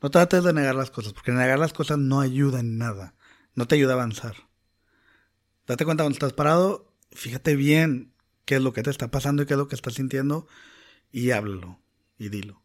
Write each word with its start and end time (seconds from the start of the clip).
No 0.00 0.10
trates 0.10 0.44
de 0.44 0.52
negar 0.52 0.74
las 0.74 0.90
cosas, 0.90 1.12
porque 1.12 1.32
negar 1.32 1.58
las 1.58 1.72
cosas 1.72 1.98
no 1.98 2.20
ayuda 2.20 2.60
en 2.60 2.78
nada. 2.78 3.14
No 3.54 3.66
te 3.66 3.74
ayuda 3.74 3.92
a 3.92 3.96
avanzar. 3.96 4.36
Date 5.66 5.84
cuenta 5.84 6.04
cuando 6.04 6.14
estás 6.14 6.32
parado, 6.32 6.94
fíjate 7.12 7.56
bien 7.56 8.14
qué 8.44 8.56
es 8.56 8.62
lo 8.62 8.72
que 8.72 8.82
te 8.82 8.90
está 8.90 9.10
pasando 9.10 9.42
y 9.42 9.46
qué 9.46 9.54
es 9.54 9.58
lo 9.58 9.68
que 9.68 9.74
estás 9.74 9.94
sintiendo 9.94 10.46
y 11.10 11.32
háblalo 11.32 11.78
y 12.16 12.28
dilo. 12.28 12.62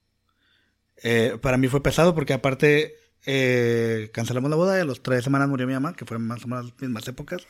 Eh, 0.98 1.38
para 1.42 1.58
mí 1.58 1.68
fue 1.68 1.84
pesado 1.84 2.16
porque 2.16 2.34
aparte 2.34 2.96
eh, 3.26 4.10
cancelamos 4.14 4.50
la 4.50 4.56
boda 4.56 4.78
y 4.78 4.82
a 4.82 4.86
las 4.86 5.02
tres 5.02 5.24
semanas 5.24 5.50
murió 5.50 5.68
mi 5.68 5.74
mamá, 5.74 5.94
que 5.94 6.06
fue 6.06 6.20
más 6.20 6.46
o 6.46 6.48
menos 6.48 6.66
las 6.66 6.82
mismas 6.82 7.08
épocas. 7.08 7.46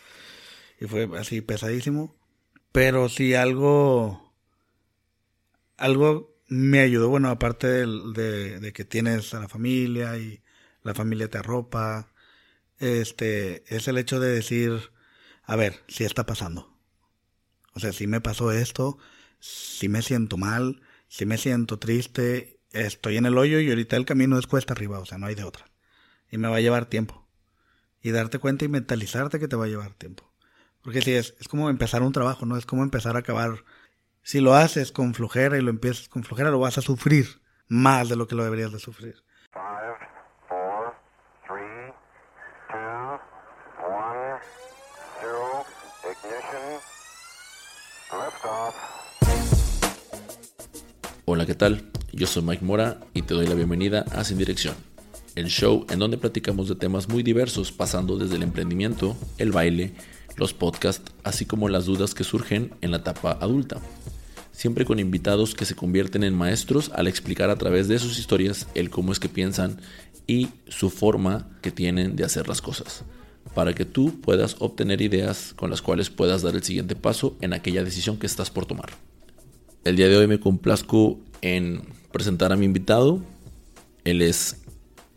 Y 0.80 0.86
fue 0.86 1.10
así 1.18 1.42
pesadísimo. 1.42 2.16
Pero 2.72 3.10
si 3.10 3.36
algo, 3.36 4.34
algo 5.78 6.33
me 6.54 6.82
ayudó, 6.82 7.10
bueno, 7.10 7.30
aparte 7.30 7.68
de, 7.68 8.60
de, 8.60 8.74
que 8.74 8.86
tienes 8.86 9.34
a 9.34 9.40
la 9.40 9.50
familia 9.50 10.18
y 10.18 10.44
la 10.84 10.94
familia 10.94 11.28
te 11.28 11.40
arropa, 11.40 12.14
este, 12.78 13.64
es 13.76 13.88
el 13.88 13.98
hecho 13.98 14.20
de 14.20 14.30
decir, 14.30 14.92
a 15.44 15.56
ver, 15.56 15.82
si 15.88 16.04
está 16.04 16.26
pasando. 16.28 16.78
O 17.74 17.80
sea, 17.80 17.92
si 17.92 18.06
me 18.06 18.22
pasó 18.22 18.52
esto, 18.52 19.00
si 19.40 19.90
me 19.90 20.04
siento 20.04 20.38
mal, 20.38 20.82
si 21.08 21.26
me 21.26 21.40
siento 21.40 21.80
triste, 21.80 22.60
estoy 22.72 23.18
en 23.18 23.26
el 23.26 23.38
hoyo 23.38 23.60
y 23.60 23.70
ahorita 23.70 23.96
el 23.96 24.06
camino 24.06 24.38
es 24.38 24.46
cuesta 24.46 24.74
arriba, 24.74 25.00
o 25.00 25.06
sea, 25.06 25.18
no 25.18 25.26
hay 25.26 25.36
de 25.36 25.46
otra. 25.46 25.66
Y 26.30 26.38
me 26.38 26.50
va 26.50 26.58
a 26.58 26.62
llevar 26.62 26.86
tiempo. 26.86 27.28
Y 28.02 28.12
darte 28.12 28.38
cuenta 28.38 28.66
y 28.66 28.68
mentalizarte 28.68 29.40
que 29.40 29.48
te 29.48 29.56
va 29.56 29.66
a 29.66 29.70
llevar 29.70 29.96
tiempo. 29.96 30.32
Porque 30.84 31.02
si 31.02 31.14
es, 31.14 31.34
es 31.40 31.48
como 31.48 31.70
empezar 31.70 32.04
un 32.04 32.12
trabajo, 32.12 32.46
¿no? 32.46 32.58
Es 32.58 32.66
como 32.68 32.84
empezar 32.84 33.16
a 33.16 33.20
acabar. 33.20 33.64
Si 34.26 34.40
lo 34.40 34.56
haces 34.56 34.94
con 34.94 35.14
flojera 35.14 35.58
y 35.58 35.62
lo 35.62 35.70
empiezas 35.70 36.08
con 36.08 36.24
flojera, 36.24 36.50
lo 36.50 36.58
vas 36.58 36.78
a 36.78 36.82
sufrir 36.82 37.42
más 37.68 38.08
de 38.08 38.16
lo 38.16 38.26
que 38.26 38.36
lo 38.36 38.46
deberías 38.46 38.72
de 38.72 38.80
sufrir. 38.80 39.16
Hola, 51.26 51.46
¿qué 51.46 51.56
tal? 51.56 51.92
Yo 52.14 52.26
soy 52.26 52.44
Mike 52.44 52.64
Mora 52.64 53.02
y 53.14 53.24
te 53.24 53.34
doy 53.34 53.46
la 53.46 53.56
bienvenida 53.56 54.06
a 54.14 54.24
Sin 54.24 54.38
Dirección, 54.38 54.76
el 55.36 55.48
show 55.48 55.86
en 55.90 56.00
donde 56.00 56.18
platicamos 56.18 56.70
de 56.70 56.76
temas 56.76 57.10
muy 57.10 57.24
diversos, 57.24 57.74
pasando 57.74 58.18
desde 58.18 58.38
el 58.38 58.44
emprendimiento, 58.44 59.18
el 59.38 59.52
baile, 59.52 59.94
los 60.38 60.54
podcasts, 60.54 61.12
así 61.26 61.46
como 61.46 61.68
las 61.68 61.86
dudas 61.86 62.14
que 62.14 62.24
surgen 62.24 62.74
en 62.80 62.92
la 62.92 62.98
etapa 62.98 63.38
adulta. 63.42 63.82
Siempre 64.54 64.86
con 64.86 65.00
invitados 65.00 65.56
que 65.56 65.66
se 65.66 65.76
convierten 65.76 66.24
en 66.24 66.36
maestros 66.36 66.92
al 66.94 67.08
explicar 67.08 67.50
a 67.50 67.58
través 67.58 67.88
de 67.88 67.98
sus 67.98 68.20
historias 68.20 68.68
el 68.76 68.92
cómo 68.92 69.12
es 69.12 69.20
que 69.20 69.28
piensan 69.28 69.82
y 70.28 70.50
su 70.70 70.90
forma 70.90 71.50
que 71.62 71.72
tienen 71.72 72.16
de 72.16 72.24
hacer 72.24 72.48
las 72.48 72.62
cosas, 72.62 73.04
para 73.56 73.74
que 73.74 73.84
tú 73.84 74.22
puedas 74.22 74.56
obtener 74.60 75.02
ideas 75.02 75.54
con 75.56 75.72
las 75.72 75.82
cuales 75.82 76.12
puedas 76.12 76.44
dar 76.44 76.56
el 76.56 76.64
siguiente 76.64 76.96
paso 76.96 77.36
en 77.42 77.54
aquella 77.54 77.84
decisión 77.84 78.18
que 78.18 78.28
estás 78.28 78.52
por 78.52 78.68
tomar. 78.68 78.92
El 79.84 79.96
día 79.96 80.08
de 80.08 80.18
hoy 80.18 80.28
me 80.28 80.40
complazco 80.40 81.20
en 81.42 81.82
presentar 82.12 82.54
a 82.54 82.56
mi 82.56 82.66
invitado. 82.66 83.22
Él 84.06 84.22
es 84.22 84.62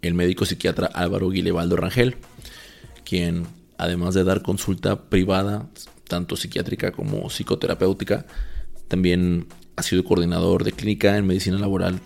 el 0.00 0.14
médico 0.14 0.46
psiquiatra 0.46 0.86
Álvaro 0.86 1.28
Guilevaldo 1.28 1.76
Rangel, 1.76 2.16
quien 3.04 3.46
además 3.76 4.14
de 4.14 4.24
dar 4.24 4.42
consulta 4.42 5.08
privada, 5.08 5.68
tanto 6.08 6.36
psiquiátrica 6.36 6.90
como 6.90 7.28
psicoterapéutica, 7.28 8.26
también 8.88 9.46
ha 9.76 9.82
sido 9.82 10.04
coordinador 10.04 10.64
de 10.64 10.72
clínica 10.72 11.16
en 11.16 11.26
medicina 11.26 11.58
laboral 11.58 12.00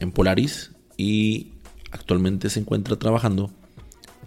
en 0.00 0.12
Polaris 0.12 0.72
y 0.96 1.52
actualmente 1.90 2.50
se 2.50 2.60
encuentra 2.60 2.96
trabajando 2.96 3.50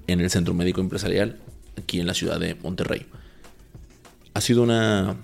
en 0.07 0.21
el 0.21 0.29
Centro 0.29 0.53
Médico 0.53 0.81
Empresarial 0.81 1.39
aquí 1.77 1.99
en 1.99 2.07
la 2.07 2.13
ciudad 2.13 2.39
de 2.39 2.55
Monterrey. 2.55 3.05
Ha 4.33 4.41
sido 4.41 4.63
una, 4.63 5.15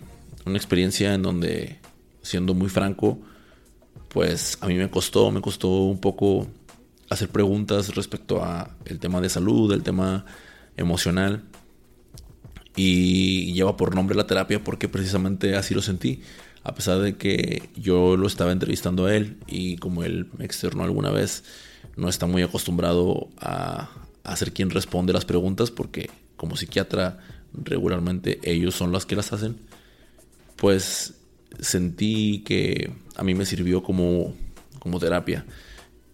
una 0.46 0.58
experiencia 0.58 1.14
en 1.14 1.22
donde 1.22 1.80
siendo 2.22 2.54
muy 2.54 2.70
franco, 2.70 3.20
pues 4.10 4.58
a 4.62 4.68
mí 4.68 4.76
me 4.76 4.90
costó, 4.90 5.32
me 5.32 5.42
costó 5.42 5.70
un 5.70 6.00
poco 6.00 6.48
hacer 7.10 7.30
preguntas 7.30 7.96
respecto 7.96 8.44
a 8.44 8.76
el 8.86 9.00
tema 9.00 9.22
de 9.22 9.30
salud, 9.30 9.72
el 9.72 9.84
tema 9.84 10.26
emocional. 10.78 11.44
Y 12.76 13.54
lleva 13.54 13.78
por 13.78 13.96
nombre 13.96 14.18
la 14.18 14.28
terapia 14.28 14.62
porque 14.62 14.90
precisamente 14.90 15.56
así 15.56 15.74
lo 15.74 15.82
sentí. 15.82 16.22
A 16.66 16.76
pesar 16.76 17.00
de 17.00 17.16
que 17.16 17.70
yo 17.76 18.18
lo 18.18 18.28
estaba 18.28 18.52
entrevistando 18.52 19.06
a 19.06 19.16
él 19.16 19.38
y 19.48 19.78
como 19.78 20.04
él 20.04 20.28
me 20.38 20.46
externó 20.46 20.84
alguna 20.84 21.12
vez, 21.12 21.44
no 21.96 22.10
está 22.10 22.26
muy 22.26 22.42
acostumbrado 22.42 23.30
a, 23.40 23.90
a 24.24 24.36
ser 24.36 24.52
quien 24.52 24.72
responde 24.72 25.14
las 25.14 25.26
preguntas 25.26 25.72
porque 25.72 26.10
como 26.36 26.58
psiquiatra 26.58 27.20
regularmente 27.54 28.40
ellos 28.44 28.76
son 28.76 28.92
los 28.92 29.06
que 29.06 29.16
las 29.16 29.32
hacen. 29.32 29.58
Pues 30.58 31.14
sentí 31.60 32.40
que 32.40 32.92
a 33.16 33.24
mí 33.24 33.36
me 33.36 33.46
sirvió 33.46 33.84
como, 33.84 34.34
como 34.80 35.00
terapia. 35.00 35.46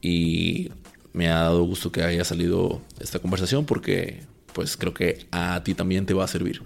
Y 0.02 0.70
me 1.14 1.30
ha 1.30 1.42
dado 1.42 1.64
gusto 1.64 1.92
que 1.92 2.04
haya 2.04 2.24
salido 2.24 2.82
esta 3.00 3.20
conversación 3.20 3.66
porque 3.66 4.24
pues 4.54 4.78
creo 4.78 4.94
que 4.94 5.28
a 5.32 5.64
ti 5.64 5.74
también 5.74 6.06
te 6.06 6.14
va 6.14 6.26
a 6.26 6.28
servir. 6.28 6.62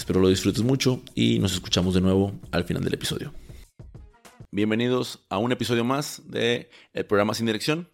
Espero 0.00 0.18
lo 0.18 0.30
disfrutes 0.30 0.62
mucho 0.62 1.02
y 1.14 1.38
nos 1.40 1.52
escuchamos 1.52 1.92
de 1.92 2.00
nuevo 2.00 2.32
al 2.52 2.64
final 2.64 2.82
del 2.82 2.94
episodio. 2.94 3.34
Bienvenidos 4.50 5.26
a 5.28 5.36
un 5.36 5.52
episodio 5.52 5.84
más 5.84 6.22
de 6.24 6.70
el 6.94 7.04
programa 7.04 7.34
Sin 7.34 7.44
Dirección. 7.44 7.86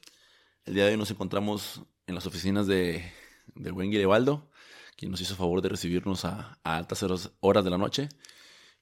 El 0.66 0.74
día 0.74 0.84
de 0.84 0.92
hoy 0.92 0.96
nos 0.96 1.10
encontramos 1.10 1.82
en 2.06 2.14
las 2.14 2.24
oficinas 2.24 2.68
de, 2.68 3.12
del 3.56 3.72
buen 3.72 3.90
Guilevaldo, 3.90 4.48
quien 4.96 5.10
nos 5.10 5.20
hizo 5.20 5.34
favor 5.34 5.60
de 5.62 5.68
recibirnos 5.68 6.24
a, 6.24 6.60
a 6.62 6.76
altas 6.76 7.04
horas 7.40 7.64
de 7.64 7.70
la 7.70 7.76
noche. 7.76 8.08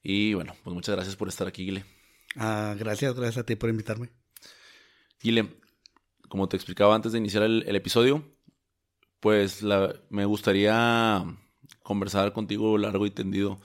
Y 0.03 0.35
bueno, 0.35 0.55
pues 0.63 0.75
muchas 0.75 0.95
gracias 0.95 1.17
por 1.17 1.29
estar 1.29 1.49
aquí, 1.49 1.65
Guile. 1.65 1.87
Ah, 2.37 2.77
gracias, 2.79 3.15
gracias 3.15 3.39
a 3.39 3.47
ti 3.47 3.57
por 3.57 3.71
invitarme. 3.71 4.11
Guile, 5.23 5.49
como 6.29 6.47
te 6.47 6.59
explicaba 6.59 6.95
antes 6.95 7.13
de 7.13 7.19
iniciar 7.21 7.45
el, 7.45 7.75
episodio, 7.75 8.37
pues 9.19 9.63
me 10.11 10.27
gustaría 10.27 11.25
conversar 11.85 12.33
contigo 12.33 12.77
largo 12.79 13.07
y 13.07 13.13
tendido 13.13 13.61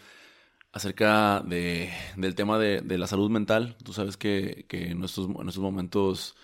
acerca 0.72 1.42
de, 1.42 1.92
del 2.18 2.36
tema 2.36 2.60
de, 2.60 2.98
la 3.00 3.08
salud 3.08 3.32
mental. 3.32 3.76
Tú 3.84 3.94
sabes 3.94 4.18
que, 4.18 4.68
en, 4.70 5.04
estos, 5.04 5.28
en 5.28 5.62
momentos 5.64 6.36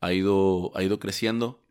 ha 0.00 0.12
ido, 0.12 0.72
ha 0.76 0.82
ido 0.82 0.98
creciendo, 0.98 1.62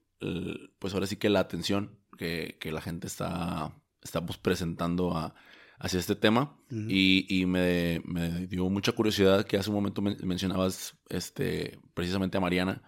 pues 0.79 0.93
ahora 0.93 1.07
sí 1.07 1.17
que 1.17 1.29
la 1.29 1.41
atención 1.41 1.99
que, 2.17 2.57
que 2.61 2.71
la 2.71 2.81
gente 2.81 3.07
está, 3.07 3.73
estamos 4.01 4.37
presentando 4.37 5.17
a, 5.17 5.35
hacia 5.79 5.99
este 5.99 6.15
tema 6.15 6.57
y, 6.69 7.45
me, 7.45 7.99
dio 8.47 8.69
mucha 8.69 8.91
curiosidad 8.91 9.45
que 9.45 9.57
hace 9.57 9.69
un 9.69 9.75
momento 9.75 10.01
mencionabas 10.01 10.97
este, 11.09 11.79
precisamente 11.93 12.37
a 12.37 12.41
Mariana, 12.41 12.81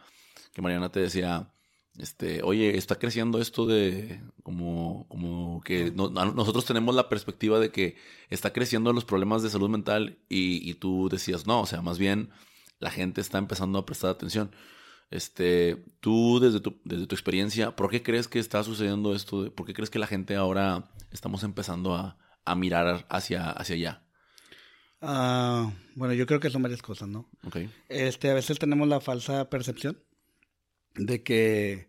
que 0.53 0.61
Mariana 0.61 0.91
te 0.91 0.99
decía, 0.99 1.51
este, 1.99 2.41
oye, 2.43 2.77
está 2.77 2.95
creciendo 2.95 3.39
esto 3.39 3.65
de 3.65 4.21
como, 4.43 5.05
como 5.09 5.61
que 5.61 5.91
nosotros 5.91 6.65
tenemos 6.65 6.95
la 6.95 7.09
perspectiva 7.09 7.59
de 7.59 7.71
que 7.71 7.95
está 8.29 8.53
creciendo 8.53 8.93
los 8.93 9.05
problemas 9.05 9.43
de 9.43 9.49
salud 9.49 9.69
mental 9.69 10.17
y, 10.29 10.73
tú 10.75 11.09
decías, 11.11 11.45
no, 11.45 11.61
o 11.61 11.65
sea, 11.65 11.81
más 11.81 11.99
bien 11.99 12.29
la 12.79 12.91
gente 12.91 13.21
está 13.21 13.37
empezando 13.37 13.79
a 13.79 13.85
prestar 13.85 14.11
atención. 14.11 14.51
Este, 15.11 15.83
tú 15.99 16.39
desde 16.39 16.59
tu, 16.59 16.79
desde 16.85 17.07
tu 17.07 17.15
experiencia, 17.15 17.75
¿por 17.75 17.89
qué 17.89 18.03
crees 18.03 18.27
que 18.27 18.39
está 18.39 18.63
sucediendo 18.63 19.15
esto? 19.15 19.53
¿Por 19.53 19.65
qué 19.65 19.73
crees 19.73 19.89
que 19.89 19.99
la 19.99 20.07
gente 20.07 20.35
ahora 20.35 20.91
estamos 21.11 21.43
empezando 21.43 21.95
a, 21.95 22.17
a 22.45 22.55
mirar 22.55 23.05
hacia, 23.09 23.49
hacia 23.49 23.75
allá? 23.75 24.03
Ah, 25.01 25.71
bueno, 25.95 26.13
yo 26.13 26.25
creo 26.25 26.39
que 26.39 26.49
son 26.49 26.61
varias 26.61 26.81
cosas, 26.81 27.07
¿no? 27.07 27.29
Okay. 27.45 27.69
Este, 27.87 28.29
a 28.29 28.33
veces 28.33 28.59
tenemos 28.59 28.87
la 28.87 28.99
falsa 28.99 29.49
percepción 29.49 29.97
de 30.95 31.23
que, 31.23 31.88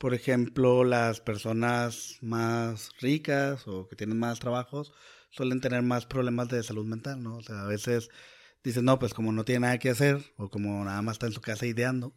por 0.00 0.14
ejemplo, 0.14 0.82
las 0.82 1.20
personas 1.20 2.16
más 2.22 2.90
ricas 3.02 3.68
o 3.68 3.86
que 3.86 3.96
tienen 3.96 4.18
más 4.18 4.40
trabajos 4.40 4.94
suelen 5.28 5.60
tener 5.60 5.82
más 5.82 6.06
problemas 6.06 6.48
de 6.48 6.62
salud 6.62 6.86
mental, 6.86 7.22
¿no? 7.22 7.36
O 7.36 7.42
sea, 7.42 7.60
a 7.60 7.66
veces 7.66 8.08
dicen, 8.64 8.86
no, 8.86 8.98
pues 8.98 9.12
como 9.12 9.30
no 9.30 9.44
tiene 9.44 9.60
nada 9.60 9.78
que 9.78 9.90
hacer 9.90 10.32
o 10.38 10.48
como 10.48 10.82
nada 10.86 11.02
más 11.02 11.16
está 11.16 11.26
en 11.26 11.34
su 11.34 11.42
casa 11.42 11.66
ideando, 11.66 12.14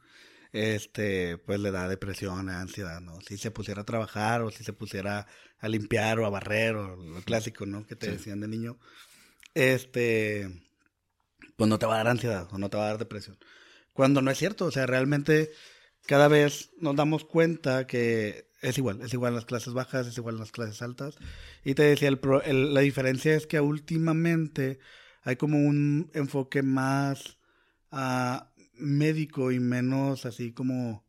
este, 0.53 1.37
pues 1.39 1.59
le 1.59 1.71
da 1.71 1.89
depresión, 1.89 2.49
ansiedad, 2.49 3.01
¿no? 3.01 3.19
Si 3.19 3.37
se 3.37 3.51
pusiera 3.51 3.81
a 3.81 3.85
trabajar 3.85 4.43
o 4.43 4.49
si 4.49 4.63
se 4.63 4.71
pusiera 4.71 5.27
a 5.59 5.67
limpiar 5.67 6.21
o 6.21 6.25
a 6.25 6.29
barrer 6.29 6.77
o 6.77 6.95
lo 6.95 7.21
clásico, 7.23 7.65
¿no? 7.65 7.85
Que 7.85 7.97
te 7.97 8.09
decían 8.09 8.39
de 8.39 8.47
niño, 8.47 8.79
este, 9.55 10.69
pues 11.57 11.69
no 11.69 11.79
te 11.79 11.85
va 11.85 11.95
a 11.95 11.97
dar 11.97 12.07
ansiedad 12.07 12.47
o 12.49 12.57
no 12.57 12.69
te 12.69 12.77
va 12.77 12.85
a 12.85 12.87
dar 12.87 12.97
depresión. 12.97 13.37
Cuando 13.91 14.21
no 14.21 14.31
es 14.31 14.37
cierto, 14.37 14.67
o 14.67 14.71
sea, 14.71 14.85
realmente 14.85 15.51
cada 16.05 16.27
vez 16.27 16.71
nos 16.79 16.95
damos 16.95 17.25
cuenta 17.25 17.87
que 17.87 18.47
es 18.61 18.77
igual, 18.77 19.01
es 19.01 19.13
igual 19.13 19.31
en 19.31 19.35
las 19.35 19.45
clases 19.45 19.73
bajas, 19.73 20.07
es 20.07 20.17
igual 20.17 20.35
en 20.35 20.41
las 20.41 20.51
clases 20.51 20.81
altas. 20.81 21.17
Y 21.63 21.75
te 21.75 21.83
decía, 21.83 22.11
la 22.11 22.81
diferencia 22.81 23.35
es 23.35 23.47
que 23.47 23.59
últimamente 23.59 24.79
hay 25.23 25.35
como 25.35 25.57
un 25.57 26.09
enfoque 26.13 26.63
más 26.63 27.37
a 27.91 28.51
médico 28.73 29.51
y 29.51 29.59
menos 29.59 30.25
así 30.25 30.51
como 30.53 31.05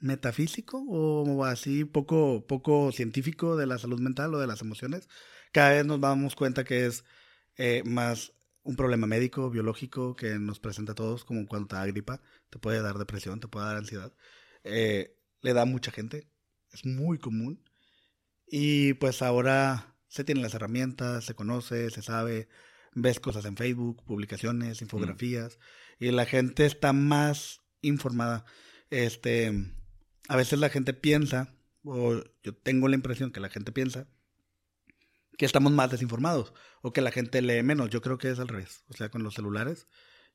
metafísico 0.00 0.84
o 0.88 1.44
así 1.44 1.84
poco, 1.84 2.46
poco 2.46 2.92
científico 2.92 3.56
de 3.56 3.66
la 3.66 3.78
salud 3.78 4.00
mental 4.00 4.34
o 4.34 4.38
de 4.38 4.46
las 4.46 4.60
emociones, 4.62 5.08
cada 5.52 5.70
vez 5.70 5.86
nos 5.86 6.00
damos 6.00 6.34
cuenta 6.34 6.64
que 6.64 6.86
es 6.86 7.04
eh, 7.56 7.82
más 7.84 8.32
un 8.68 8.76
problema 8.76 9.06
médico, 9.06 9.48
biológico, 9.48 10.14
que 10.14 10.38
nos 10.38 10.60
presenta 10.60 10.92
a 10.92 10.94
todos, 10.94 11.24
como 11.24 11.46
cuando 11.46 11.68
te 11.68 11.76
da 11.76 11.86
gripa, 11.86 12.20
te 12.50 12.58
puede 12.58 12.82
dar 12.82 12.98
depresión, 12.98 13.40
te 13.40 13.48
puede 13.48 13.64
dar 13.64 13.76
ansiedad. 13.76 14.12
Eh, 14.62 15.16
le 15.40 15.54
da 15.54 15.62
a 15.62 15.64
mucha 15.64 15.90
gente, 15.90 16.30
es 16.70 16.84
muy 16.84 17.16
común. 17.16 17.64
Y 18.46 18.92
pues 18.94 19.22
ahora 19.22 19.96
se 20.08 20.22
tienen 20.22 20.42
las 20.42 20.52
herramientas, 20.52 21.24
se 21.24 21.34
conoce, 21.34 21.88
se 21.88 22.02
sabe, 22.02 22.50
ves 22.92 23.20
cosas 23.20 23.46
en 23.46 23.56
Facebook, 23.56 24.04
publicaciones, 24.04 24.82
infografías, 24.82 25.58
y 25.98 26.10
la 26.10 26.26
gente 26.26 26.66
está 26.66 26.92
más 26.92 27.62
informada. 27.80 28.44
Este, 28.90 29.50
a 30.28 30.36
veces 30.36 30.58
la 30.58 30.68
gente 30.68 30.92
piensa, 30.92 31.54
o 31.84 32.22
yo 32.42 32.54
tengo 32.54 32.88
la 32.88 32.96
impresión 32.96 33.32
que 33.32 33.40
la 33.40 33.48
gente 33.48 33.72
piensa, 33.72 34.08
que 35.38 35.46
estamos 35.46 35.72
más 35.72 35.90
desinformados 35.90 36.52
o 36.82 36.92
que 36.92 37.00
la 37.00 37.10
gente 37.10 37.40
lee 37.40 37.62
menos. 37.62 37.88
Yo 37.88 38.02
creo 38.02 38.18
que 38.18 38.30
es 38.30 38.38
al 38.38 38.48
revés. 38.48 38.84
O 38.88 38.94
sea, 38.94 39.08
con 39.08 39.22
los 39.22 39.34
celulares 39.34 39.86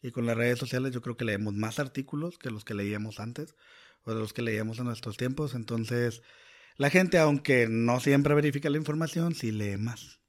y 0.02 0.12
con 0.12 0.26
las 0.26 0.36
redes 0.36 0.58
sociales 0.58 0.92
yo 0.94 1.02
creo 1.02 1.18
que 1.18 1.26
leemos 1.26 1.54
más 1.54 1.78
artículos 1.78 2.40
que 2.40 2.50
los 2.50 2.66
que 2.66 2.74
leíamos 2.74 3.20
antes 3.20 3.56
o 4.06 4.14
de 4.14 4.20
los 4.20 4.34
que 4.34 4.42
leíamos 4.42 4.80
en 4.80 4.86
nuestros 4.86 5.18
tiempos. 5.18 5.54
Entonces, 5.54 6.24
la 6.78 6.90
gente, 6.90 7.20
aunque 7.20 7.68
no 7.70 8.00
siempre 8.00 8.34
verifica 8.34 8.70
la 8.70 8.78
información, 8.78 9.36
sí 9.36 9.52
lee 9.52 9.78
más. 9.78 10.22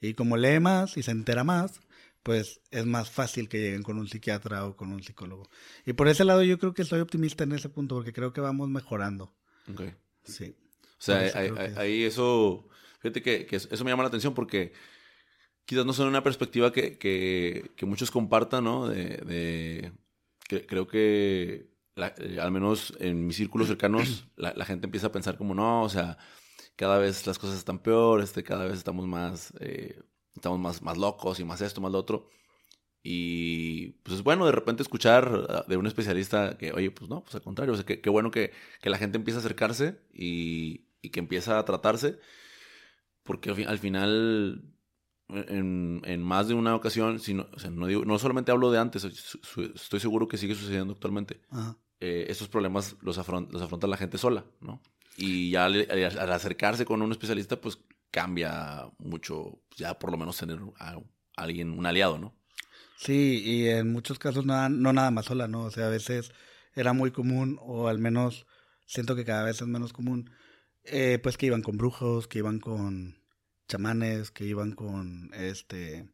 Y 0.00 0.14
como 0.14 0.36
lee 0.36 0.60
más 0.60 0.96
y 0.96 1.02
se 1.02 1.10
entera 1.10 1.44
más, 1.44 1.80
pues 2.22 2.60
es 2.70 2.86
más 2.86 3.10
fácil 3.10 3.48
que 3.48 3.58
lleguen 3.58 3.82
con 3.82 3.98
un 3.98 4.08
psiquiatra 4.08 4.66
o 4.66 4.76
con 4.76 4.92
un 4.92 5.02
psicólogo. 5.02 5.48
Y 5.84 5.94
por 5.94 6.06
ese 6.08 6.24
lado 6.24 6.44
yo 6.44 6.58
creo 6.58 6.74
que 6.74 6.82
estoy 6.82 7.00
optimista 7.00 7.42
en 7.42 7.52
ese 7.52 7.68
punto 7.68 7.96
porque 7.96 8.12
creo 8.12 8.32
que 8.32 8.40
vamos 8.40 8.68
mejorando. 8.68 9.34
Ok. 9.68 9.82
Sí. 10.24 10.54
O 11.02 11.04
sea, 11.04 11.18
ahí, 11.78 12.04
eso, 12.04 12.68
fíjate 13.02 13.22
que, 13.22 13.46
eso 13.54 13.84
me 13.84 13.90
llama 13.90 14.04
la 14.04 14.08
atención 14.08 14.34
porque 14.34 14.72
quizás 15.66 15.84
no 15.84 15.92
son 15.92 16.08
una 16.08 16.22
perspectiva 16.22 16.72
que, 16.72 16.98
que, 16.98 17.86
muchos 17.86 18.10
compartan, 18.10 18.64
¿no? 18.64 18.88
De, 18.88 19.92
que, 20.48 20.66
creo 20.66 20.86
que 20.86 21.68
eh, 21.96 22.38
al 22.40 22.50
menos 22.50 22.94
en 23.00 23.26
mis 23.26 23.36
círculos 23.36 23.68
cercanos 23.68 24.26
la, 24.36 24.64
gente 24.64 24.86
empieza 24.86 25.08
a 25.08 25.12
pensar 25.12 25.36
como, 25.36 25.54
no, 25.54 25.82
o 25.82 25.88
sea, 25.88 26.16
cada 26.76 26.98
vez 26.98 27.26
las 27.26 27.38
cosas 27.38 27.58
están 27.58 27.80
peor, 27.80 28.22
este, 28.22 28.42
cada 28.42 28.64
vez 28.64 28.78
estamos 28.78 29.06
más... 29.06 29.52
Eh, 29.60 30.00
estamos 30.34 30.58
más, 30.58 30.82
más 30.82 30.98
locos 30.98 31.40
y 31.40 31.44
más 31.44 31.60
esto, 31.60 31.80
más 31.80 31.92
lo 31.92 31.98
otro. 31.98 32.28
Y 33.02 33.88
pues 34.04 34.16
es 34.16 34.22
bueno 34.22 34.46
de 34.46 34.52
repente 34.52 34.82
escuchar 34.82 35.66
de 35.66 35.76
un 35.76 35.86
especialista 35.86 36.56
que, 36.56 36.72
oye, 36.72 36.90
pues 36.90 37.10
no, 37.10 37.22
pues 37.22 37.34
al 37.34 37.42
contrario, 37.42 37.74
o 37.74 37.76
sea, 37.76 37.84
qué 37.84 38.10
bueno 38.10 38.30
que, 38.30 38.52
que, 38.80 38.90
la 38.90 38.98
gente 38.98 39.18
empieza 39.18 39.38
a 39.38 39.40
acercarse 39.40 39.98
y, 40.12 40.86
y, 41.02 41.10
que 41.10 41.18
empieza 41.18 41.58
a 41.58 41.64
tratarse, 41.64 42.18
porque 43.22 43.50
al, 43.50 43.78
final, 43.78 44.62
en, 45.28 46.02
en, 46.04 46.22
más 46.22 46.48
de 46.48 46.54
una 46.54 46.74
ocasión, 46.74 47.16
o 47.16 47.58
sea, 47.58 47.70
no, 47.70 47.86
digo, 47.86 48.04
no 48.04 48.18
solamente 48.18 48.50
hablo 48.50 48.70
de 48.70 48.78
antes, 48.78 49.04
estoy 49.04 50.00
seguro 50.00 50.28
que 50.28 50.38
sigue 50.38 50.54
sucediendo 50.54 50.94
actualmente, 50.94 51.40
eh, 52.00 52.26
estos 52.28 52.48
problemas 52.48 52.96
los, 53.00 53.16
los 53.16 53.62
afronta 53.62 53.86
la 53.86 53.96
gente 53.96 54.18
sola, 54.18 54.44
¿no? 54.60 54.82
Y 55.16 55.50
ya 55.50 55.66
al, 55.66 55.86
al, 55.90 56.32
acercarse 56.32 56.84
con 56.84 57.02
un 57.02 57.12
especialista, 57.12 57.60
pues 57.60 57.78
cambia 58.10 58.90
mucho, 58.98 59.62
ya 59.76 59.98
por 59.98 60.10
lo 60.10 60.16
menos 60.16 60.36
tener 60.36 60.58
a 60.78 60.98
alguien, 61.36 61.70
un 61.70 61.86
aliado, 61.86 62.18
¿no? 62.18 62.34
Sí, 62.96 63.42
y 63.44 63.68
en 63.68 63.92
muchos 63.92 64.18
casos 64.18 64.46
no, 64.46 64.68
no 64.68 64.92
nada 64.92 65.10
más 65.10 65.26
sola, 65.26 65.48
¿no? 65.48 65.64
O 65.64 65.70
sea, 65.70 65.86
a 65.86 65.90
veces 65.90 66.32
era 66.74 66.92
muy 66.92 67.10
común, 67.10 67.58
o 67.60 67.88
al 67.88 67.98
menos 67.98 68.46
siento 68.86 69.16
que 69.16 69.24
cada 69.24 69.44
vez 69.44 69.60
es 69.60 69.66
menos 69.66 69.92
común, 69.92 70.30
eh, 70.84 71.18
pues 71.22 71.36
que 71.36 71.46
iban 71.46 71.62
con 71.62 71.76
brujos, 71.76 72.28
que 72.28 72.38
iban 72.38 72.58
con 72.60 73.16
chamanes, 73.68 74.30
que 74.30 74.44
iban 74.44 74.72
con 74.72 75.30
este 75.34 76.08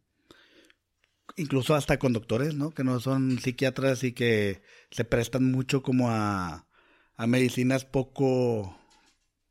incluso 1.36 1.74
hasta 1.74 1.98
con 1.98 2.12
doctores, 2.12 2.54
¿no? 2.54 2.70
Que 2.70 2.84
no 2.84 3.00
son 3.00 3.38
psiquiatras 3.38 4.02
y 4.04 4.12
que 4.12 4.62
se 4.90 5.04
prestan 5.04 5.50
mucho 5.50 5.82
como 5.82 6.10
a, 6.10 6.66
a 7.16 7.26
medicinas 7.26 7.84
poco 7.84 8.78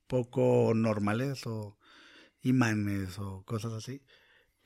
poco 0.07 0.73
normales 0.75 1.45
o 1.47 1.77
imanes 2.41 3.19
o 3.19 3.43
cosas 3.45 3.73
así. 3.73 4.01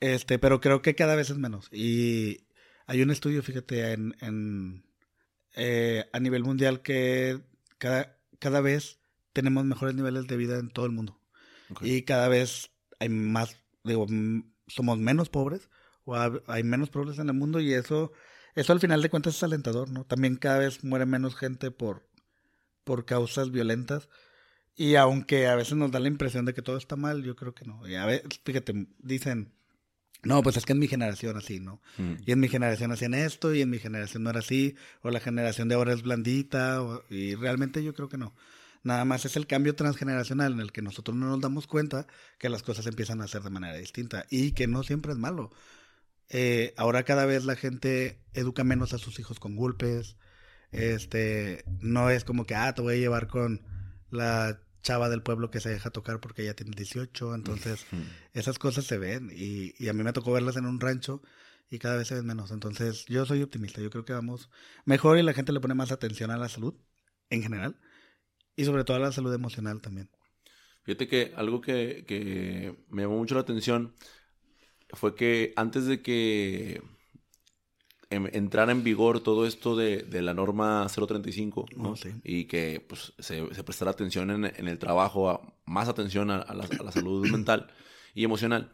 Este, 0.00 0.38
pero 0.38 0.60
creo 0.60 0.82
que 0.82 0.94
cada 0.94 1.16
vez 1.16 1.30
es 1.30 1.38
menos. 1.38 1.68
Y 1.72 2.46
hay 2.86 3.02
un 3.02 3.10
estudio, 3.10 3.42
fíjate, 3.42 3.92
en, 3.92 4.16
en 4.20 4.84
eh, 5.54 6.08
a 6.12 6.20
nivel 6.20 6.44
mundial 6.44 6.82
que 6.82 7.40
cada, 7.78 8.18
cada 8.38 8.60
vez 8.60 8.98
tenemos 9.32 9.64
mejores 9.64 9.94
niveles 9.94 10.26
de 10.26 10.36
vida 10.36 10.58
en 10.58 10.70
todo 10.70 10.86
el 10.86 10.92
mundo. 10.92 11.18
Y 11.80 12.02
cada 12.02 12.28
vez 12.28 12.70
hay 12.98 13.08
más, 13.08 13.56
digo, 13.84 14.06
somos 14.66 14.98
menos 14.98 15.28
pobres 15.28 15.70
o 16.04 16.16
hay 16.46 16.62
menos 16.62 16.90
pobres 16.90 17.18
en 17.18 17.28
el 17.28 17.34
mundo 17.34 17.60
y 17.60 17.72
eso, 17.72 18.12
eso 18.54 18.72
al 18.72 18.80
final 18.80 19.00
de 19.00 19.10
cuentas 19.10 19.36
es 19.36 19.42
alentador, 19.42 19.90
¿no? 19.90 20.04
También 20.04 20.36
cada 20.36 20.58
vez 20.58 20.84
muere 20.84 21.06
menos 21.06 21.34
gente 21.34 21.70
por, 21.70 22.08
por 22.84 23.06
causas 23.06 23.50
violentas 23.50 24.08
y 24.76 24.96
aunque 24.96 25.48
a 25.48 25.54
veces 25.54 25.74
nos 25.74 25.90
da 25.90 26.00
la 26.00 26.08
impresión 26.08 26.44
de 26.44 26.54
que 26.54 26.62
todo 26.62 26.76
está 26.76 26.96
mal, 26.96 27.22
yo 27.22 27.36
creo 27.36 27.54
que 27.54 27.64
no. 27.64 27.86
Y 27.88 27.94
a 27.94 28.06
veces, 28.06 28.40
fíjate, 28.44 28.86
dicen, 28.98 29.52
no, 30.22 30.42
pues 30.42 30.56
es 30.56 30.64
que 30.64 30.72
en 30.72 30.78
mi 30.78 30.88
generación 30.88 31.36
así, 31.36 31.60
¿no? 31.60 31.80
Mm. 31.98 32.14
Y 32.24 32.32
en 32.32 32.40
mi 32.40 32.48
generación 32.48 32.92
hacían 32.92 33.14
esto 33.14 33.54
y 33.54 33.60
en 33.60 33.70
mi 33.70 33.78
generación 33.78 34.22
no 34.22 34.30
era 34.30 34.38
así, 34.38 34.76
o 35.02 35.10
la 35.10 35.20
generación 35.20 35.68
de 35.68 35.74
ahora 35.74 35.92
es 35.92 36.02
blandita, 36.02 36.80
y 37.10 37.34
realmente 37.34 37.82
yo 37.82 37.92
creo 37.92 38.08
que 38.08 38.18
no. 38.18 38.34
Nada 38.84 39.04
más 39.04 39.24
es 39.24 39.36
el 39.36 39.46
cambio 39.46 39.74
transgeneracional 39.76 40.52
en 40.52 40.60
el 40.60 40.72
que 40.72 40.82
nosotros 40.82 41.16
no 41.16 41.26
nos 41.26 41.40
damos 41.40 41.66
cuenta 41.66 42.06
que 42.38 42.48
las 42.48 42.62
cosas 42.62 42.86
empiezan 42.86 43.20
a 43.20 43.24
hacer 43.24 43.42
de 43.42 43.50
manera 43.50 43.76
distinta 43.76 44.26
y 44.28 44.52
que 44.52 44.66
no 44.66 44.82
siempre 44.82 45.12
es 45.12 45.18
malo. 45.18 45.50
Eh, 46.28 46.74
ahora 46.76 47.04
cada 47.04 47.26
vez 47.26 47.44
la 47.44 47.56
gente 47.56 48.22
educa 48.32 48.64
menos 48.64 48.92
a 48.92 48.98
sus 48.98 49.18
hijos 49.20 49.38
con 49.38 49.54
golpes. 49.54 50.16
Este, 50.72 51.64
no 51.80 52.10
es 52.10 52.24
como 52.24 52.44
que, 52.46 52.54
ah, 52.54 52.74
te 52.74 52.82
voy 52.82 52.94
a 52.94 52.98
llevar 52.98 53.28
con 53.28 53.62
la 54.10 54.60
chava 54.82 55.08
del 55.08 55.22
pueblo 55.22 55.50
que 55.50 55.60
se 55.60 55.68
deja 55.68 55.90
tocar 55.90 56.20
porque 56.20 56.42
ella 56.42 56.54
tiene 56.54 56.72
18, 56.74 57.34
entonces 57.34 57.86
esas 58.32 58.58
cosas 58.58 58.84
se 58.84 58.98
ven 58.98 59.30
y, 59.32 59.74
y, 59.78 59.88
a 59.88 59.92
mí 59.92 60.02
me 60.02 60.12
tocó 60.12 60.32
verlas 60.32 60.56
en 60.56 60.66
un 60.66 60.80
rancho 60.80 61.22
y 61.70 61.78
cada 61.78 61.96
vez 61.96 62.08
se 62.08 62.16
ven 62.16 62.26
menos, 62.26 62.50
entonces 62.50 63.04
yo 63.06 63.24
soy 63.24 63.42
optimista, 63.42 63.80
yo 63.80 63.90
creo 63.90 64.04
que 64.04 64.12
vamos 64.12 64.50
mejor 64.84 65.18
y 65.18 65.22
la 65.22 65.34
gente 65.34 65.52
le 65.52 65.60
pone 65.60 65.74
más 65.74 65.92
atención 65.92 66.32
a 66.32 66.36
la 66.36 66.48
salud 66.48 66.74
en 67.30 67.42
general 67.42 67.78
y 68.56 68.64
sobre 68.64 68.84
todo 68.84 68.96
a 68.96 69.00
la 69.00 69.12
salud 69.12 69.32
emocional 69.32 69.80
también. 69.80 70.10
Fíjate 70.84 71.06
que 71.08 71.32
algo 71.36 71.60
que, 71.60 72.04
que 72.06 72.84
me 72.88 73.02
llamó 73.02 73.16
mucho 73.16 73.34
la 73.34 73.42
atención 73.42 73.94
fue 74.90 75.14
que 75.14 75.52
antes 75.56 75.86
de 75.86 76.02
que 76.02 76.82
entrar 78.10 78.68
en 78.68 78.84
vigor 78.84 79.20
todo 79.20 79.46
esto 79.46 79.74
de, 79.74 80.02
de 80.02 80.20
la 80.22 80.34
norma 80.34 80.86
035, 80.88 81.66
¿no? 81.76 81.94
Y 82.24 82.44
que 82.44 82.84
pues, 82.86 83.14
se, 83.18 83.54
se 83.54 83.64
prestara 83.64 83.90
atención 83.90 84.30
en, 84.30 84.44
en, 84.44 84.68
el 84.68 84.78
trabajo, 84.78 85.40
más 85.64 85.88
atención 85.88 86.30
a, 86.30 86.38
la, 86.38 86.64
a, 86.64 86.82
la, 86.82 86.92
salud 86.92 87.26
mental 87.30 87.68
y 88.14 88.24
emocional. 88.24 88.72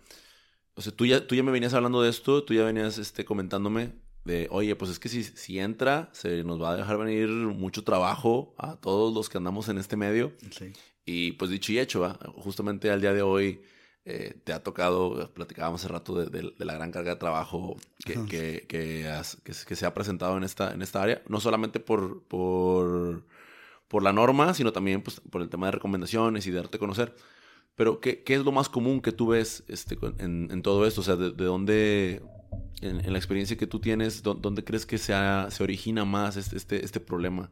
O 0.75 0.81
sea, 0.81 0.93
tú 0.93 1.07
ya, 1.07 1.27
tú 1.27 1.35
ya 1.35 1.43
me 1.43 1.53
venías 1.53 1.75
hablando 1.75 2.03
de 2.03 2.11
esto, 2.11 2.43
tú 2.43 2.55
ya 2.55 2.65
venías 2.65 2.99
este, 2.99 3.25
comentándome 3.25 3.93
de, 4.29 4.47
oye, 4.51 4.77
pues 4.77 4.91
es 4.91 4.99
que 4.99 5.09
si, 5.09 5.25
si 5.25 5.59
entra, 5.59 6.11
se 6.13 6.45
nos 6.45 6.61
va 6.61 6.73
a 6.73 6.77
dejar 6.77 6.99
venir 6.99 7.29
mucho 7.29 7.83
trabajo 7.83 8.55
a 8.59 8.77
todos 8.77 9.15
los 9.15 9.31
que 9.31 9.39
andamos 9.39 9.71
en 9.71 9.79
este 9.79 9.97
medio. 9.97 10.33
Sí. 10.51 10.73
Y 11.07 11.33
pues 11.33 11.51
dicho 11.51 11.73
y 11.73 11.79
hecho, 11.79 12.07
justamente 12.37 12.91
al 12.91 13.01
día 13.01 13.15
de 13.15 13.23
hoy 13.23 13.63
eh, 14.05 14.39
te 14.45 14.53
ha 14.53 14.63
tocado, 14.63 15.33
platicábamos 15.33 15.83
hace 15.83 15.91
rato 15.91 16.15
de, 16.15 16.53
la 16.59 16.75
gran 16.75 16.93
carga 16.93 17.13
de 17.13 17.17
trabajo 17.17 17.77
que, 18.05 18.27
que, 18.27 18.67
que, 18.69 19.75
se 19.75 19.87
ha 19.87 19.95
presentado 19.95 20.37
en 20.37 20.45
esta, 20.45 20.75
en 20.75 20.83
esta 20.83 21.03
área, 21.03 21.23
no 21.27 21.41
solamente 21.41 21.81
por, 21.81 22.23
por, 22.25 23.25
por 23.89 24.03
la 24.03 24.13
norma, 24.13 24.53
sino 24.53 24.73
también 24.73 25.03
pues, 25.03 25.21
por 25.31 25.41
el 25.41 25.49
tema 25.49 25.69
de 25.69 25.73
recomendaciones 25.73 26.47
y 26.47 26.51
de 26.51 26.59
darte 26.59 26.77
a 26.77 26.81
conocer. 26.81 27.15
Pero, 27.75 28.01
¿qué, 28.01 28.23
¿qué, 28.23 28.35
es 28.35 28.45
lo 28.45 28.53
más 28.53 28.69
común 28.69 29.01
que 29.01 29.13
tú 29.13 29.29
ves 29.29 29.65
este, 29.69 29.97
en, 30.19 30.49
en 30.51 30.63
todo 30.63 30.85
esto? 30.85 31.01
O 31.01 31.05
sea, 31.05 31.17
¿de, 31.17 31.31
dónde, 31.31 32.21
en, 32.81 33.13
la 33.13 33.19
experiencia 33.19 33.57
que 33.57 33.67
tú 33.67 33.81
tienes, 33.81 34.23
dónde 34.23 34.65
crees 34.65 34.87
que 34.87 34.99
se, 34.99 35.15
se 35.51 35.63
origina 35.63 36.05
más 36.05 36.37
este, 36.37 36.57
este, 36.57 36.85
este 36.85 37.01
problema 37.01 37.51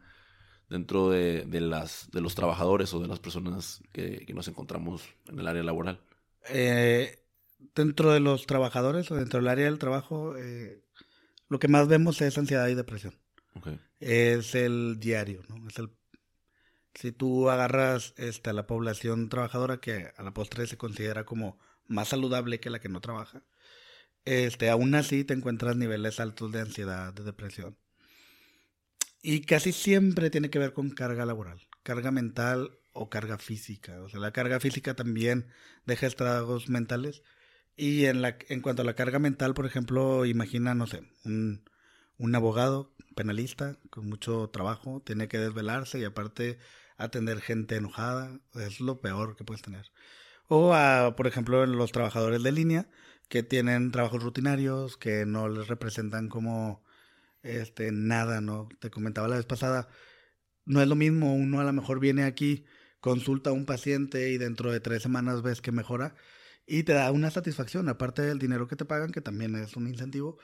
dentro 0.69 1.11
de, 1.11 1.45
de, 1.45 1.61
las, 1.61 2.11
de 2.11 2.21
los 2.21 2.35
trabajadores 2.35 2.93
o 2.95 3.01
de 3.01 3.09
las 3.09 3.21
personas 3.21 3.83
que, 3.93 4.25
que 4.27 4.35
nos 4.35 4.49
encontramos 4.49 5.03
en 5.29 5.39
el 5.39 5.47
área 5.47 5.63
laboral? 5.63 6.01
eh, 6.49 7.23
dentro 7.75 8.13
de 8.13 8.21
los 8.21 8.47
trabajadores 8.47 9.11
o 9.11 9.17
dentro 9.17 9.41
del 9.41 9.49
área 9.49 9.67
del 9.67 9.79
trabajo, 9.79 10.37
eh, 10.37 10.83
lo 11.49 11.59
que 11.59 11.69
más 11.69 11.89
vemos 11.89 12.21
es 12.21 12.37
ansiedad 12.39 12.69
y 12.69 12.75
depresión. 12.75 13.15
Es 14.01 14.55
el 14.55 14.99
diario, 15.01 15.43
¿no? 15.49 15.67
Es 15.69 15.79
el, 15.79 15.91
si 16.95 17.13
tú 17.13 17.49
agarras 17.49 18.13
este, 18.19 18.51
a 18.51 18.53
la 18.53 18.67
población 18.67 19.31
trabajadora, 19.31 19.81
que 19.81 20.13
a 20.15 20.23
la 20.23 20.35
postre 20.35 20.67
se 20.67 20.77
considera 20.77 21.25
como 21.25 21.59
más 21.87 22.09
saludable 22.09 22.61
que 22.61 22.69
la 22.69 22.81
que 22.81 22.91
no 22.91 23.01
trabaja, 23.01 23.43
este, 24.27 24.69
aún 24.71 24.95
así 24.95 25.25
te 25.25 25.35
encuentras 25.35 25.77
niveles 25.77 26.21
altos 26.21 26.53
de 26.53 26.61
ansiedad, 26.61 27.15
de 27.15 27.25
depresión. 27.25 27.79
Y 29.23 29.43
casi 29.43 29.73
siempre 29.73 30.31
tiene 30.31 30.51
que 30.51 30.59
ver 30.59 30.73
con 30.73 30.91
carga 30.91 31.27
laboral, 31.27 31.61
carga 31.83 32.11
mental 32.11 32.79
o 32.93 33.09
carga 33.09 33.39
física. 33.39 34.03
O 34.03 34.09
sea, 34.09 34.21
la 34.21 34.33
carga 34.33 34.61
física 34.61 34.95
también 34.95 35.49
deja 35.87 36.07
estragos 36.07 36.69
mentales. 36.69 37.23
Y 37.77 38.07
en, 38.07 38.23
cuanto 38.63 38.83
a 38.83 38.85
la 38.85 38.95
carga 38.95 39.19
mental, 39.19 39.55
por 39.55 39.67
ejemplo, 39.67 40.25
imagina, 40.27 40.75
no 40.75 40.87
sé, 40.87 41.03
un 41.25 42.35
abogado 42.35 42.95
penalista 43.15 43.79
con 43.91 44.09
mucho 44.09 44.49
trabajo, 44.51 45.03
tiene 45.05 45.29
que 45.29 45.39
desvelarse 45.39 45.99
y 45.99 46.05
aparte 46.05 46.59
atender 46.97 47.41
gente 47.41 47.77
enojada, 47.77 48.41
es 48.55 48.81
lo 48.81 49.01
peor 49.01 49.37
que 49.37 49.45
puedes 49.45 49.63
tener. 49.63 49.91
O, 50.49 50.75
a, 50.75 51.17
por 51.17 51.27
ejemplo, 51.27 51.65
los 51.67 51.93
trabajadores 51.93 52.43
de 52.43 52.53
línea 52.53 52.89
que 53.29 53.43
tienen 53.43 53.91
trabajos 53.91 54.23
rutinarios, 54.23 54.97
que 54.97 55.27
no 55.27 55.49
les 55.49 55.69
representan 55.69 56.29
como 56.29 56.85
este 57.43 57.93
nada, 57.93 58.41
¿no? 58.41 58.69
Te 58.81 58.91
comentaba 58.91 59.29
la 59.29 59.37
vez 59.37 59.47
pasada, 59.47 59.89
no 60.65 60.81
es 60.83 60.89
lo 60.89 60.97
mismo, 60.97 61.35
uno 61.35 61.61
a 61.61 61.65
lo 61.65 61.73
mejor 61.73 62.01
viene 62.01 62.25
aquí, 62.25 62.65
consulta 63.01 63.51
a 63.51 63.53
un 63.53 63.67
paciente 63.67 64.31
y 64.31 64.39
dentro 64.39 64.73
de 64.73 64.81
tres 64.81 65.03
semanas 65.03 65.43
ves 65.43 65.61
que 65.61 65.73
mejora 65.73 66.15
y 66.67 66.83
te 66.83 66.93
da 66.93 67.11
una 67.13 67.31
satisfacción, 67.31 67.89
aparte 67.89 68.23
del 68.23 68.39
dinero 68.39 68.69
que 68.69 68.77
te 68.77 68.85
pagan, 68.85 69.13
que 69.13 69.21
también 69.21 69.55
es 69.57 69.77
un 69.77 69.89
incentivo, 69.89 70.39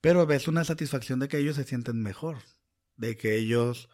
pero 0.00 0.26
ves 0.26 0.48
una 0.48 0.64
satisfacción 0.64 1.20
de 1.20 1.28
que 1.28 1.38
ellos 1.38 1.56
se 1.56 1.64
sienten 1.64 2.02
mejor, 2.02 2.38
de 2.96 3.16
que 3.16 3.36
ellos 3.36 3.88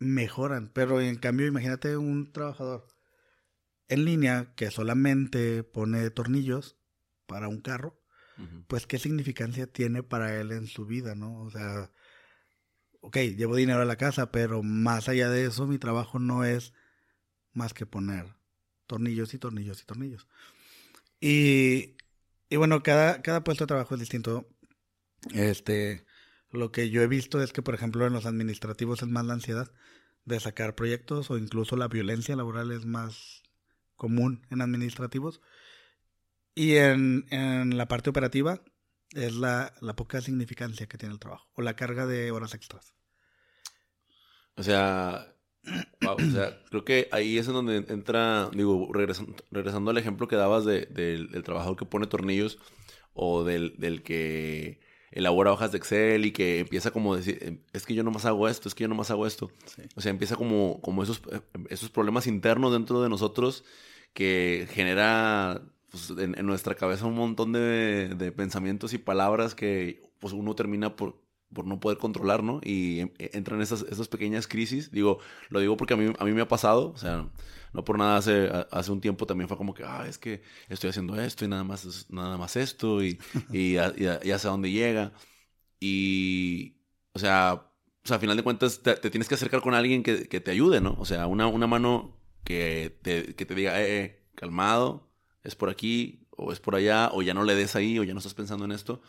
mejoran. 0.00 0.70
Pero 0.74 1.00
en 1.00 1.16
cambio, 1.16 1.46
imagínate 1.46 1.96
un 1.96 2.32
trabajador 2.32 2.86
en 3.88 4.04
línea 4.04 4.54
que 4.56 4.70
solamente 4.70 5.62
pone 5.62 6.10
tornillos 6.10 6.76
para 7.26 7.48
un 7.48 7.60
carro, 7.60 8.00
pues 8.66 8.86
qué 8.86 8.98
significancia 8.98 9.66
tiene 9.68 10.02
para 10.02 10.40
él 10.40 10.50
en 10.50 10.66
su 10.66 10.86
vida, 10.86 11.14
¿no? 11.14 11.42
O 11.42 11.50
sea, 11.50 11.92
ok, 13.00 13.16
llevo 13.36 13.54
dinero 13.54 13.82
a 13.82 13.84
la 13.84 13.96
casa, 13.96 14.32
pero 14.32 14.62
más 14.62 15.08
allá 15.08 15.28
de 15.28 15.46
eso, 15.46 15.66
mi 15.66 15.78
trabajo 15.78 16.18
no 16.18 16.44
es 16.44 16.72
más 17.52 17.74
que 17.74 17.86
poner 17.86 18.34
tornillos 18.86 19.34
y 19.34 19.38
tornillos 19.38 19.82
y 19.82 19.86
tornillos. 19.86 20.26
Y, 21.20 21.96
y 22.48 22.56
bueno, 22.56 22.82
cada, 22.82 23.22
cada 23.22 23.44
puesto 23.44 23.64
de 23.64 23.68
trabajo 23.68 23.94
es 23.94 24.00
distinto. 24.00 24.48
Este, 25.32 26.04
lo 26.50 26.72
que 26.72 26.90
yo 26.90 27.02
he 27.02 27.06
visto 27.06 27.40
es 27.42 27.52
que, 27.52 27.62
por 27.62 27.74
ejemplo, 27.74 28.04
en 28.06 28.12
los 28.12 28.26
administrativos 28.26 29.02
es 29.02 29.08
más 29.08 29.24
la 29.24 29.34
ansiedad 29.34 29.72
de 30.24 30.40
sacar 30.40 30.74
proyectos 30.74 31.30
o 31.30 31.38
incluso 31.38 31.76
la 31.76 31.88
violencia 31.88 32.34
laboral 32.34 32.72
es 32.72 32.84
más 32.84 33.43
común 33.96 34.46
en 34.50 34.60
administrativos. 34.60 35.40
Y 36.54 36.76
en, 36.76 37.26
en 37.30 37.76
la 37.76 37.88
parte 37.88 38.10
operativa 38.10 38.62
es 39.12 39.34
la, 39.34 39.74
la, 39.80 39.96
poca 39.96 40.20
significancia 40.20 40.86
que 40.86 40.98
tiene 40.98 41.12
el 41.12 41.20
trabajo 41.20 41.48
o 41.54 41.62
la 41.62 41.76
carga 41.76 42.06
de 42.06 42.30
horas 42.30 42.54
extras. 42.54 42.94
O 44.56 44.62
sea, 44.62 45.34
o 46.06 46.20
sea, 46.30 46.62
creo 46.70 46.84
que 46.84 47.08
ahí 47.10 47.38
es 47.38 47.48
en 47.48 47.54
donde 47.54 47.76
entra, 47.88 48.50
digo, 48.52 48.88
regresando, 48.92 49.34
regresando 49.50 49.90
al 49.90 49.98
ejemplo 49.98 50.28
que 50.28 50.36
dabas 50.36 50.64
de, 50.64 50.86
del 50.86 51.42
trabajador 51.42 51.76
que 51.76 51.86
pone 51.86 52.06
tornillos 52.06 52.58
o 53.14 53.44
del, 53.44 53.74
del 53.78 54.02
que 54.02 54.80
elabora 55.14 55.52
hojas 55.52 55.70
de 55.70 55.78
Excel 55.78 56.26
y 56.26 56.32
que 56.32 56.58
empieza 56.58 56.90
como 56.90 57.16
decir, 57.16 57.38
em, 57.40 57.58
es 57.72 57.86
que 57.86 57.94
yo 57.94 58.02
nomás 58.02 58.24
hago 58.24 58.48
esto, 58.48 58.68
es 58.68 58.74
que 58.74 58.82
yo 58.82 58.88
nomás 58.88 59.10
hago 59.10 59.26
esto. 59.26 59.50
O 59.94 60.00
sea, 60.00 60.10
empieza 60.10 60.36
como, 60.36 60.80
como 60.82 61.02
esos, 61.04 61.22
eh, 61.30 61.40
esos 61.70 61.88
problemas 61.88 62.26
internos 62.26 62.72
dentro 62.72 63.00
de 63.00 63.08
nosotros 63.08 63.64
que 64.12 64.66
genera 64.70 65.62
pues, 65.90 66.10
en, 66.10 66.34
nuestra 66.44 66.74
cabeza 66.74 67.06
un 67.06 67.14
montón 67.14 67.52
de, 67.52 68.14
de, 68.16 68.32
pensamientos 68.32 68.92
y 68.92 68.98
palabras 68.98 69.54
que 69.54 70.02
pues 70.18 70.32
uno 70.32 70.54
termina 70.56 70.96
por, 70.96 71.16
por 71.52 71.64
no 71.64 71.78
poder 71.78 71.98
controlar, 71.98 72.42
¿no? 72.42 72.60
Y 72.64 73.00
em, 73.00 73.10
e, 73.18 73.30
entran 73.34 73.62
esas, 73.62 73.82
esas 73.82 74.08
pequeñas 74.08 74.48
crisis. 74.48 74.90
Digo, 74.90 75.20
lo 75.48 75.60
digo 75.60 75.76
porque 75.76 75.94
a 75.94 75.96
mí, 75.96 76.12
a 76.18 76.24
mí 76.24 76.32
me 76.32 76.42
ha 76.42 76.48
pasado, 76.48 76.90
o 76.90 76.98
sea, 76.98 77.28
no 77.74 77.84
por 77.84 77.98
nada 77.98 78.16
hace, 78.16 78.48
hace 78.70 78.92
un 78.92 79.00
tiempo 79.00 79.26
también 79.26 79.48
fue 79.48 79.56
como 79.56 79.74
que, 79.74 79.82
ah, 79.84 80.06
es 80.08 80.16
que 80.16 80.42
estoy 80.68 80.90
haciendo 80.90 81.20
esto 81.20 81.44
y 81.44 81.48
nada 81.48 81.64
más, 81.64 82.06
nada 82.08 82.38
más 82.38 82.56
esto 82.56 83.02
y, 83.02 83.18
y, 83.52 83.74
ya, 83.74 84.38
sé 84.38 84.46
a 84.46 84.50
dónde 84.50 84.70
llega. 84.70 85.12
Y, 85.80 86.76
o 87.12 87.18
sea, 87.18 87.54
o 88.04 88.08
sea, 88.08 88.16
a 88.16 88.20
final 88.20 88.36
de 88.36 88.44
cuentas 88.44 88.80
te, 88.82 88.96
tienes 89.10 89.28
que 89.28 89.34
acercar 89.34 89.60
con 89.60 89.74
alguien 89.74 90.04
que, 90.04 90.28
que, 90.28 90.40
te 90.40 90.52
ayude, 90.52 90.80
¿no? 90.80 90.96
O 91.00 91.04
sea, 91.04 91.26
una, 91.26 91.48
una 91.48 91.66
mano 91.66 92.16
que 92.44 92.96
te, 93.02 93.34
que 93.34 93.44
te 93.44 93.54
diga, 93.56 93.80
eh, 93.82 94.04
eh, 94.04 94.24
calmado, 94.36 95.10
es 95.42 95.56
por 95.56 95.68
aquí 95.68 96.28
o 96.30 96.52
es 96.52 96.60
por 96.60 96.76
allá, 96.76 97.10
o 97.12 97.22
ya 97.22 97.34
no 97.34 97.44
le 97.44 97.56
des 97.56 97.74
ahí 97.74 97.98
o 97.98 98.04
ya 98.04 98.12
no 98.14 98.18
estás 98.18 98.34
pensando 98.34 98.64
en 98.64 98.72
esto. 98.72 99.02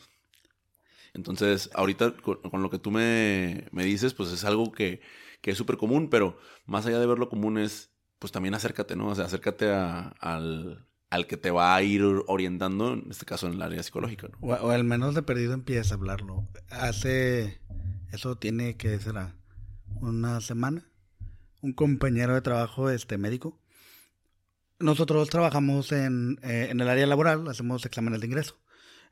Entonces, 1.13 1.69
ahorita 1.75 2.15
con, 2.17 2.61
lo 2.63 2.69
que 2.71 2.79
tú 2.79 2.91
me, 2.91 3.67
me, 3.71 3.85
dices, 3.85 4.13
pues 4.15 4.31
es 4.31 4.43
algo 4.43 4.71
que, 4.71 5.01
que 5.41 5.51
es 5.51 5.57
súper 5.57 5.77
común, 5.77 6.09
pero 6.09 6.37
más 6.65 6.85
allá 6.87 6.99
de 6.99 7.05
verlo 7.07 7.29
común 7.29 7.57
es 7.59 7.94
pues 8.25 8.31
también 8.31 8.55
acércate, 8.55 8.95
¿no? 8.95 9.09
O 9.09 9.13
sea, 9.13 9.25
acércate 9.25 9.71
al, 9.71 10.87
que 11.27 11.37
te 11.37 11.51
va 11.51 11.75
a 11.75 11.83
ir 11.83 12.01
orientando, 12.25 12.93
en 12.93 13.05
este 13.11 13.23
caso 13.23 13.45
en 13.45 13.53
el 13.53 13.61
área 13.61 13.83
psicológica, 13.83 14.29
¿no? 14.29 14.47
O, 14.47 14.71
al 14.71 14.83
menos 14.83 15.13
de 15.13 15.21
perdido 15.21 15.53
empieza 15.53 15.93
a 15.93 15.97
hablarlo. 15.97 16.47
Hace, 16.71 17.61
eso 18.11 18.35
tiene 18.35 18.77
que 18.77 18.97
será 18.97 19.35
una 20.01 20.41
semana, 20.41 20.89
un 21.61 21.73
compañero 21.73 22.33
de 22.33 22.41
trabajo, 22.41 22.89
este 22.89 23.19
médico, 23.19 23.61
nosotros 24.79 25.29
trabajamos 25.29 25.91
en, 25.91 26.39
eh, 26.41 26.69
en 26.71 26.81
el 26.81 26.89
área 26.89 27.05
laboral, 27.05 27.47
hacemos 27.47 27.85
exámenes 27.85 28.21
de 28.21 28.25
ingreso. 28.25 28.57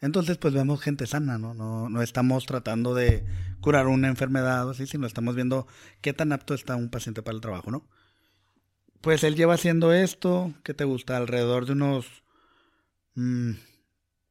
Entonces, 0.02 0.40
pues 0.40 0.56
vemos 0.56 0.82
gente 0.82 1.06
sana, 1.06 1.38
¿no? 1.38 1.54
No, 1.54 1.88
no 1.88 2.02
estamos 2.02 2.48
tratando 2.48 2.96
de 2.96 3.24
curar 3.62 3.86
una 3.86 4.08
enfermedad 4.08 4.66
o 4.68 4.72
así, 4.72 4.88
sino 4.88 5.06
estamos 5.06 5.36
viendo 5.36 5.68
qué 6.02 6.14
tan 6.14 6.32
apto 6.32 6.56
está 6.56 6.76
un 6.76 6.90
paciente 6.90 7.22
para 7.22 7.36
el 7.36 7.42
trabajo, 7.42 7.70
¿no? 7.70 7.88
Pues 9.04 9.26
él 9.26 9.36
lleva 9.36 9.56
haciendo 9.56 9.92
esto, 9.92 10.54
¿qué 10.64 10.74
te 10.74 10.86
gusta? 10.86 11.18
Alrededor 11.18 11.66
de 11.66 11.74
unos 11.74 12.24
mmm, 13.16 13.52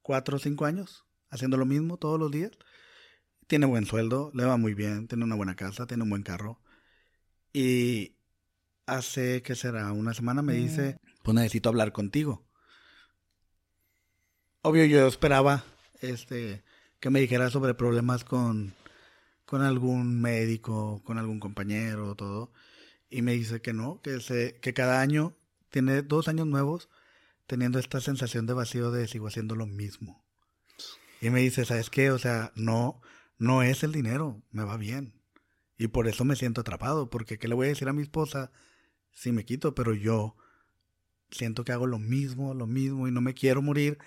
cuatro 0.01 0.39
o 0.39 0.41
cinco 0.41 0.65
años, 0.65 1.05
haciendo 1.29 1.59
lo 1.59 1.67
mismo 1.67 1.99
todos 1.99 2.19
los 2.19 2.31
días. 2.31 2.53
Tiene 3.47 3.67
buen 3.67 3.85
sueldo, 3.85 4.31
le 4.33 4.47
va 4.47 4.57
muy 4.57 4.73
bien, 4.73 5.09
tiene 5.09 5.25
una 5.25 5.35
buena 5.35 5.57
casa, 5.57 5.87
tiene 5.87 6.05
un 6.05 6.09
buen 6.09 6.23
carro. 6.23 6.59
Y 7.53 8.17
hace, 8.87 9.43
¿qué 9.43 9.57
será? 9.57 9.93
Una 9.93 10.15
semana 10.15 10.41
me 10.41 10.55
dice, 10.55 10.97
pues 11.23 11.35
necesito 11.35 11.69
hablar 11.69 11.93
contigo. 11.93 12.43
Obvio, 14.63 14.87
yo 14.87 15.07
esperaba 15.07 15.65
este, 16.01 16.65
que 16.99 17.11
me 17.11 17.21
dijera 17.21 17.51
sobre 17.51 17.75
problemas 17.75 18.25
con, 18.25 18.73
con 19.45 19.61
algún 19.61 20.19
médico, 20.19 21.03
con 21.05 21.19
algún 21.19 21.41
compañero, 21.41 22.15
todo 22.15 22.55
y 23.13 23.23
me 23.23 23.33
dice 23.33 23.61
que 23.61 23.73
no, 23.73 24.01
que, 24.01 24.21
se, 24.21 24.59
que 24.61 24.75
cada 24.75 25.01
año 25.01 25.37
tiene 25.71 26.03
dos 26.03 26.29
años 26.29 26.47
nuevos 26.47 26.89
teniendo 27.47 27.79
esta 27.79 28.01
sensación 28.01 28.47
de 28.47 28.55
vacío 28.55 28.91
de 28.91 29.07
sigo 29.07 29.29
haciendo 29.29 29.55
lo 29.55 29.67
mismo. 29.67 30.25
Y 31.21 31.31
me 31.31 31.41
dice, 31.41 31.65
¿sabes 31.65 31.91
qué? 31.91 32.11
O 32.11 32.19
sea, 32.19 32.53
no, 32.57 33.01
no 33.39 33.63
es 33.63 33.83
el 33.85 33.93
dinero, 33.93 34.43
me 34.51 34.65
va 34.65 34.77
bien. 34.77 35.21
Y 35.77 35.89
por 35.89 36.09
eso 36.09 36.25
me 36.25 36.37
siento 36.37 36.63
atrapado, 36.63 37.11
porque 37.11 37.39
¿qué 37.39 37.49
le 37.49 37.55
voy 37.55 37.67
a 37.67 37.71
decir 37.71 37.89
a 37.89 37.93
mi 37.93 38.03
esposa 38.03 38.51
si 39.11 39.31
me 39.31 39.45
quito? 39.45 39.75
Pero 39.75 39.95
yo 39.95 40.37
siento 41.31 41.65
que 41.65 41.73
hago 41.73 41.87
lo 41.87 41.99
mismo, 41.99 42.55
lo 42.55 42.67
mismo, 42.67 43.09
y 43.09 43.13
no 43.13 43.21
me 43.21 43.35
quiero 43.35 43.63
morir 43.63 43.99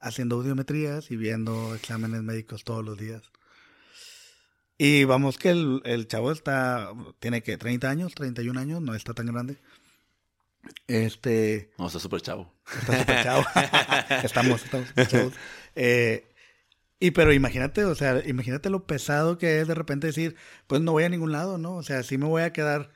haciendo 0.00 0.36
audiometrías 0.36 1.10
y 1.10 1.16
viendo 1.16 1.74
exámenes 1.74 2.22
médicos 2.22 2.64
todos 2.64 2.84
los 2.84 2.96
días. 2.98 3.32
Y 4.78 5.02
vamos 5.04 5.38
que 5.38 5.50
el, 5.50 5.82
el 5.84 6.06
chavo 6.06 6.30
está, 6.30 6.92
tiene 7.18 7.42
que 7.42 7.58
30 7.58 7.90
años, 7.90 8.14
31 8.14 8.58
años, 8.60 8.80
no 8.80 8.94
está 8.94 9.12
tan 9.12 9.26
grande. 9.26 9.56
Este... 10.86 11.72
No, 11.78 11.88
está 11.88 11.98
súper 11.98 12.20
chavo. 12.20 12.52
Está 12.80 13.00
súper 13.00 13.22
chavo. 13.24 13.44
estamos, 14.22 14.64
estamos 14.64 14.88
chavos. 15.08 15.32
Eh, 15.74 16.32
y 17.00 17.10
pero 17.10 17.32
imagínate, 17.32 17.84
o 17.84 17.94
sea, 17.94 18.22
imagínate 18.26 18.70
lo 18.70 18.86
pesado 18.86 19.36
que 19.36 19.60
es 19.60 19.68
de 19.68 19.74
repente 19.74 20.06
decir, 20.06 20.36
pues 20.66 20.80
no 20.80 20.92
voy 20.92 21.04
a 21.04 21.08
ningún 21.08 21.32
lado, 21.32 21.58
¿no? 21.58 21.74
O 21.74 21.82
sea, 21.82 22.02
sí 22.04 22.16
me 22.16 22.26
voy 22.26 22.42
a 22.42 22.52
quedar 22.52 22.90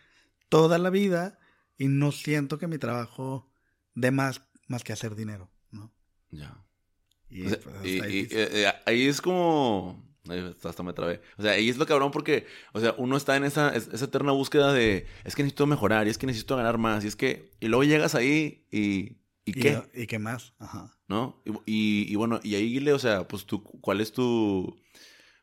toda 0.48 0.78
la 0.78 0.90
vida 0.90 1.38
y 1.78 1.88
no 1.88 2.12
siento 2.12 2.58
que 2.58 2.66
mi 2.68 2.78
trabajo 2.78 3.50
dé 3.94 4.10
más, 4.10 4.42
más 4.68 4.84
que 4.84 4.92
hacer 4.92 5.14
dinero, 5.14 5.50
¿no? 5.70 5.92
Ya. 6.30 6.62
Y, 7.28 7.44
pues, 7.44 7.58
eh, 7.84 8.28
eh, 8.30 8.72
ahí 8.84 9.06
es 9.06 9.20
como 9.20 10.11
hasta 10.64 10.82
me 10.82 10.92
trabé. 10.92 11.20
O 11.36 11.42
sea, 11.42 11.52
ahí 11.52 11.68
es 11.68 11.76
lo 11.76 11.86
cabrón 11.86 12.10
porque, 12.10 12.46
o 12.72 12.80
sea, 12.80 12.94
uno 12.98 13.16
está 13.16 13.36
en 13.36 13.44
esa, 13.44 13.74
esa 13.74 14.04
eterna 14.04 14.32
búsqueda 14.32 14.72
de, 14.72 15.06
es 15.24 15.34
que 15.34 15.42
necesito 15.42 15.66
mejorar, 15.66 16.06
y 16.06 16.10
es 16.10 16.18
que 16.18 16.26
necesito 16.26 16.56
ganar 16.56 16.78
más, 16.78 17.04
y 17.04 17.08
es 17.08 17.16
que, 17.16 17.50
y 17.60 17.68
luego 17.68 17.84
llegas 17.84 18.14
ahí 18.14 18.66
y, 18.70 19.18
¿y 19.44 19.52
qué? 19.52 19.82
¿Y, 19.94 20.06
qué 20.06 20.18
más? 20.18 20.54
Ajá. 20.58 20.96
¿No? 21.08 21.42
Y, 21.66 22.06
y, 22.10 22.14
bueno, 22.14 22.40
y 22.42 22.54
ahí, 22.54 22.88
o 22.88 22.98
sea, 22.98 23.26
pues 23.26 23.44
tú, 23.46 23.62
¿cuál 23.62 24.00
es 24.00 24.12
tu, 24.12 24.76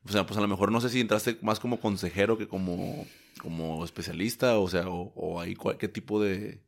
o 0.05 0.11
sea, 0.11 0.25
pues 0.25 0.37
a 0.37 0.41
lo 0.41 0.47
mejor 0.47 0.71
no 0.71 0.81
sé 0.81 0.89
si 0.89 1.01
entraste 1.01 1.37
más 1.41 1.59
como 1.59 1.79
consejero 1.79 2.37
que 2.37 2.47
como, 2.47 3.05
como 3.41 3.83
especialista, 3.83 4.57
o 4.57 4.67
sea, 4.69 4.87
o, 4.87 5.11
o 5.15 5.41
ahí, 5.41 5.55
¿qué 5.77 5.87
tipo 5.87 6.21
de...? 6.21 6.61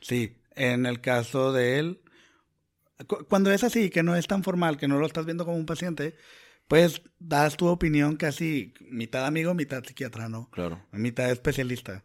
Sí, 0.00 0.36
en 0.54 0.86
el 0.86 1.00
caso 1.00 1.52
de 1.52 1.78
él, 1.78 2.00
cuando 3.28 3.52
es 3.52 3.64
así, 3.64 3.90
que 3.90 4.02
no 4.02 4.16
es 4.16 4.26
tan 4.26 4.42
formal, 4.42 4.76
que 4.76 4.88
no 4.88 4.98
lo 4.98 5.06
estás 5.06 5.24
viendo 5.24 5.44
como 5.44 5.56
un 5.56 5.66
paciente, 5.66 6.16
pues 6.68 7.02
das 7.18 7.56
tu 7.56 7.66
opinión 7.66 8.16
casi 8.16 8.74
mitad 8.90 9.26
amigo, 9.26 9.54
mitad 9.54 9.82
psiquiatra, 9.82 10.28
¿no? 10.28 10.50
Claro. 10.50 10.80
Mitad 10.92 11.30
especialista. 11.30 12.04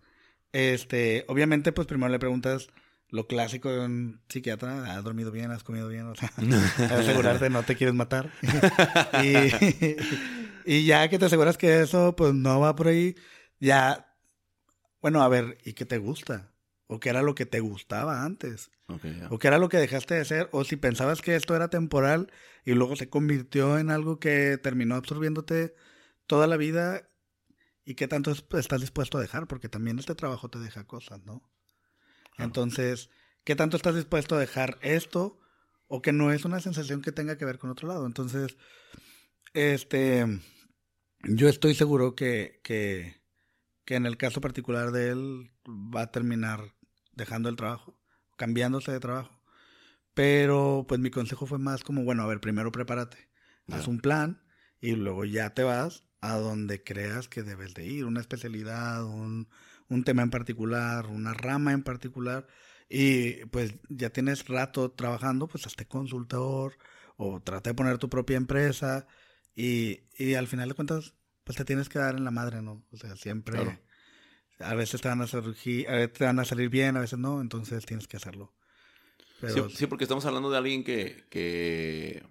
Este, 0.54 1.26
obviamente, 1.28 1.72
pues 1.72 1.88
primero 1.88 2.12
le 2.12 2.20
preguntas 2.20 2.70
lo 3.10 3.28
clásico 3.28 3.70
de 3.70 3.80
un 3.86 4.22
psiquiatra, 4.30 4.96
¿has 4.96 5.04
dormido 5.04 5.32
bien? 5.32 5.52
¿Has 5.52 5.64
comido 5.64 5.88
bien? 5.88 6.08
O 6.08 6.16
sea, 6.16 6.32
asegurarte 6.98 7.50
no 7.50 7.64
te 7.64 7.76
quieres 7.76 7.94
matar. 7.94 8.32
y, 9.24 9.96
y 10.66 10.86
ya 10.86 11.08
que 11.10 11.20
te 11.20 11.26
aseguras 11.26 11.58
que 11.58 11.82
eso, 11.82 12.16
pues 12.16 12.34
no 12.34 12.60
va 12.60 12.76
por 12.76 12.88
ahí, 12.88 13.16
ya, 13.60 14.16
bueno, 15.02 15.22
a 15.22 15.28
ver, 15.28 15.58
¿y 15.64 15.74
qué 15.74 15.86
te 15.86 15.98
gusta? 15.98 16.52
¿O 16.88 17.00
qué 17.00 17.10
era 17.10 17.22
lo 17.22 17.36
que 17.36 17.46
te 17.46 17.60
gustaba 17.60 18.24
antes? 18.24 18.72
¿O 19.30 19.40
qué 19.40 19.48
era 19.48 19.58
lo 19.58 19.70
que 19.70 19.78
dejaste 19.78 20.16
de 20.16 20.22
hacer? 20.22 20.50
¿O 20.52 20.64
si 20.64 20.76
pensabas 20.76 21.22
que 21.22 21.36
esto 21.36 21.56
era 21.56 21.70
temporal 21.70 22.32
y 22.66 22.74
luego 22.74 22.96
se 22.96 23.10
convirtió 23.10 23.78
en 23.78 23.90
algo 23.90 24.20
que 24.20 24.58
terminó 24.58 24.96
absorbiéndote 24.96 25.76
toda 26.28 26.48
la 26.48 26.58
vida? 26.58 27.10
¿Y 27.86 27.96
qué 27.96 28.08
tanto 28.08 28.32
estás 28.32 28.82
dispuesto 28.82 29.18
a 29.18 29.22
dejar? 29.22 29.48
Porque 29.48 29.70
también 29.70 30.00
este 30.00 30.16
trabajo 30.16 30.50
te 30.50 30.60
deja 30.60 30.86
cosas, 30.86 31.24
¿no? 31.24 31.50
Entonces, 32.38 33.10
¿qué 33.44 33.56
tanto 33.56 33.78
estás 33.78 33.96
dispuesto 33.96 34.36
a 34.36 34.40
dejar 34.40 34.78
esto? 34.82 35.40
O 35.88 36.02
que 36.02 36.14
no 36.14 36.32
es 36.32 36.46
una 36.46 36.60
sensación 36.62 37.02
que 37.02 37.12
tenga 37.12 37.38
que 37.38 37.46
ver 37.46 37.60
con 37.60 37.70
otro 37.70 37.88
lado. 37.88 38.06
Entonces, 38.06 38.58
este, 39.54 40.26
yo 41.24 41.50
estoy 41.50 41.76
seguro 41.76 42.16
que, 42.16 42.62
que, 42.64 43.22
que 43.86 43.96
en 43.96 44.06
el 44.06 44.18
caso 44.18 44.42
particular 44.42 44.92
de 44.92 45.10
él 45.10 45.52
va 45.68 46.04
a 46.04 46.12
terminar 46.12 46.74
dejando 47.12 47.50
el 47.50 47.56
trabajo, 47.56 48.00
cambiándose 48.38 48.92
de 48.92 49.00
trabajo. 49.00 49.43
Pero 50.14 50.86
pues 50.88 51.00
mi 51.00 51.10
consejo 51.10 51.46
fue 51.46 51.60
más 51.60 51.84
como, 51.84 52.04
bueno, 52.04 52.24
a 52.24 52.28
ver, 52.28 52.40
primero 52.40 52.72
prepárate, 52.72 53.18
haz 53.72 53.88
un 53.88 54.00
plan 54.00 54.44
y 54.80 54.92
luego 54.96 55.26
ya 55.26 55.54
te 55.54 55.64
vas 55.64 56.04
a 56.22 56.38
donde 56.38 56.84
creas 56.84 57.28
que 57.28 57.44
debes 57.44 57.74
de 57.74 57.86
ir, 57.86 58.06
una 58.06 58.22
especialidad, 58.22 59.04
un, 59.06 59.50
un 59.90 60.04
tema 60.04 60.22
en 60.22 60.30
particular, 60.30 61.08
una 61.08 61.34
rama 61.34 61.74
en 61.74 61.84
particular, 61.84 62.48
y 62.90 63.46
pues 63.46 63.74
ya 63.90 64.12
tienes 64.12 64.48
rato 64.48 64.92
trabajando, 64.92 65.48
pues 65.48 65.66
hazte 65.66 65.88
consultor 65.88 66.78
o 67.18 67.42
trata 67.42 67.72
de 67.72 67.74
poner 67.74 67.98
tu 67.98 68.10
propia 68.10 68.38
empresa 68.38 69.08
y, 69.56 70.02
y 70.18 70.36
al 70.36 70.48
final 70.48 70.70
de 70.70 70.76
cuentas, 70.76 71.16
pues 71.44 71.58
te 71.58 71.66
tienes 71.66 71.90
que 71.90 72.00
dar 72.00 72.16
en 72.16 72.24
la 72.24 72.32
madre, 72.32 72.62
¿no? 72.62 72.86
O 72.92 72.98
sea, 72.98 73.16
siempre... 73.16 73.82
A 74.60 74.76
veces 74.76 75.02
te 75.02 75.10
van 75.10 75.22
a, 75.22 75.28
surgir, 75.28 75.90
a 75.90 75.94
veces 75.94 76.14
te 76.14 76.24
van 76.26 76.40
a 76.40 76.46
salir 76.46 76.70
bien, 76.70 76.96
a 76.96 77.02
veces 77.02 77.20
no, 77.20 77.42
entonces 77.42 77.86
tienes 77.86 78.08
que 78.08 78.18
hacerlo. 78.18 78.54
Sí, 79.70 79.88
porque 79.88 80.04
estamos 80.04 80.26
hablando 80.26 80.50
de 80.50 80.58
alguien 80.58 80.84
que, 80.84 81.26
que... 81.30 82.24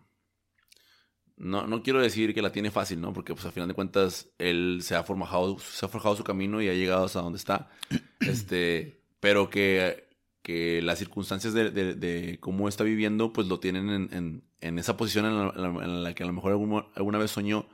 No, 1.37 1.66
no 1.66 1.83
quiero 1.83 2.00
decir 2.00 2.35
que 2.35 2.42
la 2.42 2.52
tiene 2.52 2.71
fácil, 2.71 3.00
¿no? 3.00 3.12
Porque 3.12 3.35
pues 3.35 3.45
al 3.45 3.52
final 3.52 3.69
de 3.69 3.75
cuentas 3.75 4.28
él 4.38 4.81
se 4.83 4.95
ha 4.95 5.02
forjado, 5.02 5.59
se 5.59 5.85
ha 5.85 5.88
forjado 5.88 6.14
su 6.14 6.25
camino 6.25 6.62
y 6.62 6.69
ha 6.69 6.75
llegado 6.75 7.04
hasta 7.04 7.21
donde 7.21 7.38
está. 7.38 7.69
este, 8.21 9.02
pero 9.19 9.50
que, 9.50 10.09
que 10.42 10.83
las 10.83 10.99
circunstancias 10.99 11.52
de, 11.54 11.71
de, 11.71 12.38
cómo 12.40 12.69
está 12.69 12.85
viviendo, 12.85 13.33
pues 13.33 13.49
lo 13.49 13.61
tienen 13.61 13.90
en, 13.90 14.09
en, 14.12 14.45
en 14.61 14.78
esa 14.78 14.97
posición 14.97 15.26
en 15.26 16.02
la, 16.04 16.14
que 16.14 16.23
a 16.23 16.26
lo 16.26 16.33
mejor 16.33 16.52
alguna, 16.52 16.87
alguna 16.95 17.19
vez 17.19 17.31
soñó 17.31 17.69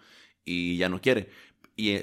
y 0.45 0.78
ya 0.78 0.88
no 0.88 1.00
quiere. 1.00 1.30
Y 1.76 1.90
eh, 1.90 2.02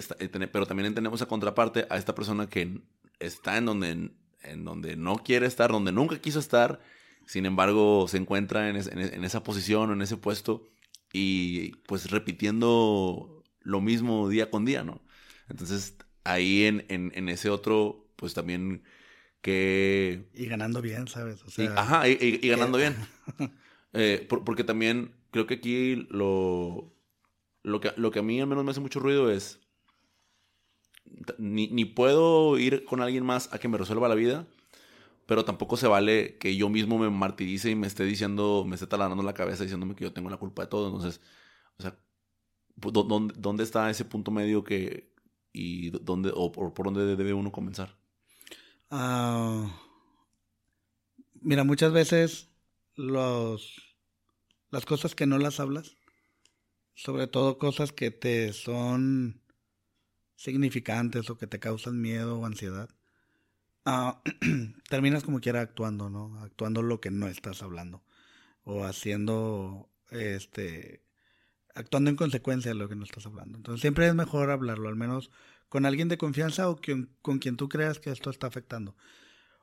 pero 0.51 0.65
también 0.65 0.93
tenemos 0.93 1.21
a 1.21 1.25
contraparte 1.25 1.87
a 1.89 1.97
esta 1.97 2.15
persona 2.15 2.47
que 2.47 2.81
está 3.19 3.57
en 3.57 3.65
donde, 3.65 4.11
en 4.43 4.63
donde 4.63 4.95
no 4.95 5.17
quiere 5.17 5.47
estar, 5.47 5.71
donde 5.71 5.91
nunca 5.91 6.19
quiso 6.19 6.39
estar, 6.39 6.79
sin 7.25 7.45
embargo 7.45 8.07
se 8.07 8.17
encuentra 8.17 8.69
en, 8.69 8.75
en, 8.77 9.23
esa 9.23 9.43
posición 9.43 9.89
o 9.89 9.93
en 9.93 10.01
ese 10.01 10.17
puesto 10.17 10.67
y 11.11 11.75
pues 11.87 12.11
repitiendo 12.11 13.43
lo 13.61 13.81
mismo 13.81 14.29
día 14.29 14.49
con 14.49 14.65
día, 14.65 14.83
¿no? 14.83 15.01
Entonces 15.49 15.97
ahí 16.23 16.65
en, 16.65 16.85
en, 16.89 17.29
ese 17.29 17.49
otro, 17.49 18.07
pues 18.15 18.33
también 18.33 18.83
que... 19.41 20.27
Y 20.33 20.47
ganando 20.47 20.81
bien, 20.81 21.07
¿sabes? 21.07 21.43
O 21.43 21.49
sea, 21.49 21.73
ajá, 21.75 22.07
y, 22.07 22.47
ganando 22.47 22.77
bien. 22.77 22.95
Eh, 23.97 24.27
porque 24.27 24.65
también 24.65 25.15
creo 25.31 25.47
que 25.47 25.53
aquí 25.53 25.95
lo, 26.09 26.93
lo, 27.63 27.79
que, 27.79 27.93
lo 27.95 28.11
que 28.11 28.19
a 28.19 28.23
mí 28.23 28.41
al 28.41 28.47
menos 28.47 28.65
me 28.65 28.71
hace 28.71 28.81
mucho 28.81 28.99
ruido 28.99 29.31
es 29.31 29.61
ni, 31.37 31.69
ni 31.69 31.85
puedo 31.85 32.57
ir 32.57 32.83
con 32.83 32.99
alguien 33.01 33.25
más 33.25 33.53
a 33.53 33.57
que 33.57 33.69
me 33.69 33.77
resuelva 33.77 34.09
la 34.09 34.15
vida, 34.15 34.47
pero 35.25 35.45
tampoco 35.45 35.77
se 35.77 35.87
vale 35.87 36.37
que 36.37 36.55
yo 36.55 36.69
mismo 36.69 36.97
me 36.99 37.09
martirice 37.09 37.71
y 37.71 37.75
me 37.75 37.87
esté 37.87 38.03
diciendo, 38.03 38.65
me 38.67 38.75
esté 38.75 38.87
taladrando 38.87 39.23
la 39.23 39.33
cabeza 39.33 39.63
diciéndome 39.63 39.95
que 39.95 40.03
yo 40.03 40.13
tengo 40.13 40.29
la 40.29 40.37
culpa 40.37 40.63
de 40.63 40.67
todo. 40.67 40.87
Entonces, 40.87 41.21
o 41.77 41.81
sea, 41.81 41.97
¿dónde, 42.75 43.33
dónde 43.37 43.63
está 43.63 43.89
ese 43.89 44.05
punto 44.05 44.31
medio 44.31 44.63
que 44.63 45.13
y 45.53 45.89
dónde 45.91 46.31
o 46.33 46.51
por, 46.51 46.73
por 46.73 46.85
dónde 46.85 47.15
debe 47.15 47.33
uno 47.33 47.51
comenzar? 47.51 47.97
Uh, 48.91 49.69
mira, 51.41 51.63
muchas 51.63 51.91
veces 51.91 52.49
los 52.95 53.81
las 54.69 54.85
cosas 54.85 55.15
que 55.15 55.25
no 55.25 55.37
las 55.37 55.59
hablas, 55.59 55.95
sobre 56.95 57.27
todo 57.27 57.57
cosas 57.57 57.93
que 57.93 58.11
te 58.11 58.51
son 58.51 59.41
significantes 60.35 61.29
o 61.29 61.37
que 61.37 61.47
te 61.47 61.59
causan 61.59 62.01
miedo 62.01 62.39
o 62.39 62.45
ansiedad, 62.45 62.89
ah, 63.85 64.21
terminas 64.89 65.23
como 65.23 65.39
quiera 65.39 65.61
actuando, 65.61 66.09
¿no? 66.09 66.39
Actuando 66.41 66.81
lo 66.81 66.99
que 66.99 67.11
no 67.11 67.27
estás 67.27 67.61
hablando. 67.63 68.03
O 68.63 68.83
haciendo, 68.83 69.89
este, 70.09 71.03
actuando 71.75 72.09
en 72.09 72.15
consecuencia 72.15 72.71
de 72.71 72.75
lo 72.75 72.89
que 72.89 72.95
no 72.95 73.03
estás 73.03 73.25
hablando. 73.25 73.57
Entonces 73.57 73.81
siempre 73.81 74.07
es 74.07 74.15
mejor 74.15 74.49
hablarlo, 74.49 74.89
al 74.89 74.95
menos 74.95 75.31
con 75.69 75.85
alguien 75.85 76.07
de 76.09 76.17
confianza 76.17 76.69
o 76.69 76.79
con 77.21 77.39
quien 77.39 77.57
tú 77.57 77.69
creas 77.69 77.99
que 77.99 78.11
esto 78.11 78.29
está 78.29 78.47
afectando. 78.47 78.95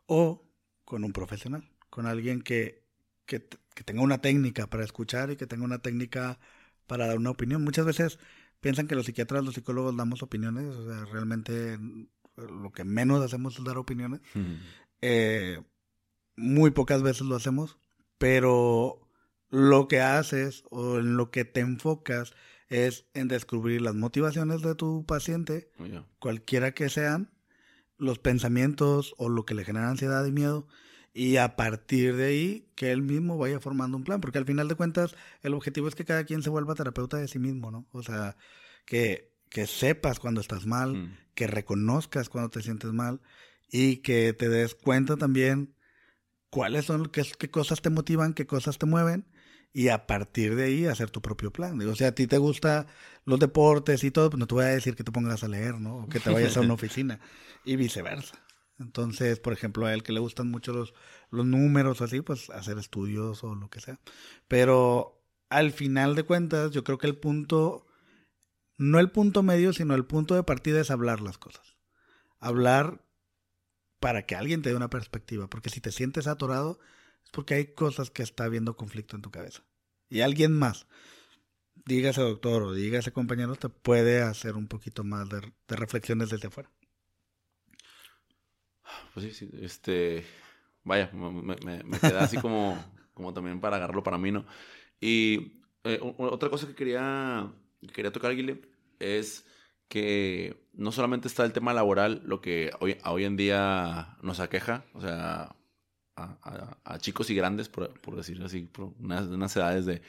O 0.07 0.49
con 0.85 1.05
un 1.05 1.13
profesional, 1.13 1.69
con 1.91 2.07
alguien 2.07 2.43
que, 2.43 2.85
que, 3.27 3.49
que 3.75 3.85
tenga 3.85 4.03
una 4.03 4.21
técnica 4.21 4.69
para 4.69 4.85
escuchar 4.85 5.31
y 5.31 5.37
que 5.37 5.47
tenga 5.47 5.65
una 5.65 5.79
técnica 5.79 6.39
para 6.87 7.07
dar 7.07 7.19
una 7.19 7.31
opinión. 7.31 7.65
Muchas 7.65 7.87
veces 7.87 8.19
piensan 8.61 8.87
que 8.87 8.95
los 8.95 9.07
psiquiatras, 9.07 9.45
los 9.45 9.55
psicólogos 9.55 9.97
damos 9.97 10.23
opiniones, 10.23 10.75
o 10.77 10.87
sea, 10.87 11.05
realmente 11.07 11.79
lo 12.37 12.73
que 12.73 12.85
menos 12.85 13.23
hacemos 13.23 13.59
es 13.59 13.65
dar 13.65 13.79
opiniones. 13.79 14.21
Eh, 15.01 15.63
muy 16.37 16.71
pocas 16.71 17.03
veces 17.03 17.23
lo 17.23 17.37
hacemos, 17.37 17.79
pero 18.19 19.09
lo 19.51 19.89
que 19.89 20.01
haces 20.01 20.65
o 20.71 20.99
en 20.99 21.17
lo 21.17 21.31
que 21.31 21.45
te 21.45 21.61
enfocas 21.61 22.35
es 22.69 23.07
en 23.13 23.29
descubrir 23.29 23.83
las 23.83 23.95
motivaciones 23.95 24.63
de 24.63 24.75
tu 24.75 25.05
paciente, 25.05 25.71
oh, 25.79 26.07
cualquiera 26.19 26.73
que 26.73 26.89
sean, 26.89 27.31
los 27.99 28.19
pensamientos 28.19 29.15
o 29.19 29.29
lo 29.29 29.45
que 29.45 29.55
le 29.55 29.65
genera 29.65 29.91
ansiedad 29.91 30.25
y 30.25 30.33
miedo, 30.33 30.67
y 31.13 31.37
a 31.37 31.57
partir 31.57 32.17
de 32.17 32.25
ahí 32.25 32.73
que 32.75 32.91
él 32.91 33.03
mismo 33.03 33.37
vaya 33.37 33.61
formando 33.61 33.99
un 33.99 34.05
plan, 34.05 34.23
porque 34.23 34.39
al 34.39 34.47
final 34.47 34.69
de 34.69 34.75
cuentas 34.75 35.15
el 35.43 35.53
objetivo 35.53 35.87
es 35.87 35.95
que 35.95 36.07
cada 36.07 36.25
quien 36.25 36.43
se 36.43 36.49
vuelva 36.49 36.75
terapeuta 36.75 37.19
de 37.19 37.29
sí 37.29 37.39
mismo, 37.39 37.71
¿no? 37.71 37.87
O 37.93 38.03
sea, 38.03 38.37
que, 38.87 39.32
que 39.53 39.67
sepas 39.67 40.19
cuando 40.19 40.41
estás 40.41 40.65
mal, 40.65 40.95
mm. 40.95 41.17
que 41.35 41.47
reconozcas 41.47 42.31
cuando 42.31 42.49
te 42.49 42.63
sientes 42.63 42.93
mal 42.93 43.21
y 43.71 43.99
que 43.99 44.33
te 44.33 44.49
des 44.49 44.75
cuenta 44.75 45.17
también 45.17 45.75
cuáles 46.49 46.87
son, 46.87 47.07
qué, 47.07 47.23
qué 47.39 47.51
cosas 47.51 47.83
te 47.83 47.91
motivan, 47.91 48.33
qué 48.33 48.47
cosas 48.47 48.79
te 48.79 48.87
mueven 48.87 49.27
y 49.75 49.89
a 49.89 50.07
partir 50.07 50.57
de 50.57 50.65
ahí 50.65 50.87
hacer 50.87 51.11
tu 51.11 51.21
propio 51.21 51.53
plan. 51.53 51.81
O 51.83 51.95
sea, 51.95 52.09
a 52.09 52.15
ti 52.15 52.27
te 52.27 52.39
gustan 52.39 52.87
los 53.27 53.39
deportes 53.39 54.03
y 54.05 54.11
todo, 54.11 54.31
pues 54.31 54.39
no 54.39 54.47
te 54.47 54.55
voy 54.55 54.65
a 54.65 54.69
decir 54.69 54.97
que 54.97 55.05
te 55.05 55.13
pongas 55.13 55.45
a 55.45 55.49
leer, 55.49 55.81
¿no? 55.81 55.99
O 55.99 56.09
que 56.09 56.19
te 56.19 56.31
vayas 56.31 56.57
a 56.57 56.61
una 56.61 56.75
oficina 56.75 57.21
y 57.65 57.77
viceversa. 57.77 58.43
Entonces, 58.79 59.39
por 59.39 59.53
ejemplo, 59.53 59.87
a 59.87 59.93
él 59.93 60.03
que 60.03 60.13
le 60.13 60.21
gustan 60.21 60.51
mucho 60.51 60.73
los, 60.73 60.95
los 61.31 61.45
números 61.45 62.01
o 62.01 62.05
así, 62.05 62.23
pues 62.23 62.49
hacer 62.51 62.79
estudios 62.79 63.45
o 63.45 63.55
lo 63.55 63.69
que 63.69 63.81
sea. 63.81 64.01
Pero 64.49 65.23
al 65.51 65.73
final 65.73 66.15
de 66.15 66.23
cuentas, 66.23 66.71
yo 66.73 66.85
creo 66.85 66.97
que 66.97 67.07
el 67.07 67.17
punto, 67.17 67.87
no 68.79 68.99
el 68.99 69.11
punto 69.11 69.43
medio, 69.43 69.73
sino 69.73 69.95
el 69.95 70.05
punto 70.05 70.35
de 70.35 70.43
partida 70.43 70.81
es 70.81 70.91
hablar 70.91 71.21
las 71.21 71.39
cosas. 71.39 71.77
Hablar 72.39 73.05
para 74.01 74.27
que 74.27 74.35
alguien 74.35 74.63
te 74.63 74.71
dé 74.71 74.75
una 74.75 74.91
perspectiva. 74.91 75.49
Porque 75.49 75.71
si 75.71 75.81
te 75.81 75.93
sientes 75.93 76.27
atorado, 76.27 76.81
es 77.25 77.31
porque 77.31 77.55
hay 77.55 77.75
cosas 77.75 78.11
que 78.11 78.23
está 78.25 78.45
habiendo 78.45 78.77
conflicto 78.77 79.15
en 79.15 79.23
tu 79.23 79.31
cabeza. 79.31 79.63
Y 80.09 80.21
alguien 80.21 80.53
más, 80.53 80.87
dígase 81.87 82.21
doctor 82.21 82.65
o 82.65 82.73
dígase 82.73 83.13
compañero, 83.13 83.55
te 83.57 83.69
puede 83.69 84.21
hacer 84.21 84.57
un 84.57 84.69
poquito 84.69 85.05
más 85.05 85.29
de, 85.29 85.41
reflexiones 85.69 86.31
desde 86.31 86.49
afuera. 86.49 86.71
Pues 89.15 89.27
sí, 89.27 89.33
sí, 89.33 89.51
este, 89.63 90.27
vaya, 90.83 91.11
me, 91.13 91.57
me, 91.85 91.99
queda 92.01 92.25
así 92.25 92.39
como, 92.39 92.77
como 93.15 93.33
también 93.33 93.61
para 93.61 93.77
agarrarlo 93.77 94.03
para 94.03 94.19
mí, 94.19 94.33
¿no? 94.33 94.45
Y 95.01 95.63
eh, 95.85 95.99
otra 96.01 96.51
cosa 96.51 96.67
que 96.67 96.75
quería, 96.75 97.51
quería 97.93 98.13
tocar, 98.13 98.35
Guile, 98.35 98.63
es 98.99 99.45
que 99.89 100.69
no 100.73 100.93
solamente 100.93 101.29
está 101.29 101.45
el 101.45 101.53
tema 101.53 101.75
laboral, 101.75 102.23
lo 102.25 102.41
que 102.41 102.71
hoy, 102.81 103.25
en 103.25 103.37
día 103.37 104.17
nos 104.23 104.41
aqueja, 104.41 104.85
o 104.95 105.01
sea, 105.01 105.55
a, 106.17 106.99
chicos 106.99 107.31
y 107.31 107.35
grandes, 107.35 107.69
por, 107.69 108.01
por 108.01 108.17
decirlo 108.17 108.47
así, 108.47 108.63
por 108.63 108.95
unas, 108.99 109.27
unas 109.27 109.55
edades 109.57 109.87
de 109.87 110.03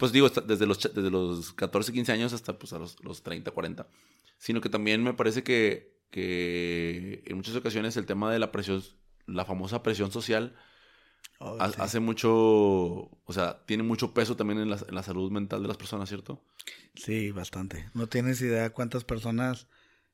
pues 0.00 0.12
digo, 0.12 0.30
desde 0.30 0.64
los, 0.64 0.80
desde 0.80 1.10
los 1.10 1.52
14, 1.52 1.92
15 1.92 2.12
años 2.12 2.32
hasta 2.32 2.58
pues 2.58 2.72
a 2.72 2.78
los, 2.78 2.96
los 3.04 3.22
30, 3.22 3.50
40. 3.50 3.86
Sino 4.38 4.62
que 4.62 4.70
también 4.70 5.04
me 5.04 5.12
parece 5.12 5.42
que, 5.42 6.00
que 6.10 7.22
en 7.26 7.36
muchas 7.36 7.54
ocasiones 7.54 7.98
el 7.98 8.06
tema 8.06 8.32
de 8.32 8.38
la 8.38 8.50
presión, 8.50 8.82
la 9.26 9.44
famosa 9.44 9.82
presión 9.82 10.10
social, 10.10 10.56
oh, 11.38 11.58
hace 11.60 12.00
mucho, 12.00 12.30
o 12.32 13.32
sea, 13.32 13.64
tiene 13.66 13.82
mucho 13.82 14.14
peso 14.14 14.36
también 14.36 14.60
en 14.60 14.70
la, 14.70 14.78
en 14.88 14.94
la, 14.94 15.02
salud 15.02 15.30
mental 15.30 15.62
de 15.62 15.68
las 15.68 15.76
personas, 15.76 16.08
¿cierto? 16.08 16.44
Sí, 16.94 17.30
bastante. 17.30 17.88
No 17.94 18.06
tienes 18.06 18.40
idea 18.40 18.70
cuántas 18.70 19.04
personas 19.04 19.66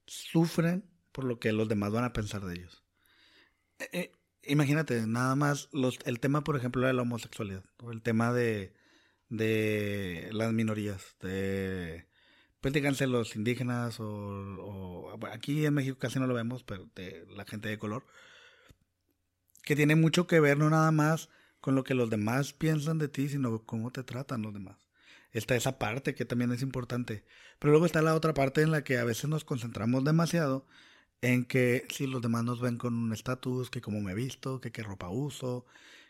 sufren 0.06 0.84
por 1.12 1.24
lo 1.24 1.38
que 1.38 1.52
los 1.52 1.68
demás 1.68 1.92
van 1.92 2.04
a 2.04 2.12
pensar 2.12 2.44
de 2.44 2.54
ellos. 2.54 2.84
Eh, 3.78 3.88
eh, 3.92 4.12
imagínate, 4.44 5.06
nada 5.06 5.34
más 5.36 5.68
los, 5.72 5.98
el 6.04 6.20
tema, 6.20 6.44
por 6.44 6.56
ejemplo, 6.56 6.86
de 6.86 6.92
la 6.92 7.02
homosexualidad, 7.02 7.64
o 7.82 7.90
el 7.90 8.02
tema 8.02 8.32
de, 8.32 8.74
de 9.28 10.28
las 10.32 10.52
minorías, 10.52 11.16
de 11.20 12.06
pues 12.66 12.74
díganse 12.74 13.06
los 13.06 13.36
indígenas 13.36 14.00
o, 14.00 15.16
aquí 15.30 15.64
en 15.66 15.74
México 15.74 15.98
casi 15.98 16.18
no 16.18 16.26
lo 16.26 16.34
vemos, 16.34 16.64
pero 16.64 16.88
de 16.96 17.24
la 17.30 17.44
gente 17.44 17.68
de 17.68 17.78
color, 17.78 18.04
que 19.66 19.76
tiene 19.76 19.96
mucho 19.96 20.28
que 20.28 20.40
ver 20.40 20.56
no 20.58 20.70
nada 20.70 20.92
más 20.92 21.28
con 21.60 21.74
lo 21.74 21.84
que 21.84 21.94
los 21.94 22.08
demás 22.08 22.52
piensan 22.52 22.98
de 22.98 23.08
ti, 23.08 23.28
sino 23.28 23.64
cómo 23.66 23.90
te 23.90 24.04
tratan 24.04 24.42
los 24.42 24.54
demás. 24.54 24.88
Está 25.32 25.56
esa 25.56 25.78
parte 25.78 26.14
que 26.14 26.24
también 26.24 26.52
es 26.52 26.62
importante, 26.62 27.24
pero 27.58 27.72
luego 27.72 27.84
está 27.84 28.00
la 28.00 28.14
otra 28.14 28.32
parte 28.32 28.62
en 28.62 28.70
la 28.70 28.84
que 28.84 28.98
a 28.98 29.04
veces 29.04 29.28
nos 29.28 29.44
concentramos 29.44 30.04
demasiado 30.04 30.66
en 31.20 31.44
que 31.44 31.84
si 31.90 32.06
los 32.06 32.22
demás 32.22 32.44
nos 32.44 32.60
ven 32.60 32.78
con 32.78 32.94
un 32.94 33.12
estatus, 33.12 33.68
que 33.68 33.80
cómo 33.80 34.00
me 34.00 34.12
he 34.12 34.14
visto, 34.14 34.60
que 34.60 34.70
qué 34.70 34.84
ropa 34.84 35.10
uso, 35.10 35.66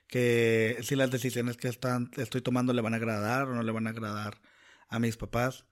que 0.06 0.78
si 0.82 0.94
las 0.94 1.10
decisiones 1.10 1.56
que 1.56 1.68
estoy 1.68 2.42
tomando 2.42 2.74
le 2.74 2.82
van 2.82 2.92
a 2.92 2.98
agradar 2.98 3.48
o 3.48 3.54
no 3.54 3.62
le 3.62 3.72
van 3.72 3.86
a 3.86 3.90
agradar 3.90 4.40
a 4.88 4.98
mis 4.98 5.16
papás 5.16 5.64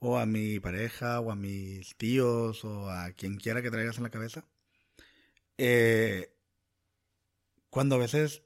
o 0.00 0.18
a 0.18 0.26
mi 0.26 0.60
pareja 0.60 1.20
o 1.20 1.30
a 1.30 1.36
mis 1.36 1.94
tíos 1.96 2.64
o 2.64 2.90
a 2.90 3.12
quien 3.12 3.36
quiera 3.36 3.62
que 3.62 3.70
traigas 3.70 3.98
en 3.98 4.04
la 4.04 4.10
cabeza. 4.10 4.46
Eh, 5.58 6.32
cuando 7.72 7.94
a 7.94 7.98
veces 7.98 8.42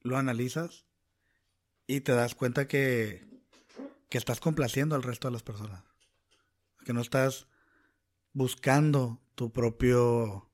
lo 0.00 0.16
analizas 0.16 0.86
y 1.86 2.00
te 2.00 2.12
das 2.12 2.34
cuenta 2.34 2.66
que, 2.66 3.28
que 4.08 4.16
estás 4.16 4.40
complaciendo 4.40 4.96
al 4.96 5.02
resto 5.02 5.28
de 5.28 5.32
las 5.32 5.42
personas, 5.42 5.84
que 6.82 6.94
no 6.94 7.02
estás 7.02 7.48
buscando 8.32 9.20
tu 9.34 9.52
propio 9.52 10.50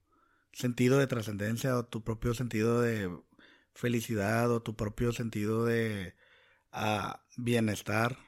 sentido 0.52 0.98
de 0.98 1.06
trascendencia 1.06 1.78
o 1.78 1.84
tu 1.84 2.02
propio 2.02 2.34
sentido 2.34 2.80
de 2.80 3.08
felicidad 3.72 4.50
o 4.50 4.60
tu 4.60 4.74
propio 4.74 5.12
sentido 5.12 5.64
de 5.64 6.16
ah, 6.72 7.24
bienestar, 7.36 8.18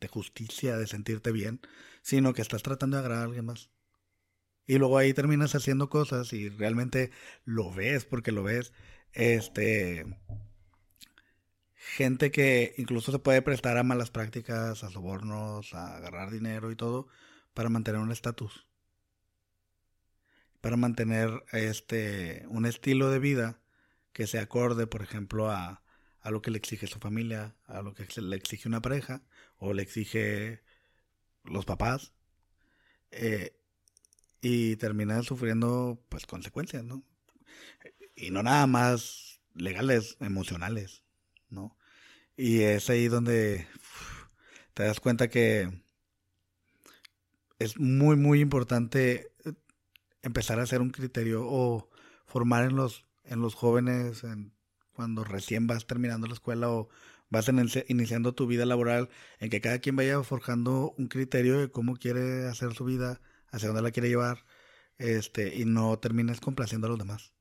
de 0.00 0.06
justicia, 0.06 0.76
de 0.76 0.86
sentirte 0.86 1.32
bien, 1.32 1.60
sino 2.02 2.34
que 2.34 2.42
estás 2.42 2.62
tratando 2.62 2.98
de 2.98 3.02
agradar 3.02 3.24
a 3.24 3.26
alguien 3.26 3.46
más. 3.46 3.68
Y 4.64 4.78
luego 4.78 4.96
ahí 4.96 5.12
terminas 5.12 5.56
haciendo 5.56 5.90
cosas 5.90 6.32
y 6.32 6.50
realmente 6.50 7.10
lo 7.44 7.72
ves 7.72 8.04
porque 8.04 8.30
lo 8.30 8.44
ves. 8.44 8.72
Este. 9.14 10.04
Gente 11.74 12.30
que 12.30 12.74
incluso 12.76 13.12
se 13.12 13.18
puede 13.20 13.42
prestar 13.42 13.76
a 13.78 13.84
malas 13.84 14.10
prácticas, 14.10 14.82
a 14.82 14.90
sobornos, 14.90 15.74
a 15.74 15.96
agarrar 15.96 16.30
dinero 16.30 16.72
y 16.72 16.76
todo 16.76 17.06
para 17.54 17.68
mantener 17.68 18.00
un 18.00 18.10
estatus. 18.10 18.66
Para 20.60 20.76
mantener 20.76 21.44
este 21.52 22.46
un 22.48 22.66
estilo 22.66 23.10
de 23.10 23.20
vida 23.20 23.60
que 24.12 24.26
se 24.26 24.38
acorde, 24.40 24.86
por 24.86 25.02
ejemplo, 25.02 25.50
a, 25.50 25.82
a 26.20 26.30
lo 26.30 26.42
que 26.42 26.50
le 26.50 26.58
exige 26.58 26.86
su 26.86 26.98
familia, 26.98 27.54
a 27.66 27.82
lo 27.82 27.94
que 27.94 28.06
le 28.20 28.36
exige 28.36 28.68
una 28.68 28.82
pareja 28.82 29.22
o 29.58 29.72
le 29.72 29.82
exige 29.82 30.62
los 31.44 31.64
papás. 31.64 32.12
Eh, 33.12 33.56
y 34.40 34.76
termina 34.76 35.22
sufriendo 35.22 36.04
pues 36.08 36.26
consecuencias, 36.26 36.84
¿no? 36.84 37.02
Y 38.16 38.30
no 38.30 38.42
nada 38.42 38.66
más 38.66 39.40
legales, 39.54 40.16
emocionales, 40.20 41.04
¿no? 41.48 41.76
Y 42.36 42.60
es 42.60 42.90
ahí 42.90 43.08
donde 43.08 43.66
te 44.74 44.82
das 44.84 45.00
cuenta 45.00 45.28
que 45.28 45.82
es 47.58 47.78
muy, 47.78 48.16
muy 48.16 48.40
importante 48.40 49.32
empezar 50.22 50.58
a 50.58 50.64
hacer 50.64 50.80
un 50.80 50.90
criterio 50.90 51.44
o 51.46 51.90
formar 52.26 52.64
en 52.64 52.76
los 52.76 53.04
en 53.24 53.40
los 53.40 53.54
jóvenes, 53.54 54.22
cuando 54.92 55.24
recién 55.24 55.66
vas 55.66 55.86
terminando 55.86 56.26
la 56.26 56.34
escuela 56.34 56.70
o 56.70 56.88
vas 57.30 57.50
iniciando 57.88 58.34
tu 58.34 58.46
vida 58.46 58.66
laboral, 58.66 59.08
en 59.40 59.50
que 59.50 59.60
cada 59.60 59.78
quien 59.78 59.96
vaya 59.96 60.22
forjando 60.22 60.94
un 60.98 61.08
criterio 61.08 61.58
de 61.58 61.70
cómo 61.70 61.96
quiere 61.96 62.46
hacer 62.46 62.74
su 62.74 62.84
vida, 62.84 63.20
hacia 63.50 63.68
dónde 63.68 63.82
la 63.82 63.90
quiere 63.90 64.08
llevar, 64.08 64.44
este, 64.98 65.56
y 65.56 65.64
no 65.64 65.98
termines 65.98 66.40
complaciendo 66.40 66.86
a 66.86 66.90
los 66.90 66.98
demás. 66.98 67.32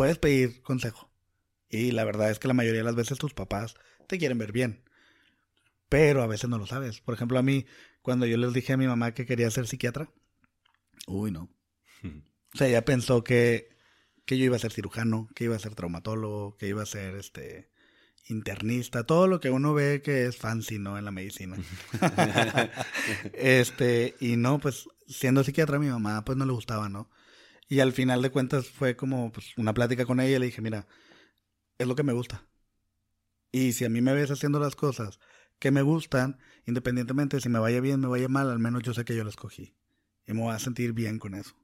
Puedes 0.00 0.16
pedir 0.16 0.62
consejo. 0.62 1.10
Y 1.68 1.90
la 1.90 2.04
verdad 2.04 2.30
es 2.30 2.38
que 2.38 2.48
la 2.48 2.54
mayoría 2.54 2.80
de 2.80 2.86
las 2.86 2.94
veces 2.94 3.18
tus 3.18 3.34
papás 3.34 3.74
te 4.06 4.16
quieren 4.16 4.38
ver 4.38 4.50
bien. 4.50 4.82
Pero 5.90 6.22
a 6.22 6.26
veces 6.26 6.48
no 6.48 6.56
lo 6.56 6.66
sabes. 6.66 7.02
Por 7.02 7.12
ejemplo, 7.12 7.38
a 7.38 7.42
mí, 7.42 7.66
cuando 8.00 8.24
yo 8.24 8.38
les 8.38 8.54
dije 8.54 8.72
a 8.72 8.78
mi 8.78 8.86
mamá 8.86 9.12
que 9.12 9.26
quería 9.26 9.50
ser 9.50 9.66
psiquiatra, 9.66 10.10
uy, 11.06 11.30
no. 11.30 11.50
O 12.54 12.56
sea, 12.56 12.68
ella 12.68 12.82
pensó 12.82 13.22
que 13.22 13.68
que 14.24 14.38
yo 14.38 14.46
iba 14.46 14.56
a 14.56 14.60
ser 14.60 14.72
cirujano, 14.72 15.28
que 15.34 15.44
iba 15.44 15.56
a 15.56 15.58
ser 15.58 15.74
traumatólogo, 15.74 16.56
que 16.56 16.66
iba 16.66 16.82
a 16.82 16.86
ser 16.86 17.16
este 17.16 17.70
internista, 18.26 19.04
todo 19.04 19.26
lo 19.26 19.38
que 19.38 19.50
uno 19.50 19.74
ve 19.74 20.00
que 20.00 20.24
es 20.24 20.38
fancy, 20.38 20.78
¿no? 20.78 20.96
En 20.96 21.04
la 21.04 21.10
medicina. 21.10 21.58
este, 23.34 24.14
y 24.18 24.36
no, 24.36 24.60
pues 24.60 24.88
siendo 25.06 25.44
psiquiatra 25.44 25.78
mi 25.78 25.88
mamá 25.88 26.24
pues 26.24 26.38
no 26.38 26.46
le 26.46 26.52
gustaba, 26.52 26.88
¿no? 26.88 27.10
Y 27.70 27.80
al 27.80 27.92
final 27.94 28.20
de 28.20 28.30
cuentas 28.30 28.68
fue 28.68 28.96
como 28.96 29.32
pues, 29.32 29.56
una 29.56 29.72
plática 29.72 30.04
con 30.04 30.20
ella 30.20 30.36
y 30.36 30.40
le 30.40 30.46
dije, 30.46 30.60
mira, 30.60 30.86
es 31.78 31.86
lo 31.86 31.96
que 31.96 32.02
me 32.02 32.12
gusta. 32.12 32.46
Y 33.50 33.72
si 33.72 33.86
a 33.86 33.88
mí 33.88 34.02
me 34.02 34.12
ves 34.12 34.30
haciendo 34.30 34.60
las 34.60 34.76
cosas 34.76 35.18
que 35.58 35.70
me 35.70 35.80
gustan, 35.80 36.38
independientemente 36.66 37.40
si 37.40 37.48
me 37.48 37.58
vaya 37.58 37.80
bien, 37.80 38.00
me 38.00 38.08
vaya 38.08 38.28
mal, 38.28 38.50
al 38.50 38.58
menos 38.58 38.82
yo 38.82 38.92
sé 38.92 39.06
que 39.06 39.16
yo 39.16 39.24
la 39.24 39.30
escogí. 39.30 39.74
Y 40.26 40.34
me 40.34 40.42
voy 40.42 40.54
a 40.54 40.58
sentir 40.58 40.92
bien 40.92 41.18
con 41.18 41.34
eso 41.34 41.54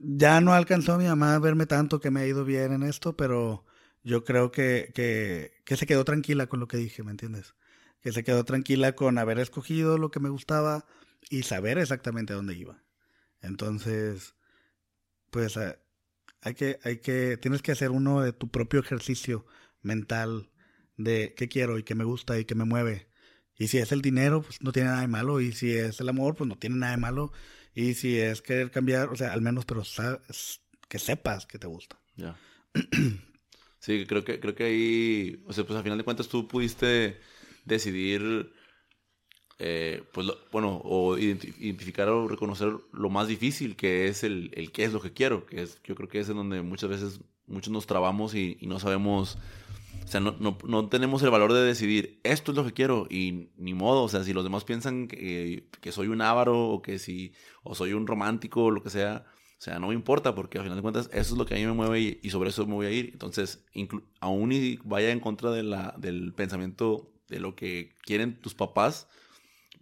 ya 0.00 0.40
no 0.40 0.54
alcanzó 0.54 0.96
mi 0.96 1.04
mamá 1.04 1.34
a 1.34 1.38
verme 1.38 1.66
tanto 1.66 2.00
que 2.00 2.10
me 2.10 2.20
ha 2.20 2.26
ido 2.26 2.44
bien 2.44 2.72
en 2.72 2.82
esto, 2.82 3.16
pero 3.16 3.64
yo 4.02 4.24
creo 4.24 4.50
que, 4.50 4.90
que, 4.94 5.76
se 5.76 5.86
quedó 5.86 6.04
tranquila 6.04 6.46
con 6.46 6.58
lo 6.58 6.68
que 6.68 6.78
dije, 6.78 7.02
¿me 7.02 7.10
entiendes? 7.10 7.54
Que 8.00 8.12
se 8.12 8.24
quedó 8.24 8.44
tranquila 8.44 8.94
con 8.94 9.18
haber 9.18 9.38
escogido 9.38 9.98
lo 9.98 10.10
que 10.10 10.20
me 10.20 10.30
gustaba 10.30 10.86
y 11.28 11.42
saber 11.42 11.78
exactamente 11.78 12.32
dónde 12.32 12.54
iba. 12.54 12.82
Entonces, 13.42 14.34
pues 15.30 15.56
eh, 15.56 15.78
hay 16.42 16.54
que, 16.54 16.78
hay 16.84 16.98
que, 16.98 17.36
tienes 17.36 17.62
que 17.62 17.72
hacer 17.72 17.90
uno 17.90 18.22
de 18.22 18.32
tu 18.32 18.50
propio 18.50 18.80
ejercicio 18.80 19.46
mental 19.82 20.50
de 20.96 21.34
qué 21.36 21.48
quiero 21.48 21.78
y 21.78 21.82
qué 21.82 21.94
me 21.94 22.04
gusta 22.04 22.38
y 22.38 22.44
qué 22.44 22.54
me 22.54 22.64
mueve. 22.64 23.08
Y 23.56 23.68
si 23.68 23.78
es 23.78 23.92
el 23.92 24.00
dinero, 24.00 24.42
pues 24.42 24.62
no 24.62 24.72
tiene 24.72 24.88
nada 24.88 25.02
de 25.02 25.08
malo. 25.08 25.40
Y 25.40 25.52
si 25.52 25.72
es 25.72 26.00
el 26.00 26.08
amor, 26.08 26.34
pues 26.34 26.48
no 26.48 26.56
tiene 26.56 26.76
nada 26.76 26.92
de 26.92 26.98
malo. 26.98 27.32
Y 27.74 27.94
si 27.94 28.18
es 28.18 28.42
querer 28.42 28.70
cambiar, 28.70 29.10
o 29.10 29.16
sea, 29.16 29.32
al 29.32 29.42
menos, 29.42 29.64
pero 29.66 29.82
que 30.88 30.98
sepas 30.98 31.46
que 31.46 31.58
te 31.58 31.66
gusta. 31.66 32.00
Sí, 33.82 34.04
creo 34.06 34.22
que, 34.24 34.38
creo 34.40 34.54
que 34.54 34.64
ahí, 34.64 35.42
o 35.46 35.54
sea, 35.54 35.64
pues 35.64 35.74
al 35.74 35.82
final 35.82 35.96
de 35.96 36.04
cuentas 36.04 36.28
tú 36.28 36.46
pudiste 36.46 37.18
decidir, 37.64 38.52
eh, 39.60 40.02
pues, 40.12 40.26
bueno, 40.50 40.80
o 40.84 41.18
identificar 41.18 42.08
o 42.08 42.26
reconocer 42.26 42.72
lo 42.92 43.10
más 43.10 43.28
difícil 43.28 43.76
que 43.76 44.08
es 44.08 44.24
el, 44.24 44.50
el 44.54 44.72
qué 44.72 44.84
es 44.84 44.92
lo 44.92 45.00
que 45.00 45.12
quiero, 45.12 45.46
que 45.46 45.62
es, 45.62 45.80
yo 45.84 45.94
creo 45.94 46.08
que 46.08 46.20
es 46.20 46.28
en 46.28 46.36
donde 46.36 46.62
muchas 46.62 46.90
veces 46.90 47.20
muchos 47.46 47.72
nos 47.72 47.86
trabamos 47.86 48.34
y, 48.34 48.56
y 48.60 48.66
no 48.66 48.80
sabemos 48.80 49.38
o 50.04 50.08
sea, 50.08 50.20
no, 50.20 50.34
no, 50.40 50.58
no, 50.66 50.88
tenemos 50.88 51.22
el 51.22 51.30
valor 51.30 51.52
de 51.52 51.62
decidir, 51.62 52.20
esto 52.24 52.50
es 52.50 52.56
lo 52.56 52.64
que 52.64 52.72
quiero 52.72 53.06
y 53.08 53.50
ni 53.56 53.74
modo. 53.74 54.02
O 54.02 54.08
sea, 54.08 54.24
si 54.24 54.32
los 54.32 54.42
demás 54.42 54.64
piensan 54.64 55.06
que, 55.06 55.68
que 55.80 55.92
soy 55.92 56.08
un 56.08 56.20
ávaro 56.20 56.68
o 56.68 56.82
que 56.82 56.98
si, 56.98 57.32
o 57.62 57.76
soy 57.76 57.92
un 57.92 58.08
romántico 58.08 58.64
o 58.64 58.70
lo 58.72 58.82
que 58.82 58.90
sea, 58.90 59.24
o 59.60 59.62
sea, 59.62 59.78
no 59.78 59.88
me 59.88 59.94
importa 59.94 60.34
porque 60.34 60.58
al 60.58 60.64
final 60.64 60.78
de 60.78 60.82
cuentas 60.82 61.10
eso 61.12 61.34
es 61.34 61.38
lo 61.38 61.46
que 61.46 61.54
a 61.54 61.58
mí 61.58 61.66
me 61.66 61.74
mueve 61.74 62.18
y, 62.22 62.30
sobre 62.30 62.48
eso 62.48 62.66
me 62.66 62.74
voy 62.74 62.86
a 62.86 62.90
ir. 62.90 63.10
Entonces, 63.12 63.64
aún 64.20 64.52
y 64.52 64.78
vaya 64.84 65.10
en 65.10 65.20
contra 65.20 65.50
de 65.50 65.62
la, 65.62 65.94
del 65.98 66.32
pensamiento 66.32 67.12
de 67.28 67.40
lo 67.40 67.54
que 67.54 67.94
quieren 68.02 68.40
tus 68.40 68.54
papás, 68.54 69.06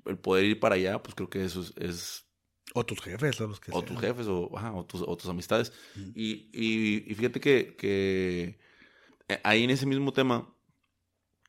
el 0.08 0.18
poder 0.18 0.44
ir 0.44 0.60
para 0.60 0.74
allá, 0.74 1.02
pues 1.02 1.14
creo 1.14 1.30
que 1.30 1.44
eso 1.44 1.64
es... 1.76 2.24
o 2.74 2.84
tus 2.84 3.00
jefes, 3.00 3.40
o 3.40 3.46
los 3.46 3.60
que 3.60 3.70
O 3.72 3.82
tus 3.82 3.98
jefes, 4.00 4.26
o, 4.26 4.50
o, 4.50 4.84
tus, 4.84 5.02
o 5.02 5.16
tus 5.16 5.28
amistades. 5.28 5.72
y, 6.14 6.50
y, 6.52 7.04
y, 7.06 7.14
fíjate 7.14 7.40
que, 7.40 7.76
que 7.76 8.58
eh, 9.28 9.40
ahí 9.44 9.64
en 9.64 9.70
ese 9.70 9.86
mismo 9.86 10.12
tema, 10.12 10.48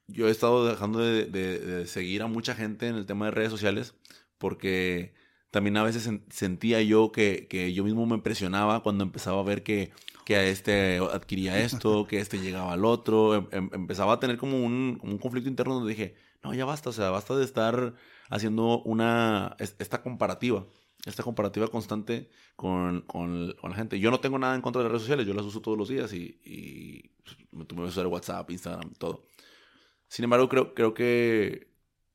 yo 0.08 0.28
he 0.28 0.32
estado 0.32 0.68
dejando 0.68 1.00
de, 1.00 1.86
seguir 1.88 2.22
a 2.22 2.28
mucha 2.28 2.56
gente 2.56 2.88
en 2.88 2.96
el 2.96 3.06
tema 3.06 3.26
de 3.26 3.32
redes 3.32 3.52
sociales 3.52 3.96
porque 4.38 5.14
también 5.52 5.78
a 5.78 5.84
veces 5.84 6.10
sentía 6.30 6.82
yo 6.82 7.12
que, 7.12 7.48
que, 7.48 7.74
yo 7.74 7.84
mismo 7.84 8.06
me 8.06 8.20
presionaba 8.20 8.82
cuando 8.82 9.04
empezaba 9.04 9.40
a 9.40 9.44
ver 9.44 9.64
que, 9.64 9.92
que 10.26 10.36
a 10.36 10.44
este 10.46 11.00
adquiría 11.12 11.60
esto, 11.60 12.08
que 12.08 12.20
este 12.20 12.40
llegaba 12.40 12.74
al 12.74 12.86
otro. 12.86 13.36
Em, 13.36 13.48
em, 13.52 13.70
empezaba 13.74 14.14
a 14.14 14.20
tener 14.20 14.38
como 14.38 14.64
un, 14.64 15.00
un, 15.02 15.18
conflicto 15.18 15.50
interno 15.50 15.76
donde 15.76 15.90
dije, 15.90 16.16
no, 16.44 16.54
ya 16.54 16.66
basta, 16.66 16.90
o 16.90 16.94
sea, 16.94 17.10
basta 17.10 17.36
de 17.36 17.44
estar 17.44 17.96
haciendo 18.30 18.82
una, 18.84 19.56
esta 19.60 20.02
comparativa, 20.02 20.66
esta 21.06 21.24
comparativa 21.24 21.68
constante 21.68 22.30
con, 22.56 23.02
con, 23.02 23.54
con 23.60 23.70
la 23.72 23.76
gente. 23.76 24.00
Yo 24.00 24.12
no 24.12 24.20
tengo 24.20 24.40
nada 24.40 24.56
en 24.56 24.62
contra 24.62 24.82
de 24.82 24.86
las 24.86 24.92
redes 24.92 25.04
sociales, 25.04 25.28
yo 25.28 25.34
las 25.34 25.46
uso 25.46 25.62
todos 25.62 25.78
los 25.78 25.90
días 25.90 26.14
y, 26.14 26.40
y 26.44 27.12
me 27.52 27.66
tuve 27.66 27.84
que 27.84 27.90
usar 27.90 28.08
WhatsApp, 28.08 28.50
Instagram, 28.52 28.94
todo. 28.98 29.26
Sin 30.08 30.24
embargo, 30.24 30.50
creo, 30.50 30.74
creo 30.74 30.94
que 30.94 31.70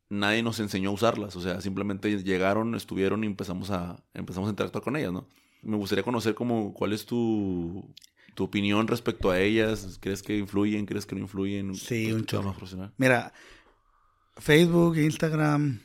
nadie 0.08 0.42
nos 0.42 0.60
enseñó 0.60 0.90
a 0.90 0.94
usarlas. 0.94 1.36
O 1.36 1.40
sea, 1.40 1.60
simplemente 1.60 2.22
llegaron, 2.22 2.74
estuvieron 2.74 3.24
y 3.24 3.26
empezamos 3.26 3.70
a, 3.70 4.04
empezamos 4.14 4.48
a 4.48 4.50
interactuar 4.50 4.82
con 4.82 4.96
ellas, 4.96 5.12
¿no? 5.12 5.28
Me 5.62 5.76
gustaría 5.76 6.04
conocer 6.04 6.34
como 6.34 6.74
cuál 6.74 6.92
es 6.92 7.06
tu, 7.06 7.94
tu 8.34 8.44
opinión 8.44 8.86
respecto 8.86 9.30
a 9.30 9.40
ellas. 9.40 9.98
¿Crees 10.00 10.22
que 10.22 10.36
influyen? 10.36 10.86
¿Crees 10.86 11.06
que 11.06 11.14
no 11.14 11.22
influyen? 11.22 11.74
Sí, 11.74 12.12
un 12.12 12.26
chorro. 12.26 12.54
Mira, 12.98 13.32
Facebook, 14.36 14.96
Instagram, 14.98 15.80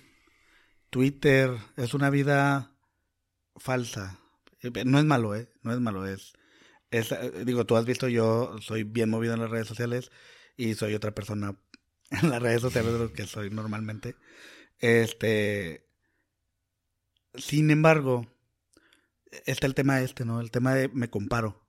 Twitter, 0.90 1.56
es 1.78 1.94
una 1.94 2.10
vida 2.10 2.76
falsa. 3.56 4.20
No 4.86 5.00
es 5.00 5.06
malo, 5.06 5.36
¿eh? 5.36 5.52
No 5.64 5.74
es 5.74 5.80
malo, 5.80 6.06
es... 6.06 6.34
es 6.92 7.14
digo, 7.46 7.66
tú 7.66 7.76
has 7.78 7.86
visto, 7.86 8.08
yo 8.08 8.56
soy 8.62 8.84
bien 8.84 9.10
movido 9.10 9.34
en 9.34 9.42
las 9.42 9.50
redes 9.50 9.68
sociales 9.68 10.12
y 10.58 10.76
soy 10.76 10.94
otra 10.94 11.12
persona 11.12 11.56
en 12.10 12.30
las 12.30 12.42
redes 12.42 12.62
sociales 12.62 12.94
de 12.94 13.00
lo 13.00 13.14
que 13.14 13.26
soy 13.26 13.50
normalmente. 13.50 14.16
Este. 14.80 15.86
Sin 17.36 17.70
embargo, 17.70 18.28
está 19.46 19.68
el 19.68 19.76
tema 19.76 20.02
este, 20.02 20.26
¿no? 20.26 20.42
El 20.42 20.52
tema 20.52 20.74
de 20.74 20.88
me 20.90 21.10
comparo. 21.10 21.69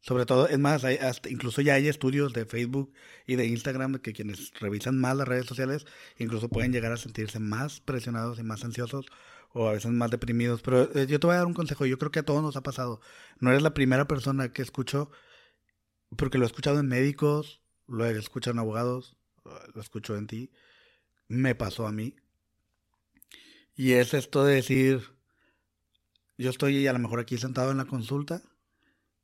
Sobre 0.00 0.24
todo, 0.24 0.48
es 0.48 0.58
más, 0.58 0.84
hay 0.84 0.96
hasta, 0.96 1.28
incluso 1.28 1.60
ya 1.60 1.74
hay 1.74 1.88
estudios 1.88 2.32
de 2.32 2.46
Facebook 2.46 2.92
y 3.26 3.36
de 3.36 3.46
Instagram 3.46 3.98
que 3.98 4.14
quienes 4.14 4.50
revisan 4.58 4.98
más 4.98 5.14
las 5.16 5.28
redes 5.28 5.44
sociales 5.44 5.86
incluso 6.18 6.48
pueden 6.48 6.72
llegar 6.72 6.90
a 6.92 6.96
sentirse 6.96 7.38
más 7.38 7.80
presionados 7.80 8.38
y 8.38 8.42
más 8.42 8.64
ansiosos 8.64 9.06
o 9.52 9.68
a 9.68 9.72
veces 9.72 9.90
más 9.90 10.10
deprimidos. 10.10 10.62
Pero 10.62 10.90
eh, 10.94 11.06
yo 11.06 11.20
te 11.20 11.26
voy 11.26 11.34
a 11.34 11.38
dar 11.38 11.46
un 11.46 11.54
consejo, 11.54 11.86
yo 11.86 11.98
creo 11.98 12.10
que 12.10 12.20
a 12.20 12.24
todos 12.24 12.42
nos 12.42 12.56
ha 12.56 12.62
pasado. 12.62 13.00
No 13.40 13.50
eres 13.50 13.62
la 13.62 13.74
primera 13.74 14.06
persona 14.08 14.52
que 14.52 14.62
escucho, 14.62 15.10
porque 16.16 16.38
lo 16.38 16.44
he 16.44 16.46
escuchado 16.46 16.80
en 16.80 16.88
médicos, 16.88 17.60
lo 17.86 18.06
he 18.06 18.16
escuchado 18.16 18.52
en 18.52 18.60
abogados, 18.60 19.16
lo 19.74 19.80
escucho 19.80 20.16
en 20.16 20.26
ti, 20.26 20.50
me 21.28 21.54
pasó 21.54 21.86
a 21.86 21.92
mí. 21.92 22.16
Y 23.74 23.92
es 23.92 24.14
esto 24.14 24.44
de 24.44 24.56
decir, 24.56 25.02
yo 26.38 26.50
estoy 26.50 26.86
a 26.86 26.92
lo 26.92 26.98
mejor 26.98 27.20
aquí 27.20 27.38
sentado 27.38 27.70
en 27.70 27.78
la 27.78 27.86
consulta, 27.86 28.42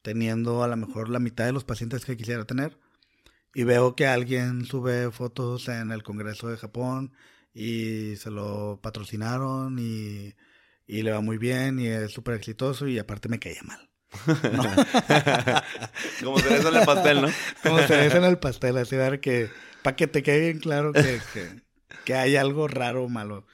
teniendo 0.06 0.62
a 0.62 0.68
lo 0.68 0.76
mejor 0.76 1.08
la 1.08 1.18
mitad 1.18 1.46
de 1.46 1.52
los 1.52 1.64
pacientes 1.64 2.04
que 2.04 2.16
quisiera 2.16 2.44
tener, 2.44 2.78
y 3.52 3.64
veo 3.64 3.96
que 3.96 4.06
alguien 4.06 4.64
sube 4.64 5.10
fotos 5.10 5.66
en 5.68 5.90
el 5.90 6.04
Congreso 6.04 6.46
de 6.46 6.56
Japón 6.56 7.12
y 7.52 8.14
se 8.14 8.30
lo 8.30 8.78
patrocinaron 8.80 9.80
y, 9.80 10.36
y 10.86 11.02
le 11.02 11.10
va 11.10 11.20
muy 11.22 11.38
bien 11.38 11.80
y 11.80 11.88
es 11.88 12.12
súper 12.12 12.34
exitoso 12.34 12.86
y 12.86 13.00
aparte 13.00 13.28
me 13.28 13.40
caía 13.40 13.62
mal. 13.64 13.90
Como 16.22 16.38
se 16.38 16.56
en 16.56 16.66
el 16.76 16.86
pastel, 16.86 17.22
¿no? 17.22 17.28
Como 17.64 17.78
se 17.80 18.06
en 18.06 18.24
el 18.24 18.38
pastel, 18.38 18.76
así 18.76 18.94
ver 18.94 19.18
que 19.18 19.50
para 19.82 19.96
que 19.96 20.06
te 20.06 20.22
quede 20.22 20.38
bien 20.38 20.60
claro 20.60 20.92
que, 20.92 21.20
que, 22.04 22.14
hay 22.14 22.36
algo 22.36 22.68
raro 22.68 23.02
o 23.02 23.08
malo. 23.08 23.44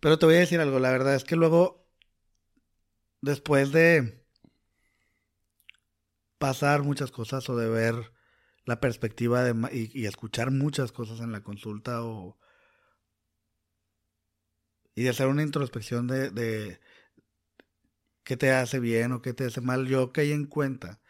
Pero 0.00 0.18
te 0.18 0.26
voy 0.26 0.34
a 0.34 0.40
decir 0.40 0.60
algo, 0.60 0.78
la 0.78 0.90
verdad 0.90 1.14
es 1.14 1.24
que 1.24 1.36
luego, 1.36 1.88
después 3.22 3.72
de 3.72 4.25
pasar 6.38 6.82
muchas 6.82 7.10
cosas 7.10 7.48
o 7.48 7.56
de 7.56 7.68
ver 7.68 8.12
la 8.64 8.80
perspectiva 8.80 9.42
de, 9.44 9.54
y, 9.72 10.06
escuchar 10.06 10.50
muchas 10.50 10.92
cosas 10.92 11.20
en 11.20 11.32
la 11.32 11.42
consulta 11.42 12.02
o 12.02 12.38
y 14.94 15.02
de 15.02 15.10
hacer 15.10 15.28
una 15.28 15.42
introspección 15.42 16.06
de, 16.06 16.30
de 16.30 16.80
qué 18.24 18.36
te 18.36 18.50
hace 18.52 18.80
bien 18.80 19.12
o 19.12 19.22
qué 19.22 19.34
te 19.34 19.44
hace 19.44 19.60
mal, 19.60 19.86
yo 19.86 20.12
caí 20.12 20.32
en 20.32 20.46
cuenta 20.46 21.00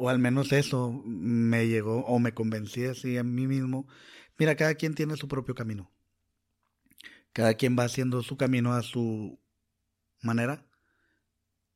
o 0.00 0.08
al 0.08 0.20
menos 0.20 0.52
eso 0.52 1.02
me 1.04 1.66
llegó 1.66 2.04
o 2.06 2.20
me 2.20 2.32
convencí 2.32 2.86
así 2.86 3.18
a 3.18 3.24
mí 3.24 3.48
mismo. 3.48 3.88
Mira, 4.38 4.54
cada 4.54 4.76
quien 4.76 4.94
tiene 4.94 5.16
su 5.16 5.26
propio 5.26 5.56
camino. 5.56 5.90
Cada 7.32 7.54
quien 7.54 7.76
va 7.76 7.84
haciendo 7.84 8.22
su 8.22 8.36
camino 8.36 8.74
a 8.74 8.82
su 8.82 9.40
manera, 10.22 10.67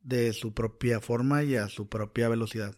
de 0.02 0.32
su 0.32 0.54
propia 0.54 1.00
forma 1.00 1.42
y 1.44 1.56
a 1.56 1.68
su 1.68 1.88
propia 1.88 2.28
velocidad. 2.28 2.76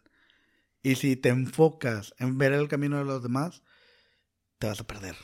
Y 0.83 0.97
si 0.97 1.17
te 1.17 1.31
enfocas 1.31 2.15
en 2.19 2.39
ver 2.39 2.53
el 2.53 2.69
camino 2.69 2.99
de 2.99 3.05
los 3.05 3.23
demás, 3.23 3.63
te 4.59 4.67
vas 4.67 4.81
a 4.81 4.87
perder. 4.87 5.17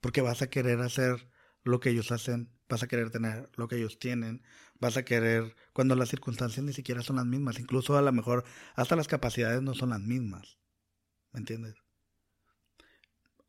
Porque 0.00 0.20
vas 0.20 0.42
a 0.42 0.50
querer 0.50 0.80
hacer 0.80 1.30
lo 1.64 1.80
que 1.80 1.90
ellos 1.90 2.12
hacen, 2.12 2.52
vas 2.68 2.82
a 2.82 2.86
querer 2.86 3.10
tener 3.10 3.50
lo 3.56 3.68
que 3.68 3.76
ellos 3.76 3.98
tienen, 3.98 4.42
vas 4.78 4.96
a 4.96 5.04
querer 5.04 5.56
cuando 5.72 5.94
las 5.94 6.10
circunstancias 6.10 6.64
ni 6.64 6.72
siquiera 6.72 7.02
son 7.02 7.16
las 7.16 7.26
mismas, 7.26 7.58
incluso 7.58 7.96
a 7.96 8.02
lo 8.02 8.12
mejor 8.12 8.44
hasta 8.74 8.96
las 8.96 9.08
capacidades 9.08 9.62
no 9.62 9.74
son 9.74 9.90
las 9.90 10.00
mismas. 10.00 10.58
¿Me 11.32 11.40
entiendes? 11.40 11.74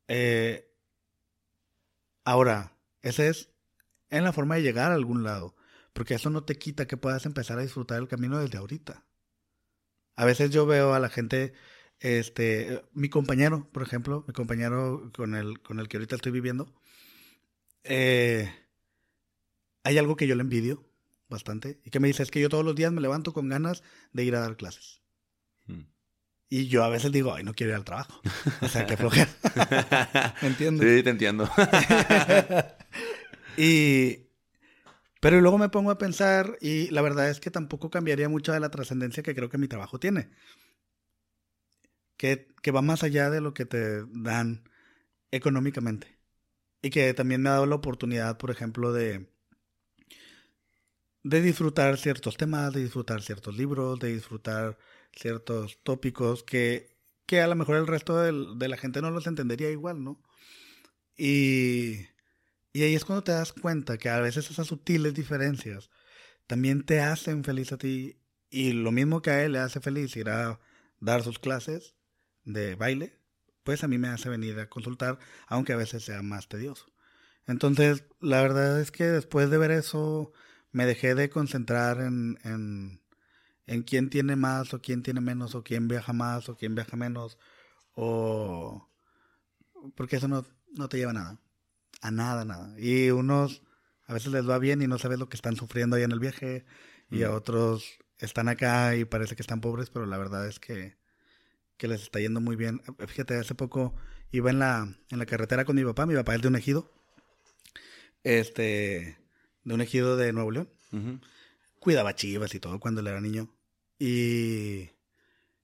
Eh, 0.07 0.73
ahora, 2.23 2.77
ese 3.01 3.27
es 3.27 3.51
en 4.09 4.23
la 4.23 4.33
forma 4.33 4.55
de 4.55 4.63
llegar 4.63 4.91
a 4.91 4.95
algún 4.95 5.23
lado, 5.23 5.55
porque 5.99 6.13
eso 6.13 6.29
no 6.29 6.45
te 6.45 6.57
quita 6.57 6.88
que 6.88 6.95
puedas 6.95 7.25
empezar 7.25 7.59
a 7.59 7.62
disfrutar 7.62 7.99
el 7.99 8.07
camino 8.07 8.39
desde 8.39 8.57
ahorita. 8.57 9.05
A 10.15 10.23
veces 10.23 10.49
yo 10.49 10.65
veo 10.65 10.93
a 10.93 10.99
la 10.99 11.09
gente, 11.09 11.51
este, 11.99 12.85
mi 12.93 13.09
compañero, 13.09 13.69
por 13.73 13.83
ejemplo, 13.83 14.23
mi 14.25 14.33
compañero 14.33 15.12
con 15.13 15.35
el, 15.35 15.59
con 15.59 15.77
el 15.77 15.89
que 15.89 15.97
ahorita 15.97 16.15
estoy 16.15 16.31
viviendo, 16.31 16.73
eh, 17.83 18.49
hay 19.83 19.97
algo 19.97 20.15
que 20.15 20.25
yo 20.25 20.35
le 20.35 20.41
envidio 20.41 20.89
bastante 21.27 21.81
y 21.83 21.89
que 21.89 21.99
me 21.99 22.07
dice 22.07 22.23
es 22.23 22.31
que 22.31 22.39
yo 22.39 22.47
todos 22.47 22.63
los 22.63 22.75
días 22.75 22.93
me 22.93 23.01
levanto 23.01 23.33
con 23.33 23.49
ganas 23.49 23.83
de 24.13 24.23
ir 24.23 24.38
a 24.38 24.39
dar 24.39 24.55
clases. 24.55 25.01
Hmm. 25.65 25.83
Y 26.47 26.67
yo 26.67 26.85
a 26.85 26.89
veces 26.89 27.12
digo, 27.12 27.33
ay, 27.33 27.43
no 27.43 27.53
quiero 27.53 27.73
ir 27.73 27.75
al 27.75 27.83
trabajo. 27.83 28.21
O 28.62 28.69
sea, 28.69 28.85
qué 28.85 28.95
flojera. 28.95 29.29
¿Me 30.41 30.47
entiendes? 30.47 30.95
Sí, 30.95 31.03
te 31.03 31.09
entiendo. 31.09 31.49
y... 33.57 34.28
Pero 35.19 35.41
luego 35.41 35.58
me 35.58 35.69
pongo 35.69 35.91
a 35.91 35.97
pensar 35.97 36.58
y 36.62 36.89
la 36.91 37.01
verdad 37.01 37.29
es 37.29 37.39
que 37.39 37.51
tampoco 37.51 37.89
cambiaría 37.89 38.29
mucho 38.29 38.53
de 38.53 38.60
la 38.60 38.71
trascendencia 38.71 39.23
que 39.23 39.36
creo 39.36 39.49
que 39.49 39.58
mi 39.58 39.67
trabajo 39.67 39.99
tiene. 39.99 40.29
Que, 42.17 42.47
va 42.73 42.82
más 42.82 43.03
allá 43.03 43.29
de 43.29 43.41
lo 43.41 43.53
que 43.53 43.65
te 43.65 44.03
dan 44.08 44.63
económicamente. 45.32 46.19
Y 46.82 46.89
que 46.91 47.13
también 47.13 47.41
me 47.41 47.49
ha 47.49 47.53
dado 47.53 47.65
la 47.65 47.75
oportunidad, 47.75 48.38
por 48.38 48.51
ejemplo, 48.51 48.93
de, 48.93 49.29
de 51.23 51.41
disfrutar 51.41 51.97
ciertos 51.97 52.38
temas, 52.38 52.73
de 52.73 52.84
disfrutar 52.84 53.21
ciertos 53.21 53.58
libros, 53.58 53.99
de 53.99 54.13
disfrutar 54.13 54.77
ciertos 55.13 55.79
tópicos 55.84 56.43
que, 56.43 56.97
que 57.25 57.41
a 57.41 57.47
lo 57.47 57.55
mejor 57.55 57.77
el 57.77 57.88
resto 57.88 58.17
de 58.17 58.67
la 58.67 58.77
gente 58.77 59.01
no 59.01 59.12
los 59.12 59.27
entendería 59.27 59.71
igual, 59.71 60.03
¿no? 60.03 60.21
Y, 61.17 62.08
y 62.73 62.84
ahí 62.84 62.95
es 62.95 63.05
cuando 63.05 63.23
te 63.23 63.32
das 63.32 63.53
cuenta 63.53 63.97
que 63.97 64.10
a 64.10 64.19
veces 64.19 64.49
esas 64.49 64.67
sutiles 64.67 65.13
diferencias 65.13 65.89
también 66.47 66.84
te 66.84 67.01
hacen 67.01 67.43
feliz 67.43 67.71
a 67.71 67.77
ti 67.77 68.19
y 68.49 68.73
lo 68.73 68.91
mismo 68.91 69.21
que 69.21 69.32
a 69.32 69.43
él 69.43 69.53
le 69.53 69.60
hace 69.60 69.79
feliz 69.79 70.15
ir 70.15 70.29
a 70.29 70.60
dar 70.99 71.23
sus 71.23 71.39
clases 71.39 71.95
de 72.43 72.75
baile, 72.75 73.19
pues 73.63 73.84
a 73.84 73.88
mí 73.88 73.97
me 73.97 74.08
hace 74.08 74.29
venir 74.29 74.60
a 74.60 74.69
consultar, 74.69 75.19
aunque 75.47 75.73
a 75.73 75.77
veces 75.77 76.03
sea 76.03 76.21
más 76.21 76.47
tedioso. 76.47 76.91
Entonces, 77.45 78.03
la 78.19 78.41
verdad 78.41 78.79
es 78.79 78.91
que 78.91 79.05
después 79.05 79.49
de 79.49 79.58
ver 79.58 79.71
eso, 79.71 80.32
me 80.71 80.86
dejé 80.86 81.15
de 81.15 81.29
concentrar 81.29 82.01
en, 82.01 82.39
en, 82.43 83.01
en 83.67 83.84
quién 83.84 84.10
tiene 84.10 84.36
más 84.36 84.73
o 84.73 84.82
quién 84.82 85.03
tiene 85.03 85.21
menos 85.21 85.55
o 85.55 85.63
quién 85.63 85.88
viaja 85.88 86.13
más 86.13 86.49
o 86.49 86.55
quién 86.55 86.75
viaja 86.75 86.97
menos 86.97 87.38
o 87.93 88.89
porque 89.95 90.17
eso 90.17 90.27
no, 90.27 90.45
no 90.75 90.89
te 90.89 90.97
lleva 90.97 91.12
a 91.12 91.13
nada, 91.13 91.39
a 92.01 92.12
nada, 92.12 92.45
nada. 92.45 92.73
Y 92.79 93.09
unos 93.12 93.63
a 94.05 94.13
veces 94.13 94.31
les 94.31 94.49
va 94.49 94.57
bien 94.57 94.81
y 94.81 94.88
no 94.88 94.97
sabes 94.97 95.19
lo 95.19 95.29
que 95.29 95.35
están 95.38 95.55
sufriendo 95.55 95.95
ahí 95.95 96.03
en 96.03 96.12
el 96.12 96.19
viaje 96.19 96.65
y 97.12 97.23
a 97.23 97.31
otros 97.31 97.99
están 98.17 98.47
acá 98.49 98.95
y 98.95 99.05
parece 99.05 99.35
que 99.35 99.41
están 99.41 99.62
pobres, 99.62 99.89
pero 99.89 100.05
la 100.05 100.17
verdad 100.17 100.47
es 100.47 100.59
que, 100.59 100.97
que 101.77 101.88
les 101.88 102.01
está 102.01 102.19
yendo 102.19 102.41
muy 102.41 102.55
bien. 102.55 102.81
Fíjate, 103.07 103.35
hace 103.35 103.55
poco 103.55 103.95
iba 104.31 104.49
en 104.49 104.59
la, 104.59 104.95
en 105.09 105.19
la 105.19 105.25
carretera 105.25 105.65
con 105.65 105.75
mi 105.75 105.83
papá, 105.83 106.05
mi 106.05 106.15
papá 106.15 106.35
es 106.35 106.41
de 106.41 106.47
un 106.47 106.55
ejido. 106.55 106.91
Este, 108.23 109.17
de 109.63 109.73
un 109.73 109.81
ejido 109.81 110.17
de 110.17 110.33
Nuevo 110.33 110.51
León. 110.51 110.69
Cuidaba 111.79 112.15
chivas 112.15 112.53
y 112.55 112.59
todo 112.59 112.79
cuando 112.79 113.01
él 113.01 113.07
era 113.07 113.21
niño. 113.21 113.53
Y, 113.97 114.89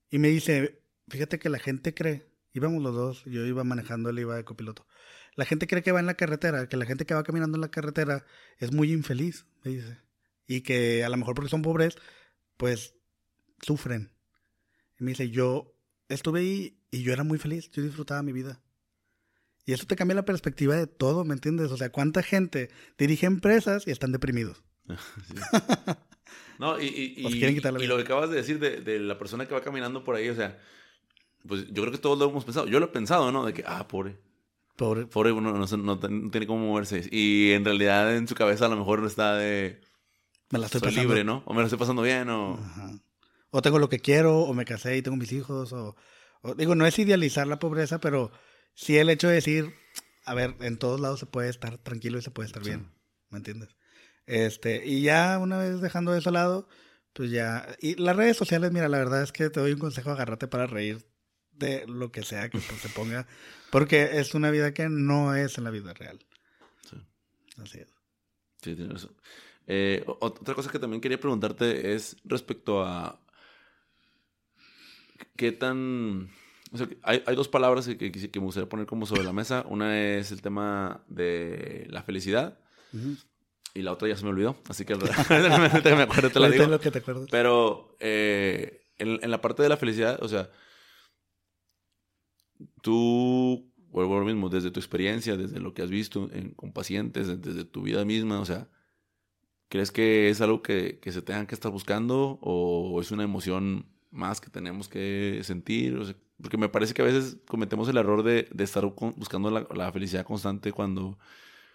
y 0.09 0.19
me 0.19 0.29
dice, 0.29 0.81
fíjate 1.09 1.39
que 1.39 1.49
la 1.49 1.59
gente 1.59 1.93
cree, 1.93 2.27
íbamos 2.53 2.81
los 2.81 2.93
dos, 2.93 3.23
yo 3.25 3.45
iba 3.45 3.63
manejando, 3.63 4.09
él 4.09 4.19
iba 4.19 4.35
de 4.35 4.45
copiloto. 4.45 4.85
La 5.35 5.45
gente 5.45 5.67
cree 5.67 5.83
que 5.83 5.91
va 5.91 5.99
en 5.99 6.05
la 6.05 6.15
carretera, 6.15 6.67
que 6.67 6.77
la 6.77 6.85
gente 6.85 7.05
que 7.05 7.13
va 7.13 7.23
caminando 7.23 7.57
en 7.57 7.61
la 7.61 7.69
carretera 7.69 8.25
es 8.57 8.71
muy 8.71 8.91
infeliz, 8.91 9.45
me 9.63 9.71
dice. 9.71 9.99
y 10.47 10.61
que 10.61 11.03
a 11.03 11.09
lo 11.09 11.17
mejor 11.17 11.35
porque 11.35 11.49
son 11.49 11.61
pobres, 11.61 11.97
pues 12.57 12.95
sufren. 13.61 14.11
Y 14.99 15.03
me 15.03 15.11
dice, 15.11 15.29
yo 15.29 15.75
estuve 16.07 16.39
ahí 16.39 16.79
y 16.91 17.03
yo 17.03 17.11
era 17.11 17.23
muy 17.23 17.37
feliz, 17.37 17.69
yo 17.71 17.83
disfrutaba 17.83 18.23
mi 18.23 18.31
vida. 18.31 18.61
Y 19.65 19.73
eso 19.73 19.85
te 19.85 19.95
cambia 19.95 20.15
la 20.15 20.25
perspectiva 20.25 20.75
de 20.75 20.87
todo, 20.87 21.25
¿me 21.25 21.33
entiendes? 21.33 21.71
O 21.71 21.77
sea, 21.77 21.91
¿cuánta 21.91 22.21
gente 22.21 22.69
dirige 22.97 23.25
empresas 23.25 23.87
y 23.87 23.91
están 23.91 24.11
deprimidos? 24.11 24.63
no, 26.59 26.79
y, 26.79 26.85
y, 26.85 27.27
y, 27.27 27.87
lo 27.87 27.97
que 27.97 28.03
acabas 28.03 28.29
de 28.29 28.35
decir 28.37 28.59
de, 28.59 28.81
de, 28.81 28.99
la 28.99 29.17
persona 29.17 29.47
que 29.47 29.55
va 29.55 29.61
caminando 29.61 30.03
por 30.03 30.15
ahí, 30.15 30.29
o 30.29 30.35
sea, 30.35 30.59
pues 31.47 31.67
yo 31.67 31.81
creo 31.81 31.91
que 31.91 31.97
todos 31.97 32.17
lo 32.17 32.29
hemos 32.29 32.45
pensado. 32.45 32.67
Yo 32.67 32.79
lo 32.79 32.85
he 32.85 32.89
pensado, 32.89 33.31
¿no? 33.31 33.45
De 33.45 33.53
que, 33.53 33.63
ah, 33.65 33.87
pobre. 33.87 34.17
Pobre. 34.75 35.05
Pobre, 35.05 35.31
uno 35.31 35.53
no, 35.53 35.65
no, 35.77 35.99
tiene 36.29 36.47
cómo 36.47 36.67
moverse. 36.67 37.07
Y 37.11 37.51
en 37.51 37.63
realidad 37.63 38.15
en 38.15 38.27
su 38.27 38.35
cabeza 38.35 38.65
a 38.65 38.69
lo 38.69 38.75
mejor 38.75 39.05
está 39.05 39.35
de... 39.35 39.81
Me 40.51 40.59
la 40.59 40.65
estoy 40.65 40.81
pasando. 40.81 41.01
libre, 41.01 41.23
¿no? 41.23 41.43
O 41.45 41.53
me 41.53 41.61
lo 41.61 41.65
estoy 41.65 41.79
pasando 41.79 42.01
bien, 42.01 42.29
o... 42.29 42.59
O 43.51 43.61
tengo 43.61 43.79
lo 43.79 43.87
que 43.87 43.99
quiero, 43.99 44.39
o 44.39 44.53
me 44.53 44.65
casé 44.65 44.97
y 44.97 45.01
tengo 45.01 45.15
mis 45.15 45.31
hijos, 45.31 45.71
o, 45.71 45.95
Digo, 46.57 46.75
no 46.75 46.85
es 46.85 46.99
idealizar 46.99 47.47
la 47.47 47.57
pobreza, 47.57 47.99
pero 47.99 48.31
sí 48.75 48.97
el 48.97 49.09
hecho 49.09 49.29
de 49.29 49.35
decir, 49.35 49.73
a 50.25 50.33
ver, 50.33 50.55
en 50.59 50.77
todos 50.77 50.99
lados 50.99 51.21
se 51.21 51.25
puede 51.25 51.49
estar 51.49 51.77
tranquilo 51.77 52.19
y 52.19 52.21
se 52.21 52.31
puede 52.31 52.47
estar 52.47 52.61
bien, 52.61 52.91
¿me 53.29 53.37
entiendes? 53.37 53.75
Este, 54.27 54.85
y 54.85 55.01
ya 55.01 55.39
una 55.39 55.57
vez 55.57 55.81
dejando 55.81 56.15
eso 56.15 56.29
al 56.29 56.33
lado, 56.33 56.67
pues 57.13 57.31
ya... 57.31 57.65
Y 57.79 57.95
las 57.95 58.15
redes 58.15 58.35
sociales, 58.37 58.71
mira, 58.71 58.89
la 58.89 58.97
verdad 58.97 59.23
es 59.23 59.31
que 59.31 59.49
te 59.49 59.59
doy 59.61 59.71
un 59.71 59.79
consejo, 59.79 60.11
agárrate 60.11 60.47
para 60.47 60.67
reír 60.67 61.07
de 61.57 61.85
lo 61.87 62.11
que 62.11 62.23
sea 62.23 62.49
que 62.49 62.59
pues, 62.59 62.81
se 62.81 62.89
ponga, 62.89 63.27
porque 63.71 64.19
es 64.19 64.33
una 64.33 64.51
vida 64.51 64.73
que 64.73 64.89
no 64.89 65.35
es 65.35 65.57
en 65.57 65.63
la 65.63 65.69
vida 65.69 65.93
real. 65.93 66.19
Sí. 66.89 66.97
Así 67.57 67.79
es. 67.79 67.89
Sí, 68.61 68.75
tienes 68.75 68.93
razón. 68.93 69.15
Eh, 69.67 70.03
otra 70.05 70.53
cosa 70.53 70.71
que 70.71 70.79
también 70.79 71.01
quería 71.01 71.19
preguntarte 71.19 71.93
es 71.93 72.17
respecto 72.23 72.83
a 72.83 73.19
qué 75.35 75.51
tan... 75.51 76.29
hay, 77.01 77.23
hay, 77.25 77.35
dos 77.35 77.47
palabras 77.47 77.87
que, 77.87 78.11
que, 78.11 78.39
me 78.39 78.45
gustaría 78.45 78.69
poner 78.69 78.85
como 78.85 79.05
sobre 79.05 79.23
la 79.23 79.33
mesa. 79.33 79.65
Una 79.67 79.99
es 79.99 80.31
el 80.31 80.41
tema 80.41 81.03
de 81.07 81.87
la 81.89 82.03
felicidad. 82.03 82.59
Y 83.73 83.81
la 83.81 83.91
otra 83.91 84.07
ya 84.07 84.15
se 84.15 84.23
me 84.23 84.29
olvidó. 84.29 84.55
Así 84.69 84.85
que 84.85 84.95
me 85.29 86.03
acuerdo, 86.03 86.29
te 86.29 86.39
la 86.39 86.49
digo. 86.49 86.67
Lo 86.67 86.79
que 86.79 86.91
te 86.91 87.01
Pero 87.29 87.97
eh, 87.99 88.85
en, 88.97 89.19
en 89.21 89.31
la 89.31 89.41
parte 89.41 89.63
de 89.63 89.69
la 89.69 89.77
felicidad, 89.77 90.17
o 90.23 90.29
sea, 90.29 90.49
tú, 92.81 93.71
vuelvo 93.89 94.19
lo 94.19 94.25
mismo, 94.25 94.49
desde 94.49 94.71
tu 94.71 94.79
experiencia, 94.79 95.37
desde 95.37 95.59
lo 95.59 95.73
que 95.73 95.81
has 95.81 95.89
visto 95.89 96.29
con 96.55 96.71
pacientes, 96.71 97.41
desde 97.41 97.65
tu 97.65 97.81
vida 97.83 98.05
misma, 98.05 98.39
o 98.39 98.45
sea, 98.45 98.67
¿crees 99.69 99.91
que 99.91 100.29
es 100.29 100.41
algo 100.41 100.61
que, 100.61 100.99
se 101.03 101.21
tengan 101.21 101.47
que 101.47 101.55
estar 101.55 101.71
buscando 101.71 102.39
o 102.41 102.99
es 103.01 103.11
una 103.11 103.23
emoción 103.23 103.87
más 104.11 104.41
que 104.41 104.49
tenemos 104.49 104.87
que 104.87 105.41
sentir? 105.43 106.17
porque 106.41 106.57
me 106.57 106.69
parece 106.69 106.93
que 106.93 107.01
a 107.01 107.05
veces 107.05 107.37
cometemos 107.47 107.87
el 107.87 107.97
error 107.97 108.23
de, 108.23 108.47
estar 108.59 108.85
buscando 108.85 109.49
la, 109.49 109.91
felicidad 109.91 110.25
constante 110.25 110.71
cuando 110.71 111.17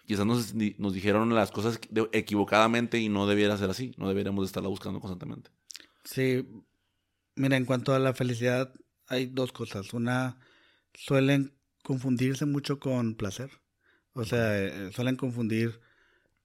quizás 0.05 0.25
nos, 0.25 0.53
nos 0.53 0.93
dijeron 0.93 1.33
las 1.33 1.51
cosas 1.51 1.79
equivocadamente 2.11 2.99
y 2.99 3.09
no 3.09 3.27
debiera 3.27 3.57
ser 3.57 3.69
así, 3.69 3.93
no 3.97 4.07
deberíamos 4.07 4.45
estarla 4.45 4.69
buscando 4.69 4.99
constantemente. 4.99 5.49
Sí, 6.03 6.47
mira, 7.35 7.57
en 7.57 7.65
cuanto 7.65 7.93
a 7.93 7.99
la 7.99 8.13
felicidad, 8.13 8.73
hay 9.07 9.25
dos 9.27 9.51
cosas. 9.51 9.93
Una, 9.93 10.37
suelen 10.93 11.53
confundirse 11.83 12.45
mucho 12.45 12.79
con 12.79 13.15
placer. 13.15 13.51
O 14.13 14.25
sea, 14.25 14.57
eh, 14.59 14.91
suelen 14.93 15.15
confundir 15.15 15.79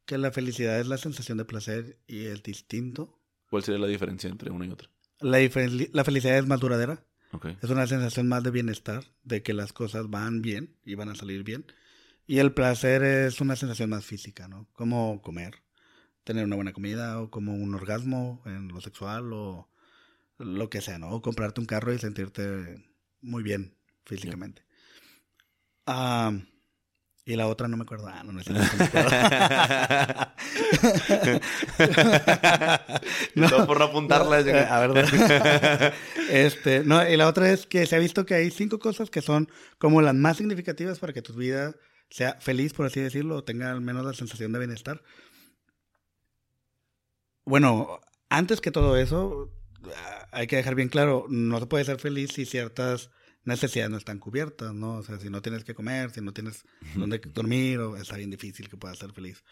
que 0.05 0.19
la 0.19 0.31
felicidad 0.31 0.79
es 0.79 0.87
la 0.87 0.99
sensación 0.99 1.39
de 1.39 1.45
placer 1.45 1.99
y 2.07 2.27
el 2.27 2.43
distinto. 2.43 3.21
¿Cuál 3.51 3.65
sería 3.65 3.81
la 3.81 3.87
diferencia 3.87 4.31
entre 4.31 4.51
una 4.51 4.67
y 4.67 4.71
otra? 4.71 4.89
La, 5.21 5.39
la 5.41 6.05
felicidad 6.05 6.39
es 6.39 6.47
más 6.47 6.61
duradera. 6.61 7.05
Es 7.61 7.69
una 7.69 7.87
sensación 7.87 8.29
más 8.29 8.43
de 8.43 8.51
bienestar, 8.51 9.05
de 9.23 9.43
que 9.43 9.53
las 9.53 9.75
cosas 9.75 10.09
van 10.09 10.41
bien 10.41 10.75
y 10.87 10.95
van 10.95 11.11
a 11.11 11.15
salir 11.15 11.43
bien. 11.43 11.67
Y 12.27 12.39
el 12.39 12.53
placer 12.53 13.03
es 13.03 13.43
una 13.43 13.57
sensación 13.57 13.91
más 13.91 14.07
física, 14.07 14.49
¿no? 14.49 14.69
Como 14.73 15.21
comer, 15.21 15.63
tener 16.25 16.47
una 16.47 16.57
buena 16.57 16.73
comida, 16.73 17.21
o 17.21 17.31
como 17.31 17.55
un 17.55 17.75
orgasmo 17.75 18.43
en 18.47 18.69
lo 18.69 18.81
sexual, 18.81 19.35
o 19.35 19.69
lo 20.39 20.71
que 20.71 20.81
sea, 20.81 20.99
¿no? 20.99 21.11
O 21.11 21.21
comprarte 21.21 21.61
un 21.61 21.67
carro 21.67 21.93
y 21.93 21.99
sentirte 21.99 22.83
muy 23.21 23.43
bien 23.43 23.77
físicamente. 24.07 24.65
Ah, 25.87 26.33
y 27.29 27.35
la 27.35 27.49
otra 27.49 27.67
no 27.67 27.77
me 27.77 27.83
acuerdo. 27.83 28.07
Ah, 28.07 28.23
no, 28.23 28.33
no, 28.33 28.41
no, 33.35 33.67
por 33.67 33.81
no 33.81 33.87
apuntarla. 33.87 34.41
Eh, 34.41 34.67
a 34.71 34.87
ver, 34.87 35.93
este, 36.31 36.85
no, 36.85 37.07
y 37.07 37.17
la 37.17 37.27
otra 37.27 37.51
es 37.51 37.67
que 37.67 37.85
se 37.87 37.97
ha 37.97 37.99
visto 37.99 38.25
que 38.25 38.35
hay 38.35 38.53
cinco 38.53 38.79
cosas 38.79 39.11
que 39.11 39.23
son 39.23 39.51
como 39.79 40.03
las 40.03 40.15
más 40.15 40.37
significativas 40.37 41.01
para 41.01 41.13
que 41.13 41.21
tu 41.21 41.35
vida 41.35 41.75
sea 42.11 42.35
feliz, 42.35 42.73
por 42.73 42.87
así 42.87 43.01
decirlo, 43.01 43.37
o 43.37 43.45
tenga 43.45 43.73
al 43.73 43.81
menos 43.81 44.05
la 44.05 44.15
sensación 44.15 44.53
de 44.53 44.61
bienestar. 44.61 45.03
Bueno, 47.45 48.01
antes 48.29 48.61
que 48.61 48.71
todo 48.71 48.97
eso, 48.97 49.51
hay 50.31 50.47
que 50.47 50.57
dejar 50.57 50.77
bien 50.77 50.89
claro, 50.89 51.27
no 51.29 51.59
se 51.59 51.67
puede 51.67 51.85
ser 51.85 51.99
feliz 51.99 52.31
si 52.35 52.45
ciertas 52.45 53.11
necesidades 53.47 53.91
no 53.91 53.97
están 53.97 54.19
cubiertas, 54.19 54.75
¿no? 54.75 54.97
O 54.97 55.03
sea, 55.03 55.19
si 55.19 55.31
no 55.31 55.43
tienes 55.43 55.65
que 55.65 55.75
comer, 55.75 56.11
si 56.11 56.21
no 56.21 56.33
tienes 56.33 56.65
dónde 56.95 57.19
dormir, 57.19 57.79
o 57.79 57.97
está 57.97 58.17
bien 58.17 58.31
difícil 58.31 58.69
que 58.69 58.77
puedas 58.77 58.99
ser 58.99 59.13
feliz. 59.13 59.45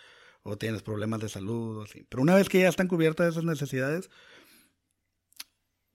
O 0.42 0.58
tienes 0.58 0.82
problemas 0.82 1.20
de 1.20 1.28
salud, 1.28 1.78
o 1.78 1.82
así. 1.82 2.06
Pero 2.08 2.22
una 2.22 2.34
vez 2.34 2.48
que 2.48 2.60
ya 2.60 2.68
están 2.68 2.88
cubiertas 2.88 3.30
esas 3.30 3.44
necesidades, 3.44 4.10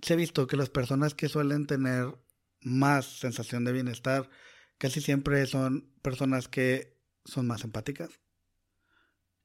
se 0.01 0.13
ha 0.13 0.15
visto 0.15 0.47
que 0.47 0.57
las 0.57 0.69
personas 0.69 1.13
que 1.13 1.29
suelen 1.29 1.67
tener 1.67 2.15
más 2.61 3.05
sensación 3.05 3.63
de 3.65 3.73
bienestar, 3.73 4.29
casi 4.77 5.01
siempre 5.01 5.45
son 5.45 5.93
personas 6.01 6.47
que 6.47 6.97
son 7.25 7.47
más 7.47 7.63
empáticas, 7.63 8.09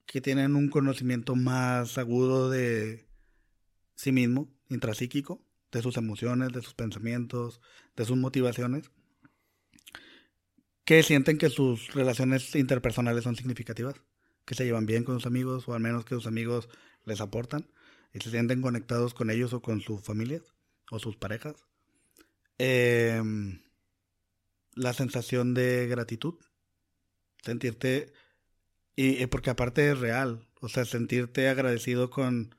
que 0.07 0.21
tienen 0.21 0.57
un 0.57 0.69
conocimiento 0.69 1.35
más 1.35 1.99
agudo 1.99 2.51
de 2.51 3.09
sí 3.95 4.13
mismo, 4.13 4.53
intrapsíquico, 4.69 5.44
de 5.75 5.83
sus 5.83 5.97
emociones, 5.97 6.53
de 6.53 6.63
sus 6.63 6.73
pensamientos, 6.73 7.61
de 7.97 8.05
sus 8.05 8.17
motivaciones, 8.17 8.91
que 10.85 11.03
sienten 11.03 11.37
que 11.37 11.51
sus 11.51 11.93
relaciones 11.95 12.55
interpersonales 12.55 13.25
son 13.25 13.35
significativas, 13.35 13.97
que 14.45 14.55
se 14.55 14.65
llevan 14.65 14.87
bien 14.87 15.03
con 15.03 15.17
sus 15.17 15.27
amigos 15.27 15.69
o 15.69 15.75
al 15.75 15.81
menos 15.81 16.05
que 16.05 16.15
sus 16.15 16.29
amigos 16.29 16.69
les 17.05 17.21
aportan 17.21 17.67
y 18.13 18.21
se 18.21 18.31
sienten 18.31 18.63
conectados 18.63 19.15
con 19.15 19.31
ellos 19.31 19.53
o 19.53 19.63
con 19.63 19.81
sus 19.81 20.01
familias 20.01 20.43
o 20.93 21.01
sus 21.01 21.17
parejas. 21.17 21.57
Em, 22.59 23.61
la 24.75 24.93
sensación 24.93 25.55
de 25.55 25.89
gratitud, 25.89 26.35
sentirte, 27.43 28.13
y 28.95 29.27
porque 29.27 29.51
aparte 29.51 29.91
es 29.91 29.99
real, 29.99 30.47
o 30.61 30.69
sea, 30.69 30.85
sentirte 30.85 31.49
agradecido 31.49 32.11
con 32.11 32.55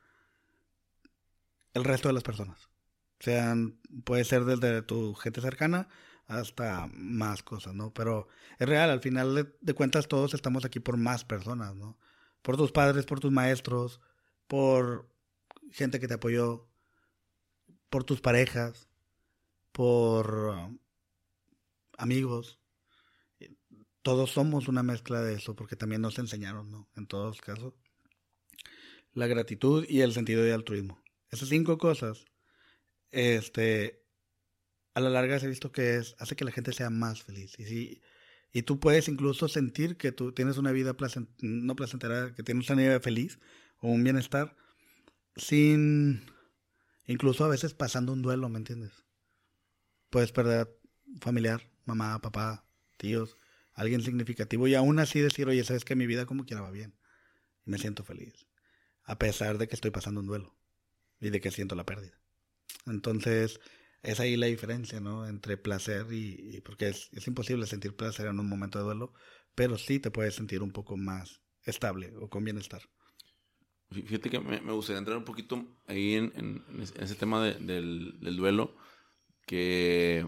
el 1.73 1.85
resto 1.85 2.09
de 2.09 2.13
las 2.13 2.23
personas. 2.23 2.74
Sean, 3.19 3.79
puede 4.03 4.23
ser 4.25 4.45
desde 4.45 4.81
tu 4.81 5.13
gente 5.15 5.41
cercana 5.41 5.87
hasta 6.27 6.87
más 6.93 7.43
cosas, 7.43 7.75
¿no? 7.75 7.93
Pero 7.93 8.27
es 8.59 8.67
real, 8.67 8.89
al 8.89 9.01
final 9.01 9.55
de, 9.59 9.73
cuentas 9.73 10.07
todos 10.07 10.33
estamos 10.33 10.65
aquí 10.65 10.79
por 10.79 10.97
más 10.97 11.23
personas, 11.23 11.75
¿no? 11.75 11.97
Por 12.41 12.57
tus 12.57 12.71
padres, 12.71 13.05
por 13.05 13.19
tus 13.19 13.31
maestros, 13.31 14.01
por 14.47 15.09
gente 15.71 15.99
que 15.99 16.07
te 16.07 16.15
apoyó, 16.15 16.67
por 17.89 18.03
tus 18.03 18.21
parejas, 18.21 18.87
por 19.71 20.31
um, 20.31 20.79
amigos. 21.97 22.59
Todos 24.01 24.31
somos 24.31 24.67
una 24.67 24.83
mezcla 24.83 25.21
de 25.21 25.33
eso, 25.33 25.55
porque 25.55 25.75
también 25.75 26.01
nos 26.01 26.19
enseñaron, 26.19 26.69
¿no? 26.69 26.87
En 26.95 27.07
todos 27.07 27.41
casos. 27.41 27.73
La 29.13 29.27
gratitud 29.27 29.85
y 29.87 30.01
el 30.01 30.13
sentido 30.13 30.43
de 30.43 30.53
altruismo. 30.53 31.01
Esas 31.31 31.49
cinco 31.49 31.77
cosas 31.77 32.25
este, 33.15 34.05
a 34.93 34.99
la 34.99 35.09
larga 35.09 35.39
se 35.39 35.45
ha 35.45 35.49
visto 35.49 35.71
que 35.71 35.95
es, 35.95 36.15
hace 36.19 36.35
que 36.35 36.45
la 36.45 36.51
gente 36.51 36.73
sea 36.73 36.89
más 36.89 37.23
feliz. 37.23 37.57
Y, 37.57 37.65
si, 37.65 38.01
y 38.51 38.63
tú 38.63 38.79
puedes 38.79 39.07
incluso 39.07 39.47
sentir 39.47 39.97
que 39.97 40.11
tú 40.11 40.31
tienes 40.33 40.57
una 40.57 40.71
vida 40.71 40.95
no 41.39 41.75
placentera, 41.75 42.35
que 42.35 42.43
tienes 42.43 42.69
una 42.69 42.81
vida 42.81 42.99
feliz 42.99 43.39
o 43.79 43.89
un 43.89 44.03
bienestar, 44.03 44.55
sin, 45.35 46.25
incluso 47.05 47.45
a 47.45 47.49
veces 47.49 47.73
pasando 47.73 48.13
un 48.13 48.21
duelo, 48.21 48.49
¿me 48.49 48.57
entiendes? 48.57 48.91
Puedes 50.09 50.31
perder 50.31 50.77
familiar, 51.19 51.69
mamá, 51.85 52.21
papá, 52.21 52.65
tíos, 52.97 53.37
alguien 53.73 54.01
significativo 54.01 54.67
y 54.67 54.75
aún 54.75 54.99
así 54.99 55.19
decir, 55.19 55.47
oye, 55.47 55.63
sabes 55.63 55.85
que 55.85 55.95
mi 55.95 56.07
vida 56.07 56.25
como 56.25 56.45
quiera 56.45 56.61
va 56.61 56.71
bien 56.71 56.95
y 57.65 57.71
me 57.71 57.77
siento 57.77 58.03
feliz, 58.03 58.47
a 59.03 59.17
pesar 59.17 59.57
de 59.57 59.67
que 59.67 59.75
estoy 59.75 59.91
pasando 59.91 60.21
un 60.21 60.27
duelo 60.27 60.55
y 61.19 61.29
de 61.29 61.41
que 61.41 61.51
siento 61.51 61.75
la 61.75 61.85
pérdida. 61.85 62.24
Entonces, 62.85 63.59
es 64.03 64.19
ahí 64.19 64.37
la 64.37 64.47
diferencia, 64.47 64.99
¿no? 64.99 65.27
Entre 65.27 65.57
placer 65.57 66.05
y... 66.11 66.61
porque 66.61 66.89
es, 66.89 67.09
es, 67.13 67.27
imposible 67.27 67.65
sentir 67.65 67.95
placer 67.95 68.27
en 68.27 68.39
un 68.39 68.49
momento 68.49 68.79
de 68.79 68.85
duelo, 68.85 69.13
pero 69.55 69.77
sí 69.77 69.99
te 69.99 70.11
puedes 70.11 70.35
sentir 70.35 70.61
un 70.61 70.71
poco 70.71 70.97
más 70.97 71.41
estable 71.63 72.13
o 72.19 72.29
con 72.29 72.43
bienestar. 72.43 72.81
Fíjate 73.91 74.29
que 74.29 74.39
me, 74.39 74.59
gustaría 74.73 74.99
entrar 74.99 75.17
un 75.17 75.23
poquito 75.23 75.63
ahí 75.87 76.15
en, 76.15 76.63
ese 76.99 77.15
tema 77.15 77.43
del, 77.43 78.35
duelo, 78.35 78.75
que 79.45 80.27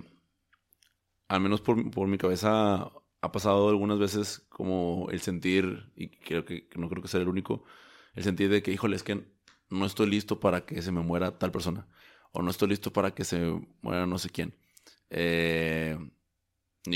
al 1.27 1.41
menos 1.41 1.61
por, 1.61 1.89
por, 1.91 2.07
mi 2.07 2.17
cabeza 2.17 2.91
ha 3.21 3.31
pasado 3.31 3.69
algunas 3.69 3.97
veces 3.97 4.45
como 4.49 5.07
el 5.11 5.21
sentir, 5.21 5.91
y 5.95 6.09
creo 6.09 6.45
que, 6.45 6.69
no 6.75 6.87
creo 6.87 7.01
que 7.01 7.09
sea 7.09 7.19
el 7.19 7.27
único, 7.27 7.65
el 8.13 8.23
sentir 8.23 8.49
de 8.49 8.61
que, 8.61 8.71
híjole, 8.71 8.95
es 8.95 9.03
que 9.03 9.25
no 9.69 9.85
estoy 9.85 10.09
listo 10.09 10.39
para 10.39 10.65
que 10.65 10.81
se 10.81 10.91
me 10.91 11.01
muera 11.01 11.37
tal 11.39 11.51
persona, 11.51 11.87
o 12.31 12.41
no 12.41 12.51
estoy 12.51 12.69
listo 12.69 12.91
para 12.91 13.11
que 13.11 13.23
se 13.23 13.59
muera 13.81 14.05
no 14.05 14.17
sé 14.17 14.29
quién. 14.29 14.53
Eh, 15.09 15.97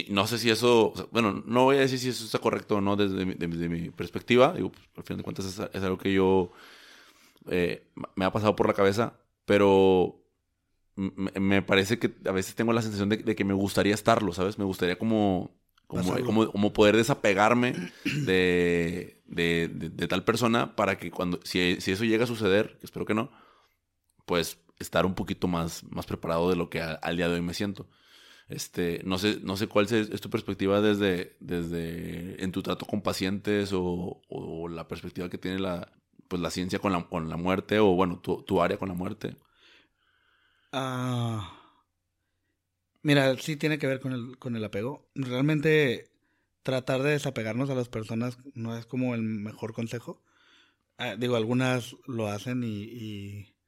no 0.10 0.28
sé 0.28 0.38
si 0.38 0.50
eso, 0.50 0.94
bueno, 1.12 1.44
no 1.46 1.66
voy 1.66 1.78
a 1.78 1.82
decir 1.82 2.00
si 2.00 2.10
eso 2.10 2.24
está 2.24 2.40
correcto 2.40 2.78
o 2.78 2.82
no 2.82 2.96
desde 2.96 3.26
mi, 3.26 3.90
perspectiva, 3.90 4.54
digo, 4.54 4.72
pues, 4.72 4.88
al 4.96 5.04
final 5.04 5.18
de 5.18 5.24
cuentas 5.24 5.46
es, 5.74 5.84
algo 5.84 5.98
que 5.98 6.14
yo 6.14 6.52
eh, 7.50 7.88
me 8.16 8.26
ha 8.26 8.32
pasado 8.32 8.56
por 8.56 8.68
la 8.68 8.74
cabeza, 8.74 9.20
pero 9.46 10.24
me, 10.96 11.62
parece 11.62 12.00
que 12.00 12.14
a 12.26 12.32
veces 12.32 12.56
tengo 12.56 12.74
la 12.74 12.82
sensación 12.82 13.10
de, 13.10 13.36
que 13.36 13.44
me 13.44 13.54
gustaría 13.54 13.94
estarlo, 13.94 14.34
¿sabes? 14.34 14.58
Me 14.58 14.66
gustaría 14.66 14.98
como, 14.98 15.52
como, 15.88 16.52
como, 16.52 16.74
poder 16.74 16.96
desapegarme 16.96 17.74
de, 18.06 19.22
de, 19.26 20.08
tal 20.08 20.24
persona 20.24 20.76
para 20.76 20.98
que 20.98 21.12
cuando, 21.12 21.40
si, 21.44 21.78
si, 21.82 21.92
eso 21.92 22.06
llega 22.06 22.24
a 22.24 22.28
suceder, 22.28 22.78
espero 22.82 23.06
que 23.06 23.14
no, 23.14 23.32
pues 24.26 24.58
estar 24.82 25.06
un 25.06 25.16
poquito 25.16 25.48
más, 25.48 25.84
más 25.90 26.06
preparado 26.06 26.50
de 26.50 26.56
lo 26.56 26.70
que 26.70 26.82
al 26.82 27.18
día 27.18 27.28
de 27.28 27.36
hoy 27.36 27.42
me 27.42 27.54
siento. 27.54 27.88
Este, 28.50 29.02
no 29.06 29.18
sé, 29.18 29.40
no 29.42 29.56
sé 29.56 29.68
cuál 29.68 29.86
es, 29.92 30.22
tu 30.22 30.30
perspectiva 30.30 30.82
desde, 30.82 31.38
desde 31.40 32.44
en 32.44 32.52
tu 32.52 32.62
trato 32.62 32.86
con 32.86 33.02
pacientes 33.02 33.72
o, 33.74 34.22
la 34.70 34.88
perspectiva 34.90 35.30
que 35.30 35.38
tiene 35.38 35.60
la, 35.60 35.94
pues 36.28 36.42
la 36.42 36.52
ciencia 36.52 36.80
con 36.80 36.92
la, 36.92 37.08
con 37.08 37.30
la 37.30 37.38
muerte 37.38 37.80
o 37.80 37.96
bueno, 37.96 38.20
tu, 38.20 38.62
área 38.62 38.78
con 38.78 38.90
la 38.90 38.96
muerte. 38.96 39.38
Ah, 40.74 41.58
mira, 43.04 43.38
sí 43.38 43.56
tiene 43.56 43.80
que 43.80 43.88
ver 43.88 44.02
con 44.02 44.12
el, 44.12 44.38
con 44.38 44.56
el 44.58 44.64
apego. 44.66 45.10
Realmente 45.16 46.12
tratar 46.64 47.04
de 47.04 47.12
desapegarnos 47.12 47.70
a 47.70 47.76
las 47.76 47.88
personas 47.88 48.38
no 48.54 48.78
es 48.78 48.86
como 48.86 49.16
el 49.16 49.22
mejor 49.22 49.74
consejo. 49.74 50.22
Ah, 50.98 51.16
digo, 51.18 51.38
algunas 51.38 51.96
lo 52.06 52.28
hacen 52.28 52.64
y 52.64 52.84
y 52.84 53.61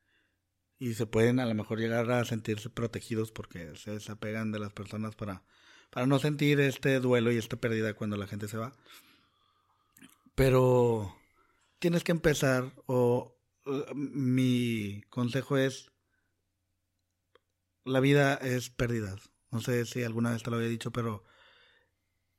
se 0.93 1.05
pueden 1.05 1.39
a 1.39 1.45
lo 1.45 1.55
mejor 1.55 1.79
llegar 1.79 2.11
a 2.11 2.25
sentirse 2.25 2.69
protegidos 2.69 3.31
porque 3.31 3.75
se 3.75 3.91
desapegan 3.91 4.51
de 4.51 4.59
las 4.59 4.73
personas 4.73 5.15
para, 5.15 5.43
para 5.89 6.05
no 6.05 6.19
sentir 6.19 6.59
este 6.59 6.99
duelo 6.99 7.31
y 7.31 7.37
esta 7.37 7.55
pérdida 7.55 7.93
cuando 7.93 8.17
la 8.17 8.27
gente 8.27 8.47
se 8.49 8.57
va. 8.57 8.73
Pero 10.35 11.15
tienes 11.79 12.03
que 12.03 12.11
empezar 12.11 12.73
o 12.85 13.35
uh, 13.65 13.95
mi 13.95 15.03
consejo 15.09 15.57
es 15.57 15.91
la 17.85 17.99
vida 17.99 18.35
es 18.35 18.69
pérdidas. 18.69 19.31
No 19.51 19.61
sé 19.61 19.85
si 19.85 20.03
alguna 20.03 20.31
vez 20.31 20.43
te 20.43 20.49
lo 20.49 20.57
había 20.57 20.69
dicho, 20.69 20.91
pero 20.91 21.23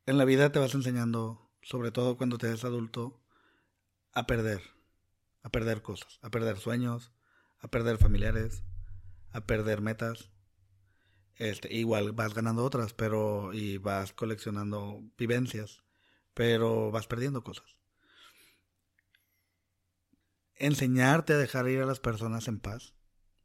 en 0.04 0.18
la 0.18 0.26
vida 0.26 0.52
te 0.52 0.58
vas 0.58 0.74
enseñando, 0.74 1.50
sobre 1.62 1.92
todo 1.92 2.18
cuando 2.18 2.36
te 2.36 2.48
eres 2.48 2.64
adulto, 2.64 3.22
a 4.12 4.26
perder, 4.26 4.60
a 5.42 5.48
perder 5.48 5.80
cosas, 5.80 6.18
a 6.22 6.30
perder 6.30 6.58
sueños, 6.58 7.13
a 7.64 7.68
perder 7.68 7.96
familiares, 7.96 8.62
a 9.32 9.46
perder 9.46 9.80
metas. 9.80 10.30
Este, 11.36 11.72
igual 11.74 12.12
vas 12.12 12.34
ganando 12.34 12.62
otras, 12.62 12.92
pero 12.92 13.52
y 13.54 13.78
vas 13.78 14.12
coleccionando 14.12 15.02
vivencias, 15.16 15.82
pero 16.34 16.90
vas 16.90 17.06
perdiendo 17.06 17.42
cosas. 17.42 17.78
Enseñarte 20.56 21.32
a 21.32 21.38
dejar 21.38 21.66
ir 21.68 21.80
a 21.80 21.86
las 21.86 22.00
personas 22.00 22.46
en 22.48 22.60
paz, 22.60 22.94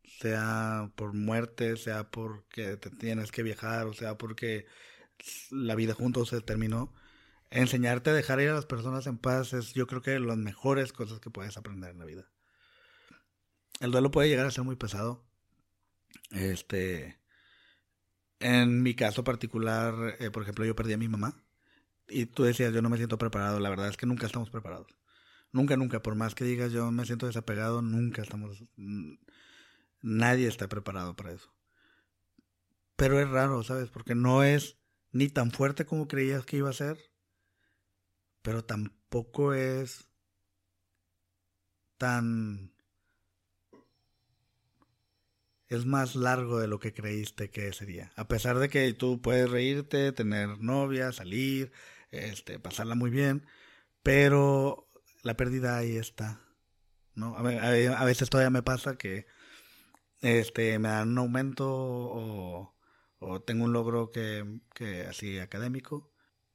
sea 0.04 0.92
por 0.96 1.14
muerte, 1.14 1.78
sea 1.78 2.12
porque 2.12 2.76
te 2.76 2.92
tienes 2.92 3.32
que 3.32 3.42
viajar, 3.42 3.88
o 3.88 3.94
sea 3.94 4.18
porque 4.18 4.68
la 5.50 5.76
vida 5.76 5.94
juntos 5.94 6.30
se 6.30 6.42
terminó. 6.42 6.94
Enseñarte 7.52 8.10
a 8.12 8.14
dejar 8.14 8.42
ir 8.42 8.50
a 8.50 8.54
las 8.54 8.66
personas 8.66 9.08
en 9.08 9.18
paz 9.18 9.54
es 9.54 9.74
yo 9.74 9.88
creo 9.88 10.02
que 10.02 10.20
las 10.20 10.38
mejores 10.38 10.94
cosas 10.94 11.20
que 11.20 11.32
puedes 11.32 11.58
aprender 11.58 11.92
en 11.92 12.00
la 12.00 12.06
vida 12.06 12.30
el 13.80 13.92
duelo 13.92 14.12
puede 14.12 14.30
llegar 14.30 14.46
a 14.46 14.52
ser 14.52 14.64
muy 14.64 14.76
pesado. 14.76 15.26
Este, 16.32 17.20
en 18.40 18.82
mi 18.84 18.96
caso 18.96 19.24
particular, 19.24 20.16
eh, 20.20 20.32
por 20.32 20.44
ejemplo, 20.44 20.66
yo 20.66 20.76
perdí 20.76 20.94
a 20.94 20.98
mi 20.98 21.08
mamá 21.08 21.44
y 22.08 22.26
tú 22.26 22.44
decías, 22.44 22.74
yo 22.74 22.82
no 22.82 22.90
me 22.90 22.98
siento 22.98 23.18
preparado. 23.18 23.60
La 23.60 23.70
verdad 23.70 23.90
es 23.90 23.98
que 23.98 24.06
nunca 24.06 24.26
estamos 24.26 24.50
preparados. 24.50 24.96
Nunca, 25.52 25.78
nunca, 25.78 26.02
por 26.02 26.16
más 26.16 26.36
que 26.36 26.44
digas 26.44 26.72
yo 26.72 26.92
me 26.92 27.06
siento 27.06 27.26
desapegado, 27.26 27.82
nunca 27.82 28.22
estamos... 28.22 28.64
Nadie 30.02 30.48
está 30.48 30.70
preparado 30.70 31.16
para 31.16 31.32
eso. 31.32 31.54
Pero 32.96 33.20
es 33.20 33.30
raro, 33.30 33.64
¿sabes? 33.64 33.90
Porque 33.90 34.16
no 34.16 34.44
es 34.44 34.78
ni 35.12 35.30
tan 35.30 35.52
fuerte 35.52 35.86
como 35.86 36.08
creías 36.08 36.46
que 36.46 36.58
iba 36.58 36.70
a 36.70 36.74
ser, 36.74 36.98
pero 38.42 38.64
tampoco 38.64 39.54
es 39.54 40.08
tan 41.98 42.74
es 45.70 45.86
más 45.86 46.16
largo 46.16 46.60
de 46.60 46.68
lo 46.68 46.80
que 46.80 46.94
creíste 46.94 47.52
que 47.52 47.72
sería. 47.74 48.12
A 48.16 48.28
pesar 48.28 48.58
de 48.58 48.70
que 48.70 48.92
tú 48.94 49.22
puedes 49.22 49.50
reírte, 49.50 50.12
tener 50.12 50.60
novia, 50.60 51.12
salir, 51.12 51.72
este, 52.12 52.60
pasarla 52.60 52.96
muy 52.96 53.12
bien, 53.12 53.46
pero 54.02 54.90
la 55.22 55.38
pérdida 55.38 55.78
ahí 55.78 55.96
está. 55.96 56.42
¿no? 57.14 57.36
A, 57.38 58.06
veces 58.06 58.30
todavía 58.30 58.50
me 58.50 58.64
pasa 58.64 58.98
que 58.98 59.28
este, 60.22 60.80
me 60.80 60.90
dan 60.90 61.10
un 61.10 61.18
aumento 61.20 61.68
o, 61.70 62.76
tengo 63.46 63.66
un 63.66 63.74
logro 63.74 64.10
que, 64.10 64.62
que 64.74 65.04
así 65.04 65.40
académico. 65.40 66.12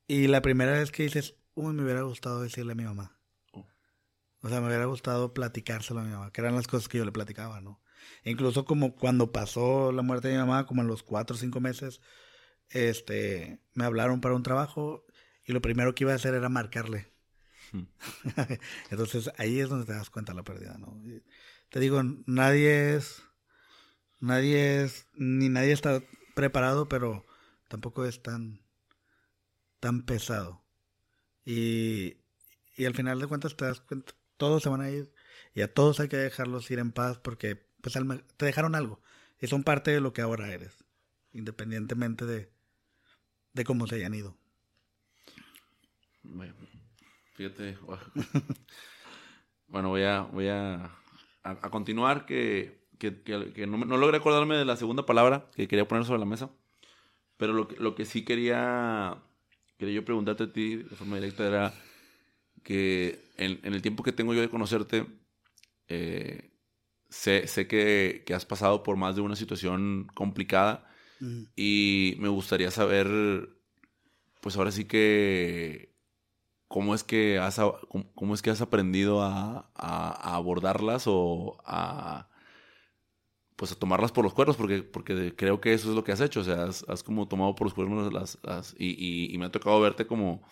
Y 0.08 0.26
la 0.26 0.42
primera 0.42 0.72
vez 0.72 0.90
que 0.90 1.04
dices, 1.04 1.36
uy, 1.54 1.72
me 1.72 1.84
hubiera 1.84 2.02
gustado 2.02 2.42
decirle 2.42 2.72
a 2.72 2.74
mi 2.74 2.84
mamá. 2.84 3.16
Oh. 3.52 3.66
O 4.40 4.48
sea, 4.48 4.60
me 4.60 4.66
hubiera 4.66 4.86
gustado 4.86 5.34
platicárselo 5.34 6.00
a 6.00 6.04
mi 6.04 6.10
mamá, 6.10 6.32
que 6.32 6.40
eran 6.40 6.56
las 6.56 6.66
cosas 6.66 6.88
que 6.88 6.98
yo 6.98 7.04
le 7.04 7.12
platicaba, 7.12 7.60
¿no? 7.60 7.83
Incluso 8.24 8.64
como 8.64 8.94
cuando 8.94 9.32
pasó 9.32 9.92
la 9.92 10.02
muerte 10.02 10.28
de 10.28 10.34
mi 10.34 10.40
mamá, 10.40 10.66
como 10.66 10.82
en 10.82 10.88
los 10.88 11.02
cuatro 11.02 11.36
o 11.36 11.38
cinco 11.38 11.60
meses, 11.60 12.00
este, 12.70 13.60
me 13.74 13.84
hablaron 13.84 14.20
para 14.20 14.34
un 14.34 14.42
trabajo 14.42 15.04
y 15.44 15.52
lo 15.52 15.60
primero 15.60 15.94
que 15.94 16.04
iba 16.04 16.12
a 16.12 16.16
hacer 16.16 16.34
era 16.34 16.48
marcarle. 16.48 17.08
Hmm. 17.72 17.84
Entonces 18.90 19.30
ahí 19.36 19.60
es 19.60 19.68
donde 19.68 19.86
te 19.86 19.92
das 19.92 20.10
cuenta 20.10 20.32
de 20.32 20.36
la 20.36 20.44
pérdida, 20.44 20.76
¿no? 20.78 21.00
te 21.70 21.80
digo, 21.80 22.00
nadie 22.26 22.94
es, 22.94 23.22
nadie 24.20 24.84
es, 24.84 25.08
ni 25.14 25.48
nadie 25.48 25.72
está 25.72 26.02
preparado, 26.34 26.88
pero 26.88 27.26
tampoco 27.68 28.04
es 28.04 28.22
tan, 28.22 28.60
tan 29.80 30.02
pesado. 30.02 30.62
Y, 31.44 32.18
y 32.76 32.84
al 32.84 32.94
final 32.94 33.18
de 33.18 33.26
cuentas 33.26 33.56
te 33.56 33.64
das 33.64 33.80
cuenta, 33.80 34.14
todos 34.36 34.62
se 34.62 34.68
van 34.68 34.80
a 34.80 34.90
ir 34.90 35.12
y 35.54 35.62
a 35.62 35.72
todos 35.72 36.00
hay 36.00 36.08
que 36.08 36.16
dejarlos 36.16 36.70
ir 36.70 36.78
en 36.78 36.92
paz 36.92 37.18
porque 37.18 37.66
pues 37.84 37.98
te 38.38 38.46
dejaron 38.46 38.74
algo. 38.74 39.00
Y 39.40 39.46
son 39.46 39.62
parte 39.62 39.90
de 39.90 40.00
lo 40.00 40.14
que 40.14 40.22
ahora 40.22 40.50
eres, 40.50 40.84
independientemente 41.32 42.24
de, 42.24 42.50
de 43.52 43.64
cómo 43.64 43.86
se 43.86 43.96
hayan 43.96 44.14
ido. 44.14 44.38
Bueno, 46.22 46.54
fíjate. 47.34 47.76
bueno, 49.68 49.90
voy 49.90 50.02
a, 50.04 50.22
voy 50.22 50.48
a, 50.48 50.96
a, 51.42 51.70
continuar 51.70 52.24
que, 52.24 52.86
que, 52.98 53.22
que, 53.22 53.66
no, 53.66 53.76
no, 53.76 53.98
logré 53.98 54.16
acordarme 54.16 54.56
de 54.56 54.64
la 54.64 54.76
segunda 54.76 55.04
palabra 55.04 55.50
que 55.54 55.68
quería 55.68 55.86
poner 55.86 56.06
sobre 56.06 56.20
la 56.20 56.24
mesa. 56.24 56.50
Pero 57.36 57.52
lo 57.52 57.68
que, 57.68 57.76
lo 57.76 57.94
que 57.94 58.06
sí 58.06 58.24
quería, 58.24 59.18
quería 59.76 59.96
yo 59.96 60.04
preguntarte 60.06 60.44
a 60.44 60.52
ti 60.52 60.76
de 60.76 60.96
forma 60.96 61.16
directa 61.16 61.46
era 61.46 61.74
que 62.62 63.20
en, 63.36 63.60
en 63.62 63.74
el 63.74 63.82
tiempo 63.82 64.02
que 64.02 64.12
tengo 64.12 64.32
yo 64.32 64.40
de 64.40 64.48
conocerte, 64.48 65.04
eh, 65.88 66.53
sé, 67.14 67.46
sé 67.46 67.66
que, 67.66 68.24
que, 68.26 68.34
has 68.34 68.44
pasado 68.44 68.82
por 68.82 68.96
más 68.96 69.14
de 69.14 69.22
una 69.22 69.36
situación 69.36 70.08
complicada 70.14 70.90
y 71.56 72.16
me 72.18 72.28
gustaría 72.28 72.70
saber, 72.70 73.08
pues 74.42 74.56
ahora 74.56 74.72
sí 74.72 74.84
que, 74.84 75.94
cómo 76.68 76.94
es 76.94 77.04
que 77.04 77.38
has, 77.38 77.60
cómo, 78.14 78.34
es 78.34 78.42
que 78.42 78.50
has 78.50 78.60
aprendido 78.60 79.22
a, 79.22 79.70
a, 79.74 80.34
abordarlas 80.34 81.04
o 81.06 81.56
a 81.64 82.28
pues 83.56 83.70
a 83.70 83.76
tomarlas 83.76 84.10
por 84.10 84.24
los 84.24 84.34
cuernos, 84.34 84.56
porque, 84.56 84.82
porque 84.82 85.34
creo 85.36 85.60
que 85.60 85.72
eso 85.72 85.88
es 85.88 85.94
lo 85.94 86.02
que 86.02 86.10
has 86.10 86.20
hecho, 86.20 86.40
o 86.40 86.44
sea, 86.44 86.64
has, 86.64 87.02
como 87.04 87.28
tomado 87.28 87.54
por 87.54 87.68
los 87.68 87.74
cuernos 87.74 88.12
las, 88.12 88.36
las 88.42 88.74
y, 88.76 89.32
y, 89.32 89.38
me 89.38 89.46
ha 89.46 89.52
tocado 89.52 89.80
verte 89.80 90.06
como 90.08 90.42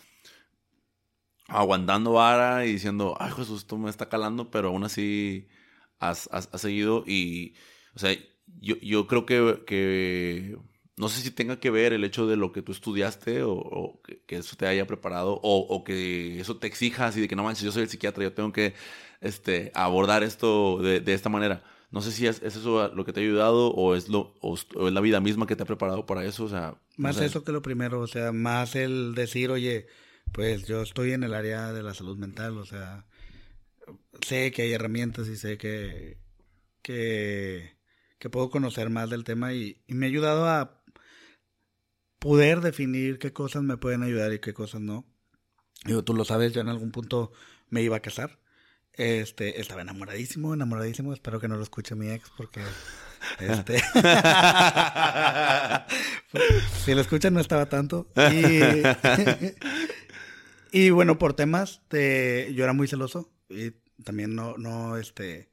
aguantando 1.48 2.12
vara 2.12 2.64
y 2.64 2.72
diciendo, 2.72 3.16
ay 3.18 3.32
Jesús, 3.32 3.62
esto 3.62 3.76
me 3.76 3.90
está 3.90 4.08
calando, 4.08 4.50
pero 4.50 4.68
aún 4.68 4.84
así 4.84 5.48
has, 6.10 6.28
seguido 6.54 7.04
y, 7.06 7.54
o 7.94 7.98
sea, 7.98 8.16
yo, 8.60 8.76
yo 8.76 9.06
creo 9.06 9.24
que, 9.24 9.62
que, 9.66 10.56
no 10.96 11.08
sé 11.08 11.22
si 11.22 11.30
tenga 11.30 11.58
que 11.58 11.70
ver 11.70 11.92
el 11.92 12.04
hecho 12.04 12.26
de 12.26 12.36
lo 12.36 12.52
que 12.52 12.62
tú 12.62 12.72
estudiaste 12.72 13.42
o, 13.44 14.00
que, 14.26 14.36
eso 14.36 14.56
te 14.56 14.66
haya 14.66 14.86
preparado 14.86 15.40
o, 15.42 15.84
que 15.84 16.40
eso 16.40 16.56
te 16.56 16.66
exija 16.66 17.06
así 17.06 17.20
de 17.20 17.28
que 17.28 17.36
no 17.36 17.44
manches, 17.44 17.64
yo 17.64 17.72
soy 17.72 17.82
el 17.82 17.88
psiquiatra, 17.88 18.24
yo 18.24 18.32
tengo 18.32 18.52
que 18.52 18.74
este, 19.20 19.70
abordar 19.74 20.22
esto 20.22 20.78
de, 20.78 21.02
esta 21.12 21.28
manera. 21.28 21.62
No 21.90 22.00
sé 22.00 22.10
si 22.10 22.26
es, 22.26 22.42
eso 22.42 22.88
lo 22.94 23.04
que 23.04 23.12
te 23.12 23.20
ha 23.20 23.22
ayudado 23.22 23.68
o 23.68 23.94
es, 23.94 24.08
lo, 24.08 24.34
o, 24.40 24.54
es 24.54 24.66
la 24.74 25.00
vida 25.00 25.20
misma 25.20 25.46
que 25.46 25.56
te 25.56 25.62
ha 25.62 25.66
preparado 25.66 26.06
para 26.06 26.24
eso. 26.24 26.44
O 26.44 26.48
sea, 26.48 26.74
más 26.96 27.20
eso 27.20 27.44
que 27.44 27.52
lo 27.52 27.62
primero, 27.62 28.00
o 28.00 28.06
sea, 28.06 28.32
más 28.32 28.74
el 28.76 29.14
decir, 29.14 29.50
oye, 29.50 29.86
pues 30.32 30.66
yo 30.66 30.82
estoy 30.82 31.12
en 31.12 31.22
el 31.22 31.34
área 31.34 31.72
de 31.72 31.82
la 31.82 31.94
salud 31.94 32.16
mental, 32.16 32.56
o 32.58 32.64
sea, 32.64 33.04
sé 34.20 34.50
que 34.52 34.62
hay 34.62 34.72
herramientas 34.72 35.28
y 35.28 35.36
sé 35.36 35.58
que, 35.58 36.18
que, 36.82 37.76
puedo 38.30 38.50
conocer 38.50 38.90
más 38.90 39.10
del 39.10 39.24
tema 39.24 39.52
y, 39.52 39.82
me 39.88 40.06
ha 40.06 40.08
ayudado 40.08 40.48
a 40.48 40.82
poder 42.18 42.60
definir 42.60 43.18
qué 43.18 43.32
cosas 43.32 43.62
me 43.62 43.76
pueden 43.76 44.02
ayudar 44.02 44.32
y 44.32 44.38
qué 44.38 44.54
cosas 44.54 44.80
no. 44.80 45.04
Digo, 45.84 46.04
tú 46.04 46.14
lo 46.14 46.24
sabes, 46.24 46.52
yo 46.52 46.60
en 46.60 46.68
algún 46.68 46.92
punto 46.92 47.32
me 47.68 47.82
iba 47.82 47.96
a 47.96 48.00
casar. 48.00 48.38
Este, 48.92 49.60
estaba 49.60 49.82
enamoradísimo, 49.82 50.54
enamoradísimo. 50.54 51.12
Espero 51.12 51.40
que 51.40 51.48
no 51.48 51.56
lo 51.56 51.62
escuche 51.62 51.94
mi 51.94 52.10
ex 52.10 52.30
porque 52.36 52.60
este 53.40 53.78
si 56.84 56.94
lo 56.94 57.00
escuchan 57.00 57.34
no 57.34 57.40
estaba 57.40 57.68
tanto. 57.68 58.06
Y, 58.30 58.60
y 60.86 60.90
bueno, 60.90 61.18
por 61.18 61.34
temas 61.34 61.80
de 61.90 62.52
yo 62.54 62.62
era 62.64 62.74
muy 62.74 62.86
celoso 62.86 63.32
y 63.52 63.74
también 64.04 64.34
no 64.34 64.56
no 64.58 64.96
este 64.96 65.50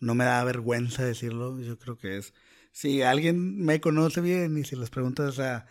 no 0.00 0.14
me 0.14 0.24
da 0.24 0.44
vergüenza 0.44 1.04
decirlo. 1.04 1.60
Yo 1.60 1.78
creo 1.78 1.98
que 1.98 2.18
es 2.18 2.34
si 2.72 3.02
alguien 3.02 3.58
me 3.64 3.80
conoce 3.80 4.20
bien 4.20 4.58
y 4.58 4.64
si 4.64 4.76
les 4.76 4.90
preguntas, 4.90 5.34
sea, 5.36 5.66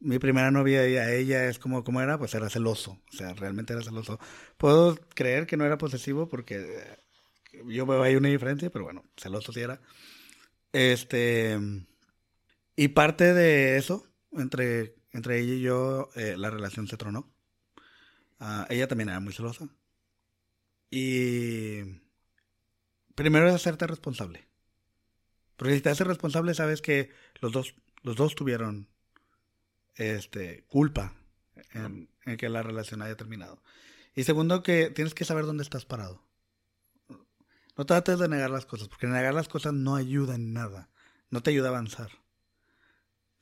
mi 0.00 0.18
primera 0.18 0.50
novia 0.50 0.88
y 0.88 0.96
a 0.96 1.12
ella 1.12 1.46
es 1.46 1.58
como, 1.58 1.84
como 1.84 2.00
era, 2.00 2.18
pues 2.18 2.34
era 2.34 2.48
celoso, 2.50 3.00
o 3.12 3.16
sea, 3.16 3.34
realmente 3.34 3.72
era 3.72 3.82
celoso. 3.82 4.18
Puedo 4.56 4.96
creer 5.14 5.46
que 5.46 5.56
no 5.56 5.64
era 5.66 5.78
posesivo 5.78 6.28
porque 6.28 6.98
yo 7.66 7.86
veo 7.86 8.02
ahí 8.02 8.16
una 8.16 8.28
diferencia, 8.28 8.70
pero 8.70 8.84
bueno, 8.84 9.04
celoso 9.16 9.52
sí 9.52 9.60
era. 9.60 9.80
Este, 10.72 11.58
y 12.76 12.88
parte 12.88 13.34
de 13.34 13.76
eso, 13.76 14.06
entre, 14.32 14.96
entre 15.12 15.40
ella 15.40 15.54
y 15.54 15.60
yo, 15.62 16.10
eh, 16.14 16.36
la 16.38 16.50
relación 16.50 16.86
se 16.88 16.96
tronó. 16.96 17.30
Ah, 18.38 18.66
ella 18.70 18.88
también 18.88 19.10
era 19.10 19.20
muy 19.20 19.32
celosa. 19.32 19.68
Y 20.90 22.00
primero 23.14 23.48
es 23.48 23.54
hacerte 23.54 23.86
responsable. 23.86 24.48
Porque 25.56 25.74
si 25.74 25.80
te 25.80 25.90
haces 25.90 26.06
responsable, 26.06 26.54
sabes 26.54 26.82
que 26.82 27.10
los 27.40 27.52
dos, 27.52 27.74
los 28.02 28.16
dos 28.16 28.34
tuvieron 28.34 28.88
este, 29.94 30.64
culpa 30.68 31.14
en, 31.72 32.08
que 32.38 32.48
la 32.48 32.62
relación 32.62 33.02
haya 33.02 33.16
terminado. 33.16 33.62
Y 34.14 34.24
segundo, 34.24 34.62
que 34.62 34.90
tienes 34.90 35.14
que 35.14 35.24
saber 35.24 35.44
dónde 35.44 35.62
estás 35.62 35.84
parado. 35.84 36.24
No 37.76 37.86
trates 37.86 38.18
de 38.18 38.28
negar 38.28 38.50
las 38.50 38.66
cosas, 38.66 38.88
porque 38.88 39.06
negar 39.06 39.34
las 39.34 39.48
cosas 39.48 39.72
no 39.72 39.96
ayuda 39.96 40.34
en 40.34 40.52
nada. 40.52 40.90
No 41.30 41.42
te 41.42 41.50
ayuda 41.50 41.68
a 41.68 41.70
avanzar. 41.70 42.10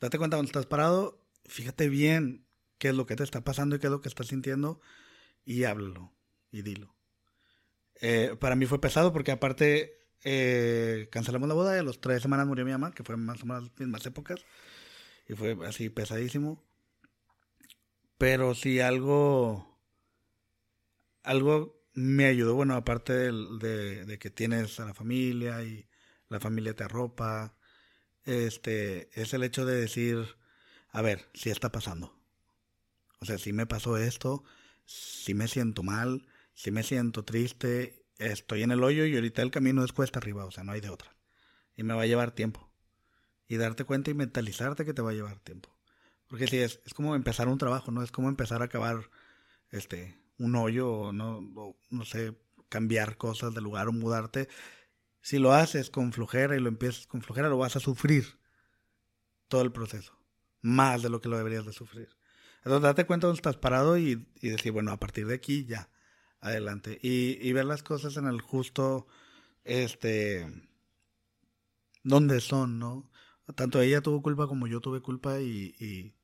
Date 0.01 0.18
cuenta 0.18 0.36
dónde 0.36 0.51
estás 0.51 0.66
parado, 0.66 1.24
fíjate 1.46 1.88
bien 1.88 2.46
qué 2.78 2.88
es 2.88 2.94
lo 2.94 3.07
que 3.07 3.16
te 3.16 3.24
está 3.24 3.42
pasando 3.42 3.76
y 3.76 3.78
qué 3.78 3.86
es 3.86 3.90
lo 3.90 4.01
que 4.01 4.09
estás 4.09 4.28
sintiendo 4.28 4.80
y 5.44 5.64
háblalo 5.64 6.12
y 6.53 6.62
dilo. 6.62 6.97
Eh, 8.01 8.36
para 8.38 8.57
mí 8.57 8.66
fue 8.66 8.80
pesado 8.80 9.12
porque 9.12 9.32
aparte 9.32 9.99
eh, 10.24 11.09
cancelamos 11.11 11.49
la 11.49 11.55
boda 11.55 11.76
y 11.76 11.80
a 11.80 11.82
las 11.82 12.01
tres 12.01 12.22
semanas 12.22 12.46
murió 12.46 12.64
mi 12.64 12.72
mamá, 12.72 12.92
que 12.92 13.05
fue 13.05 13.16
más 13.16 13.42
o 13.42 13.46
menos 13.46 13.64
las 13.64 13.78
mismas 13.78 14.07
épocas 14.07 14.44
y 15.28 15.34
fue 15.34 15.57
así 15.66 15.90
pesadísimo. 15.90 16.64
Pero 18.16 18.55
si 18.55 18.80
algo, 18.80 19.78
algo 21.22 21.78
me 21.94 22.26
ayudó, 22.26 22.55
bueno, 22.55 22.74
aparte 22.74 23.12
de, 23.12 24.05
de, 24.05 24.18
que 24.18 24.30
tienes 24.30 24.80
a 24.80 24.86
la 24.86 24.94
familia 24.94 25.62
y 25.62 25.88
la 26.28 26.40
familia 26.40 26.74
te 26.74 26.84
arropa, 26.84 27.55
este, 28.24 29.09
es 29.20 29.34
el 29.34 29.44
hecho 29.44 29.64
de 29.64 29.80
decir, 29.80 30.36
a 30.90 31.03
ver, 31.03 31.28
si 31.34 31.51
está 31.51 31.70
pasando. 31.70 32.18
O 33.20 33.24
sea, 33.24 33.38
si 33.38 33.53
me 33.53 33.66
pasó 33.66 33.96
esto, 33.96 34.44
si 34.84 35.34
me 35.34 35.49
siento 35.49 35.82
mal, 35.82 36.26
si 36.59 36.73
me 36.73 36.83
siento 36.83 37.25
triste, 37.25 38.05
estoy 38.19 38.65
en 38.65 38.73
el 38.73 38.83
hoyo 38.83 39.07
y 39.07 39.15
ahorita 39.15 39.43
el 39.43 39.53
camino 39.53 39.85
es 39.85 39.93
cuesta 39.93 40.19
arriba, 40.19 40.45
o 40.45 40.51
sea, 40.51 40.65
no 40.65 40.73
hay 40.73 40.81
de 40.81 40.91
otra. 40.91 41.15
Y 41.77 41.85
me 41.85 41.95
va 41.95 42.03
a 42.03 42.07
llevar 42.07 42.33
tiempo 42.33 42.69
y 43.47 43.59
darte 43.59 43.85
cuenta 43.85 44.11
y 44.11 44.15
mentalizarte 44.15 44.85
que 44.85 44.93
te 44.93 45.01
va 45.01 45.11
a 45.11 45.15
llevar 45.15 45.39
tiempo. 45.39 45.73
Porque 46.27 46.49
si 46.49 46.59
es, 46.59 46.81
es 46.85 46.95
como 46.95 47.15
empezar 47.15 47.47
un 47.47 47.59
trabajo, 47.59 47.93
¿no? 47.93 48.03
Es 48.03 48.11
como 48.11 48.29
empezar 48.29 48.61
a 48.61 48.65
acabar 48.65 49.09
este, 49.71 50.21
un 50.37 50.57
hoyo 50.57 50.91
o 50.91 51.13
no, 51.13 51.77
no 51.91 52.05
sé, 52.05 52.37
cambiar 52.69 53.19
cosas 53.19 53.55
de 53.55 53.61
lugar 53.61 53.87
o 53.87 53.93
mudarte. 53.93 54.49
Si 55.21 55.39
lo 55.39 55.53
haces 55.53 55.91
con 55.91 56.13
flojera 56.13 56.57
y 56.57 56.61
lo 56.61 56.71
empiezas 56.71 57.07
con 57.07 57.23
flojera, 57.23 57.49
lo 57.49 57.59
vas 57.59 57.77
a 57.77 57.81
sufrir 57.81 58.37
todo 59.47 59.63
el 59.63 59.71
proceso. 59.71 60.19
Más 60.61 61.03
de 61.03 61.09
lo 61.09 61.21
que 61.21 61.29
lo 61.29 61.37
deberías 61.37 61.67
de 61.67 61.73
sufrir. 61.73 62.09
Entonces 62.65 62.83
date 62.83 63.07
cuenta 63.07 63.29
dónde 63.29 63.39
estás 63.39 63.57
parado 63.57 63.97
y, 63.97 64.27
y 64.41 64.49
decir, 64.49 64.73
bueno, 64.73 64.91
a 64.91 64.99
partir 64.99 65.29
de 65.29 65.37
aquí 65.37 65.65
ya, 65.65 65.89
adelante. 66.41 66.99
Y, 67.03 67.39
y 67.47 67.53
ver 67.53 67.64
las 67.64 67.82
cosas 67.82 68.16
en 68.16 68.26
el 68.26 68.41
justo, 68.41 69.07
este, 69.64 70.47
donde 72.03 72.41
son, 72.41 72.78
¿no? 72.78 73.11
Tanto 73.55 73.80
ella 73.80 74.03
tuvo 74.03 74.22
culpa 74.22 74.47
como 74.47 74.66
yo 74.66 74.80
tuve 74.80 75.01
culpa 75.01 75.41
y, 75.41 75.74
y, 75.78 76.14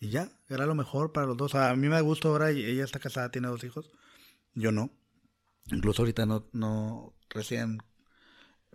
ya, 0.00 0.30
era 0.48 0.66
lo 0.66 0.74
mejor 0.74 1.12
para 1.12 1.26
los 1.26 1.36
dos. 1.36 1.54
a 1.54 1.74
mí 1.76 1.88
me 1.88 2.00
gusta 2.00 2.28
ahora, 2.28 2.52
y 2.52 2.64
ella 2.64 2.84
está 2.84 2.98
casada, 2.98 3.30
tiene 3.30 3.48
dos 3.48 3.64
hijos, 3.64 3.90
yo 4.54 4.72
no. 4.72 4.90
Incluso 5.70 6.02
ahorita 6.02 6.26
no, 6.26 6.48
no, 6.52 7.14
recién 7.30 7.78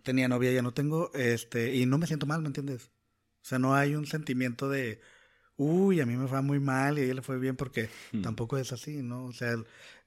tenía 0.04 0.28
novia, 0.28 0.52
ya 0.52 0.62
no 0.62 0.74
tengo, 0.74 1.12
este, 1.14 1.76
y 1.76 1.86
no 1.86 1.98
me 1.98 2.08
siento 2.08 2.26
mal, 2.26 2.42
¿me 2.42 2.48
entiendes? 2.48 2.92
O 3.42 3.46
sea, 3.46 3.60
no 3.60 3.76
hay 3.76 3.96
un 3.96 4.08
sentimiento 4.08 4.70
de, 4.70 5.02
uy, 5.60 6.00
a 6.00 6.06
mí 6.06 6.16
me 6.16 6.28
fue 6.28 6.42
muy 6.42 6.60
mal 6.60 6.98
y 6.98 7.02
a 7.02 7.04
ella 7.04 7.16
le 7.16 7.22
fue 7.22 7.38
bien 7.38 7.58
porque 7.58 7.90
hmm. 8.14 8.22
tampoco 8.22 8.58
es 8.58 8.72
así, 8.72 9.04
¿no? 9.04 9.26
O 9.26 9.34
sea, 9.34 9.56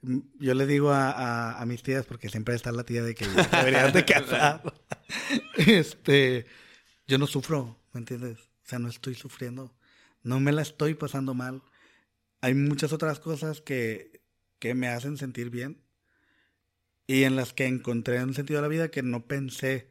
yo 0.01 0.55
le 0.55 0.67
digo 0.67 0.91
a, 0.91 1.61
a, 1.61 1.67
mis 1.67 1.83
tías, 1.83 2.07
porque 2.07 2.31
siempre 2.31 2.55
está 2.55 2.73
la 2.73 2.85
tía 2.85 3.03
de 3.03 3.15
que 3.15 3.27
deberían 3.27 3.93
de 3.93 4.05
casar, 4.07 4.63
este, 5.59 6.47
yo 7.07 7.19
no 7.19 7.27
sufro, 7.27 7.79
¿me 7.93 8.01
entiendes? 8.01 8.39
O 8.39 8.65
sea, 8.65 8.79
no 8.79 8.89
estoy 8.89 9.15
sufriendo, 9.15 9.77
no 10.23 10.41
me 10.41 10.53
la 10.53 10.63
estoy 10.63 10.95
pasando 10.95 11.35
mal. 11.35 11.63
Hay 12.41 12.55
muchas 12.55 12.93
otras 12.93 13.21
cosas 13.21 13.61
que, 13.61 14.23
que 14.59 14.75
me 14.75 14.89
hacen 14.89 15.19
sentir 15.19 15.51
bien 15.51 15.83
y 17.07 17.25
en 17.25 17.37
las 17.37 17.53
que 17.53 17.67
encontré 17.67 18.25
un 18.25 18.35
sentido 18.35 18.59
de 18.59 18.63
la 18.63 18.69
vida 18.69 18.91
que 18.91 19.03
no 19.03 19.27
pensé 19.27 19.89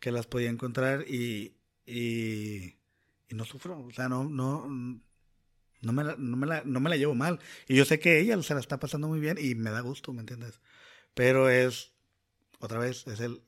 que 0.00 0.10
las 0.10 0.26
podía 0.26 0.50
encontrar 0.50 1.04
y, 1.08 1.56
y, 1.86 2.75
no 3.34 3.44
sufro, 3.44 3.80
o 3.80 3.90
sea, 3.92 4.08
no, 4.08 4.24
no, 4.24 4.68
no 4.68 5.92
me, 5.92 6.04
la, 6.04 6.14
no, 6.16 6.36
me 6.36 6.46
la, 6.46 6.62
no 6.64 6.80
me 6.80 6.90
la 6.90 6.96
llevo 6.96 7.14
mal. 7.14 7.40
Y 7.68 7.76
yo 7.76 7.84
sé 7.84 7.98
que 7.98 8.20
ella 8.20 8.40
se 8.42 8.54
la 8.54 8.60
está 8.60 8.78
pasando 8.78 9.08
muy 9.08 9.20
bien 9.20 9.36
y 9.40 9.54
me 9.54 9.70
da 9.70 9.80
gusto, 9.80 10.12
¿me 10.12 10.20
entiendes? 10.20 10.60
Pero 11.14 11.48
es, 11.48 11.92
otra 12.60 12.78
vez, 12.78 13.06
es 13.06 13.20
el 13.20 13.42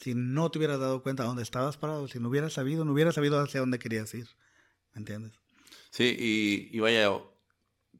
si 0.00 0.14
no 0.14 0.50
te 0.50 0.58
hubieras 0.58 0.80
dado 0.80 1.02
cuenta 1.02 1.24
dónde 1.24 1.42
estabas 1.42 1.76
parado, 1.76 2.08
si 2.08 2.18
no 2.18 2.28
hubieras 2.28 2.52
sabido, 2.52 2.84
no 2.84 2.92
hubieras 2.92 3.14
sabido 3.14 3.40
hacia 3.40 3.60
dónde 3.60 3.78
querías 3.78 4.12
ir. 4.14 4.28
¿Me 4.92 5.00
entiendes? 5.00 5.32
Sí, 5.90 6.16
y, 6.72 6.78
vaya, 6.80 7.10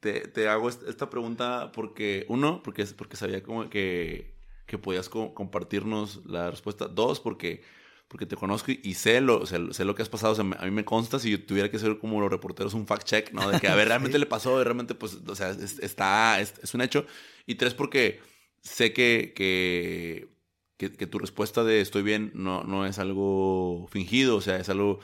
te, 0.01 0.21
te, 0.29 0.49
hago 0.49 0.69
esta 0.69 1.11
pregunta 1.11 1.73
porque, 1.73 2.27
uno, 2.29 2.63
porque, 2.63 2.85
porque 2.87 3.17
sabía 3.17 3.43
como 3.43 3.71
que, 3.71 4.37
que 4.67 4.79
podías 4.79 5.09
compartirnos 5.09 6.25
la 6.27 6.51
respuesta. 6.51 6.89
Dos, 6.89 7.21
porque, 7.21 7.63
porque 8.15 8.27
te 8.27 8.37
conozco 8.37 8.71
y, 8.71 8.95
sé, 8.95 9.21
lo, 9.21 9.45
sé, 9.45 9.59
lo 9.59 9.95
que 9.97 10.03
has 10.03 10.09
pasado. 10.09 10.41
a 10.41 10.65
mí 10.65 10.71
me 10.71 10.85
consta 10.85 11.19
si 11.19 11.33
yo 11.33 11.45
tuviera 11.45 11.69
que 11.69 11.81
ser 11.81 11.99
como 11.99 12.21
los 12.21 12.31
reporteros 12.31 12.73
un 12.73 12.87
fact 12.87 13.03
check, 13.03 13.33
¿no? 13.33 13.51
De 13.51 13.59
que, 13.59 13.67
a 13.67 13.75
ver, 13.75 13.89
realmente 13.89 14.21
le 14.21 14.27
pasó, 14.27 14.63
realmente, 14.63 14.95
pues, 14.95 15.19
o 15.27 15.35
sea, 15.35 15.51
está, 15.51 16.41
es, 16.41 16.55
es, 16.63 16.75
un 16.75 16.83
hecho. 16.83 17.07
Y 17.45 17.57
tres, 17.57 17.75
porque 17.75 18.21
sé 18.63 18.93
que, 18.93 19.33
que 19.35 20.29
que, 20.77 21.09
tu 21.09 21.19
respuesta 21.19 21.65
de 21.65 21.81
estoy 21.81 22.05
bien 22.05 22.31
no, 22.35 22.63
no 22.63 22.87
es 22.87 23.01
algo 23.01 23.89
fingido, 23.91 24.37
o 24.37 24.41
sea, 24.41 24.59
es 24.59 24.69
algo 24.69 25.01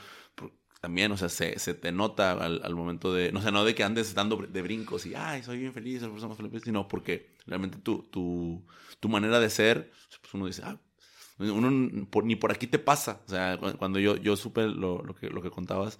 también, 0.79 1.11
o 1.11 1.17
sea, 1.17 1.27
se, 1.27 1.59
se 1.59 1.73
te 1.73 1.91
nota 1.91 2.31
al, 2.31 2.75
momento 2.75 3.13
de, 3.13 3.33
no 3.33 3.41
sé, 3.41 3.51
no 3.51 3.65
de 3.65 3.75
que 3.75 3.83
andes 3.83 4.13
dando 4.13 4.37
de 4.37 4.61
brincos 4.61 5.05
y, 5.05 5.15
ay, 5.15 5.43
soy 5.43 5.57
bien 5.57 5.73
feliz, 5.73 5.99
soy 5.99 6.11
más 6.11 6.37
feliz, 6.37 6.61
sino 6.63 6.87
porque 6.87 7.35
realmente 7.45 7.77
tu, 7.77 8.03
tu, 8.03 8.65
tu 9.01 9.09
manera 9.09 9.41
de 9.41 9.49
ser, 9.49 9.91
pues 10.21 10.33
uno 10.33 10.45
dice, 10.45 10.61
ah, 10.63 10.79
uno 11.37 11.71
ni 11.71 12.35
por 12.35 12.51
aquí 12.51 12.67
te 12.67 12.79
pasa, 12.79 13.21
o 13.25 13.29
sea, 13.29 13.57
cuando 13.77 13.99
yo, 13.99 14.15
yo 14.17 14.35
supe 14.35 14.67
lo, 14.67 15.01
lo, 15.03 15.15
que, 15.15 15.29
lo 15.29 15.41
que 15.41 15.49
contabas, 15.49 15.99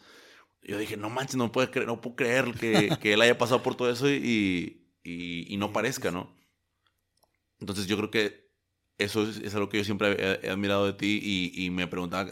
yo 0.62 0.78
dije, 0.78 0.98
no 0.98 1.10
manches, 1.10 1.36
no 1.36 1.52
puedo 1.52 1.72
creer, 1.72 1.88
no 1.88 2.02
puedo 2.02 2.16
creer 2.16 2.54
que, 2.54 2.90
que 3.02 3.14
él 3.14 3.22
haya 3.22 3.38
pasado 3.38 3.64
por 3.64 3.76
todo 3.76 3.90
eso 3.90 4.10
y, 4.10 4.88
y, 5.04 5.54
y 5.54 5.58
no 5.58 5.74
parezca, 5.74 6.12
¿no? 6.12 6.36
Entonces 7.60 7.88
yo 7.88 7.98
creo 7.98 8.12
que 8.12 8.52
eso 8.98 9.24
es, 9.24 9.54
algo 9.56 9.70
que 9.70 9.78
yo 9.78 9.84
siempre 9.84 10.40
he, 10.44 10.50
admirado 10.50 10.86
de 10.86 10.94
ti 10.94 11.52
y, 11.54 11.70
me 11.70 11.88
preguntaba 11.88 12.32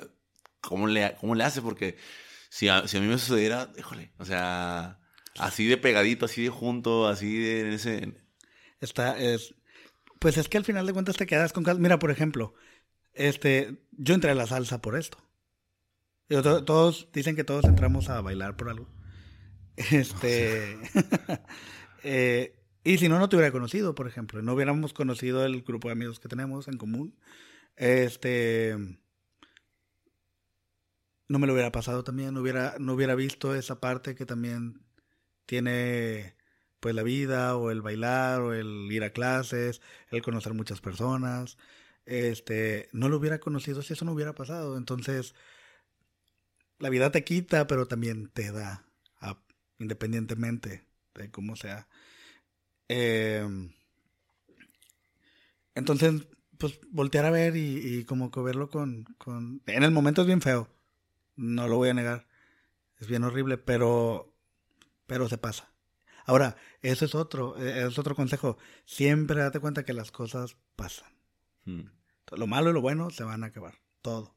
cómo 0.62 0.88
le, 0.88 1.16
cómo 1.20 1.36
le 1.36 1.44
hace, 1.44 1.62
porque 1.62 1.98
si 2.50 2.68
a, 2.68 2.88
si 2.88 2.98
a 2.98 3.02
mí 3.02 3.08
me 3.08 3.18
sucediera, 3.18 3.72
híjole, 3.78 4.12
o 4.18 4.26
sea, 4.26 5.00
así 5.38 5.66
de 5.68 5.78
pegadito, 5.78 6.26
así 6.26 6.44
de 6.44 6.50
junto, 6.50 7.08
así 7.08 7.38
de 7.38 7.62
en 7.62 7.68
ese... 7.68 8.14
Está, 8.82 9.18
es, 9.20 9.56
pues 10.20 10.38
es 10.38 10.48
que 10.48 10.58
al 10.58 10.66
final 10.66 10.86
de 10.86 10.94
cuentas 10.94 11.18
te 11.18 11.26
quedas 11.26 11.54
con... 11.54 11.66
Mira, 11.82 12.00
por 12.00 12.12
ejemplo, 12.12 12.54
este, 13.20 13.78
yo 13.92 14.16
entré 14.16 14.32
a 14.32 14.36
la 14.36 14.48
salsa 14.48 14.82
por 14.82 14.96
esto. 14.96 15.18
todos 16.28 17.10
dicen 17.14 17.36
que 17.36 17.44
todos 17.44 17.66
entramos 17.66 18.10
a 18.10 18.22
bailar 18.22 18.56
por 18.56 18.70
algo. 18.70 18.88
Este... 19.76 20.78
eh, 22.04 22.56
y 22.84 22.98
si 22.98 23.10
no, 23.10 23.20
no 23.20 23.28
te 23.28 23.36
hubiera 23.36 23.52
conocido, 23.52 23.94
por 23.94 24.08
ejemplo. 24.08 24.42
No 24.42 24.54
hubiéramos 24.54 24.94
conocido 24.94 25.46
el 25.46 25.64
grupo 25.64 25.90
de 25.90 25.94
amigos 25.94 26.20
que 26.20 26.30
tenemos 26.30 26.68
en 26.70 26.78
común. 26.78 27.16
Este. 27.76 28.76
No 31.28 31.40
me 31.40 31.46
lo 31.46 31.54
hubiera 31.54 31.72
pasado 31.72 32.04
también. 32.04 32.34
No 32.34 32.42
hubiera, 32.42 32.76
no 32.80 32.94
hubiera 32.94 33.16
visto 33.16 33.54
esa 33.54 33.82
parte 33.82 34.16
que 34.16 34.26
también 34.26 34.82
tiene 35.46 36.36
pues 36.80 36.96
la 36.96 37.04
vida 37.04 37.58
o 37.58 37.72
el 37.72 37.82
bailar 37.82 38.42
o 38.42 38.54
el 38.54 38.90
ir 38.92 39.04
a 39.04 39.12
clases, 39.12 39.82
el 40.10 40.22
conocer 40.22 40.54
muchas 40.54 40.80
personas. 40.80 41.58
Este, 42.10 42.90
no 42.92 43.08
lo 43.08 43.18
hubiera 43.18 43.40
conocido 43.40 43.84
si 43.84 43.94
eso 43.94 44.04
no 44.04 44.14
hubiera 44.14 44.34
pasado. 44.34 44.78
Entonces, 44.78 45.36
la 46.80 46.90
vida 46.90 47.12
te 47.12 47.24
quita, 47.24 47.68
pero 47.68 47.88
también 47.88 48.30
te 48.30 48.52
da, 48.52 48.84
independientemente 49.78 50.86
de 51.14 51.30
cómo 51.30 51.56
sea. 51.56 51.88
Em, 52.88 53.72
entonces, 55.76 56.28
pues 56.58 56.80
voltear 56.90 57.26
a 57.26 57.32
ver 57.32 57.56
y, 57.56 58.04
como 58.06 58.32
que 58.32 58.40
verlo 58.40 58.72
con, 58.72 59.04
con... 59.20 59.62
En 59.68 59.84
el 59.84 59.92
momento 59.92 60.22
es 60.22 60.28
bien 60.28 60.42
feo, 60.42 60.68
no 61.36 61.68
lo 61.68 61.78
voy 61.78 61.90
a 61.90 61.94
negar, 61.94 62.28
es 62.98 63.08
bien 63.08 63.24
horrible, 63.24 63.60
pero, 63.60 64.34
pero 65.06 65.30
se 65.30 65.38
pasa. 65.38 65.72
Ahora, 66.26 66.58
eso 66.82 67.06
es 67.06 67.14
otro, 67.14 67.56
e, 67.58 67.86
es 67.86 68.00
otro 68.00 68.16
consejo. 68.16 68.58
Siempre 68.86 69.42
date 69.42 69.60
cuenta 69.60 69.86
que 69.86 69.94
las 69.94 70.12
cosas 70.12 70.58
pasan. 70.76 71.12
Hmm. 71.66 71.99
Lo 72.36 72.48
malo 72.48 72.70
y 72.70 72.74
lo 72.74 72.82
bueno 72.82 73.10
se 73.10 73.24
van 73.24 73.44
a 73.44 73.48
acabar, 73.48 73.76
todo. 74.02 74.36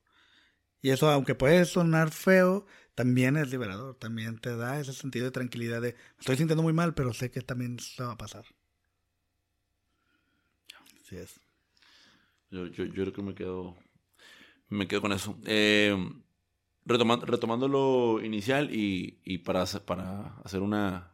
Y 0.81 0.91
eso, 0.91 1.09
aunque 1.11 1.35
puede 1.35 1.65
sonar 1.65 2.11
feo, 2.11 2.67
también 2.95 3.37
es 3.37 3.51
liberador, 3.51 3.97
también 3.97 4.39
te 4.39 4.57
da 4.57 4.81
ese 4.81 4.93
sentido 4.93 5.27
de 5.27 5.31
tranquilidad 5.31 5.81
de, 5.81 5.97
estoy 6.19 6.37
sintiendo 6.37 6.63
muy 6.63 6.73
mal, 6.73 6.95
pero 6.95 7.13
sé 7.13 7.31
que 7.31 7.41
también 7.41 7.79
se 7.79 8.03
va 8.03 8.13
a 8.13 8.19
pasar. 8.19 8.45
Así 11.01 11.17
es. 11.17 11.41
Yo, 12.51 12.67
yo, 12.67 12.85
yo 12.85 12.93
creo 12.93 13.13
que 13.13 13.23
me 13.23 13.35
quedo, 13.35 13.77
me 14.69 14.89
quedo 14.89 15.01
con 15.01 15.13
eso. 15.13 15.39
Eh, 15.47 15.97
retomando, 16.85 17.27
retomando 17.27 17.69
lo 17.69 18.23
inicial 18.25 18.75
y, 18.75 19.21
y 19.25 19.39
para, 19.39 19.65
para 19.87 20.37
hacer 20.45 20.61
una, 20.61 21.13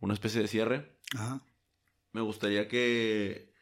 una 0.00 0.14
especie 0.14 0.40
de 0.40 0.48
cierre, 0.48 0.98
me 2.12 2.20
gustaría 2.20 2.68
que, 2.68 3.52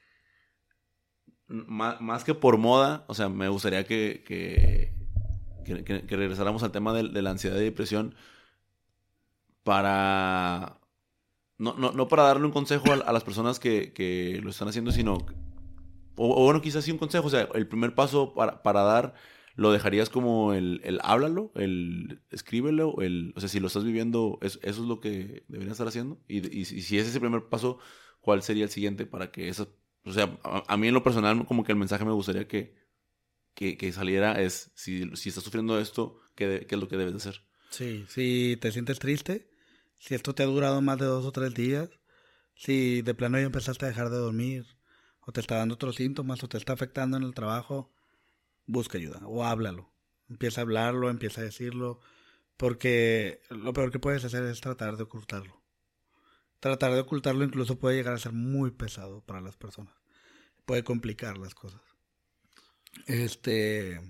más, 1.48 2.00
más, 2.00 2.24
que 2.24 2.34
por 2.34 2.58
moda, 2.58 3.04
o 3.08 3.14
sea, 3.14 3.28
me 3.28 3.48
gustaría 3.48 3.84
que, 3.84 4.24
que 4.26 4.94
que, 5.64 6.16
regresáramos 6.16 6.62
al 6.62 6.72
tema 6.72 6.92
de, 6.92 7.22
la 7.22 7.30
ansiedad 7.30 7.56
y 7.56 7.64
depresión 7.64 8.14
para... 9.62 10.78
No, 11.56 11.74
no, 11.74 11.92
no 11.92 12.08
para 12.08 12.24
darle 12.24 12.46
un 12.46 12.52
consejo 12.52 12.92
a, 12.92 13.12
las 13.12 13.24
personas 13.24 13.58
que, 13.58 14.40
lo 14.42 14.50
están 14.50 14.68
haciendo, 14.68 14.92
sino... 14.92 15.18
O, 16.16 16.44
bueno, 16.44 16.60
quizás 16.60 16.84
sí 16.84 16.92
un 16.92 16.98
consejo. 16.98 17.26
O 17.26 17.30
sea, 17.30 17.48
el 17.54 17.66
primer 17.66 17.94
paso 17.94 18.34
para, 18.34 18.62
para 18.62 18.82
dar 18.82 19.14
lo 19.56 19.72
dejarías 19.72 20.10
como 20.10 20.52
el, 20.52 20.80
el 20.84 21.00
háblalo, 21.02 21.52
el 21.54 22.22
escríbelo, 22.30 23.00
el, 23.00 23.32
o 23.36 23.40
sea, 23.40 23.48
si 23.48 23.60
lo 23.60 23.68
estás 23.68 23.84
viviendo, 23.84 24.38
eso 24.40 24.58
es 24.62 24.78
lo 24.78 25.00
que 25.00 25.44
deberías 25.48 25.72
estar 25.72 25.88
haciendo. 25.88 26.20
Y, 26.28 26.56
y, 26.56 26.64
si 26.64 26.98
es 26.98 27.08
ese 27.08 27.20
primer 27.20 27.48
paso, 27.48 27.78
¿cuál 28.20 28.42
sería 28.42 28.64
el 28.64 28.70
siguiente 28.70 29.06
para 29.06 29.30
que 29.30 29.48
eso, 29.48 29.68
o 30.04 30.12
sea, 30.12 30.38
a, 30.42 30.76
mí 30.76 30.88
en 30.88 30.94
lo 30.94 31.02
personal 31.02 31.46
como 31.46 31.64
que 31.64 31.72
el 31.72 31.78
mensaje 31.78 32.04
me 32.04 32.12
gustaría 32.12 32.46
que, 32.46 32.74
que, 33.54 33.92
saliera 33.92 34.40
es, 34.40 34.70
si, 34.74 35.08
si 35.16 35.30
estás 35.30 35.44
sufriendo 35.44 35.78
esto, 35.78 36.20
¿qué, 36.34 36.66
¿qué, 36.68 36.74
es 36.74 36.80
lo 36.80 36.88
que 36.88 36.96
debes 36.96 37.14
de 37.14 37.18
hacer? 37.18 37.42
Sí, 37.70 38.04
si 38.08 38.58
te 38.60 38.70
sientes 38.70 38.98
triste, 38.98 39.50
si 39.98 40.14
esto 40.14 40.34
te 40.34 40.42
ha 40.42 40.46
durado 40.46 40.82
más 40.82 40.98
de 40.98 41.06
dos 41.06 41.24
o 41.24 41.32
tres 41.32 41.54
días, 41.54 41.88
si 42.54 43.02
de 43.02 43.14
plano 43.14 43.38
ya 43.38 43.46
empezaste 43.46 43.86
a 43.86 43.88
dejar 43.88 44.10
de 44.10 44.18
dormir, 44.18 44.66
o 45.20 45.32
te 45.32 45.40
está 45.40 45.56
dando 45.56 45.74
otros 45.74 45.96
síntomas, 45.96 46.42
o 46.44 46.48
te 46.48 46.58
está 46.58 46.74
afectando 46.74 47.16
en 47.16 47.22
el 47.22 47.34
trabajo, 47.34 47.92
busca 48.66 48.98
ayuda, 48.98 49.20
o 49.24 49.44
háblalo. 49.44 49.92
Empieza 50.28 50.60
a 50.60 50.62
hablarlo, 50.62 51.10
empieza 51.10 51.40
a 51.40 51.44
decirlo, 51.44 52.00
porque 52.56 53.40
lo 53.50 53.72
peor 53.72 53.90
que 53.90 53.98
puedes 53.98 54.24
hacer 54.24 54.44
es 54.44 54.60
tratar 54.60 54.96
de 54.96 55.04
ocultarlo. 55.04 55.63
Tratar 56.64 56.94
de 56.94 57.00
ocultarlo 57.00 57.44
incluso 57.44 57.78
puede 57.78 57.96
llegar 57.96 58.14
a 58.14 58.18
ser 58.18 58.32
muy 58.32 58.70
pesado 58.70 59.20
para 59.20 59.42
las 59.42 59.54
personas. 59.54 59.92
Puede 60.64 60.82
complicar 60.82 61.36
las 61.36 61.54
cosas. 61.54 61.82
Este, 63.04 64.00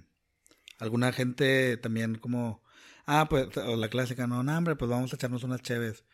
alguna 0.78 1.12
gente 1.12 1.76
también 1.78 2.14
como, 2.14 2.62
ah, 3.07 3.26
pues 3.28 3.48
la 3.57 3.88
clásica, 3.88 4.28
no, 4.28 4.44
no, 4.44 4.57
hombre, 4.57 4.76
pues 4.76 4.88
vamos 4.88 5.12
a 5.12 5.16
echarnos 5.16 5.42
unas 5.42 5.62
cheves. 5.62 6.05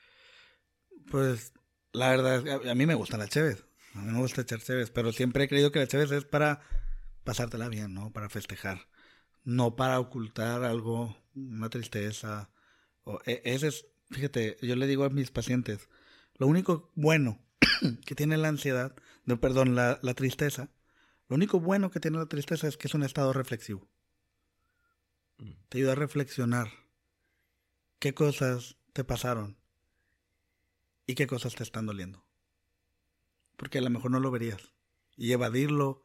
Pues 1.11 1.53
la 1.93 2.09
verdad, 2.09 2.43
a, 2.49 2.70
a 2.70 2.74
mí 2.74 2.86
me 2.86 2.95
gustan 2.95 3.20
las 3.20 3.28
cheves, 3.28 3.66
a 3.93 4.01
mí 4.01 4.11
me 4.11 4.20
gusta 4.20 4.41
echar 4.41 4.62
cheves, 4.62 4.91
pero 4.91 5.12
siempre 5.12 5.45
he 5.45 5.49
creído 5.49 5.70
que 5.70 5.80
las 5.80 5.88
cheves 5.88 6.11
es 6.11 6.24
para 6.24 6.62
pasártela 7.22 7.68
bien, 7.68 7.93
¿no? 7.93 8.14
Para 8.14 8.30
festejar, 8.30 8.88
no 9.45 9.76
para 9.76 10.01
ocultar 10.01 10.64
algo, 10.64 11.14
una 11.34 11.68
tristeza. 11.68 12.49
O, 13.05 13.20
e, 13.26 13.43
ese 13.45 13.68
es, 13.68 13.84
fíjate, 14.11 14.57
yo 14.62 14.74
le 14.74 14.86
digo 14.86 15.05
a 15.05 15.11
mis 15.11 15.30
pacientes, 15.30 15.91
lo 16.41 16.47
único 16.47 16.91
bueno 16.95 17.38
que 18.07 18.14
tiene 18.14 18.38
la 18.38 18.49
ansiedad, 18.49 18.97
no, 19.26 19.38
perdón, 19.41 19.74
la, 19.74 19.99
la 20.01 20.14
tristeza, 20.14 20.70
lo 21.28 21.36
único 21.36 21.61
bueno 21.61 21.91
que 21.91 22.01
tiene 22.01 22.16
la 22.16 22.26
tristeza 22.26 22.66
es 22.66 22.78
que 22.78 22.88
es 22.88 22.95
un 22.95 23.03
estado 23.03 23.34
reflexivo. 23.34 23.86
Mm. 25.36 25.51
Te 25.68 25.78
ayuda 25.78 25.93
a 25.93 25.97
reflexionar 25.97 26.70
qué 27.99 28.14
cosas 28.14 28.78
te 28.95 29.05
pasaron 29.05 29.59
y 31.07 31.14
qué 31.14 31.26
cosas 31.26 31.55
te 31.55 31.62
están 31.62 31.84
doliendo. 31.84 32.24
Porque 33.59 33.76
a 33.76 33.82
lo 33.82 33.91
mejor 33.91 34.11
no 34.11 34.18
lo 34.18 34.30
verías. 34.30 34.72
Y 35.18 35.32
evadirlo 35.32 36.03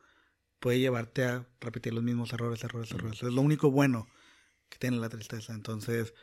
puede 0.59 0.79
llevarte 0.79 1.23
a 1.23 1.47
repetir 1.61 1.93
los 1.93 2.03
mismos 2.03 2.33
errores, 2.33 2.61
errores, 2.61 2.91
mm. 2.91 2.95
errores. 2.95 3.23
Es 3.23 3.31
lo 3.31 3.41
único 3.41 3.71
bueno 3.71 4.09
que 4.67 4.79
tiene 4.79 4.97
la 4.97 5.07
tristeza. 5.07 5.53
Entonces, 5.53 6.13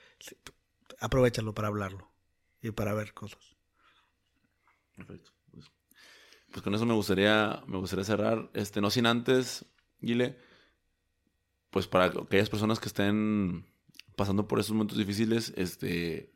aprovechalo 1.00 1.54
para 1.54 1.68
hablarlo 1.68 2.12
y 2.60 2.72
para 2.72 2.92
ver 2.92 3.14
cosas. 3.14 3.56
Perfecto 4.96 5.32
pues 6.52 6.62
con 6.62 6.74
eso 6.74 6.86
me 6.86 6.94
gustaría, 6.94 7.62
me 7.66 7.78
gustaría 7.78 8.04
cerrar, 8.04 8.50
este, 8.54 8.80
no 8.80 8.90
sin 8.90 9.06
antes, 9.06 9.64
Guile, 10.00 10.36
pues 11.70 11.86
para 11.86 12.06
aquellas 12.06 12.50
personas 12.50 12.78
que 12.78 12.88
estén 12.88 13.64
pasando 14.16 14.46
por 14.46 14.60
esos 14.60 14.72
momentos 14.72 14.98
difíciles, 14.98 15.54
este, 15.56 16.30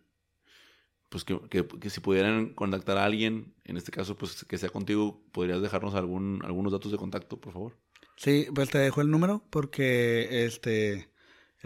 pues 1.10 1.24
que, 1.24 1.38
que, 1.48 1.90
si 1.90 2.00
pudieran 2.00 2.54
contactar 2.54 2.96
a 2.96 3.04
alguien, 3.04 3.54
en 3.64 3.76
este 3.76 3.92
caso, 3.92 4.16
pues 4.16 4.44
que 4.44 4.58
sea 4.58 4.70
contigo, 4.70 5.22
¿podrías 5.32 5.60
dejarnos 5.60 5.94
algún, 5.94 6.40
algunos 6.44 6.72
datos 6.72 6.90
de 6.90 6.98
contacto, 6.98 7.38
por 7.38 7.52
favor? 7.52 7.76
Sí, 8.16 8.46
pues 8.54 8.70
te 8.70 8.78
dejo 8.78 9.02
el 9.02 9.10
número 9.10 9.44
porque 9.50 10.46
este 10.46 11.10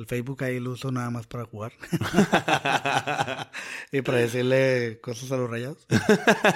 el 0.01 0.07
Facebook 0.07 0.42
ahí 0.42 0.59
lo 0.59 0.72
uso 0.72 0.90
nada 0.90 1.11
más 1.11 1.26
para 1.26 1.44
jugar. 1.44 1.72
y 3.92 4.01
para 4.03 4.18
decirle 4.18 4.98
cosas 5.01 5.30
a 5.32 5.36
los 5.36 5.48
rayados. 5.48 5.86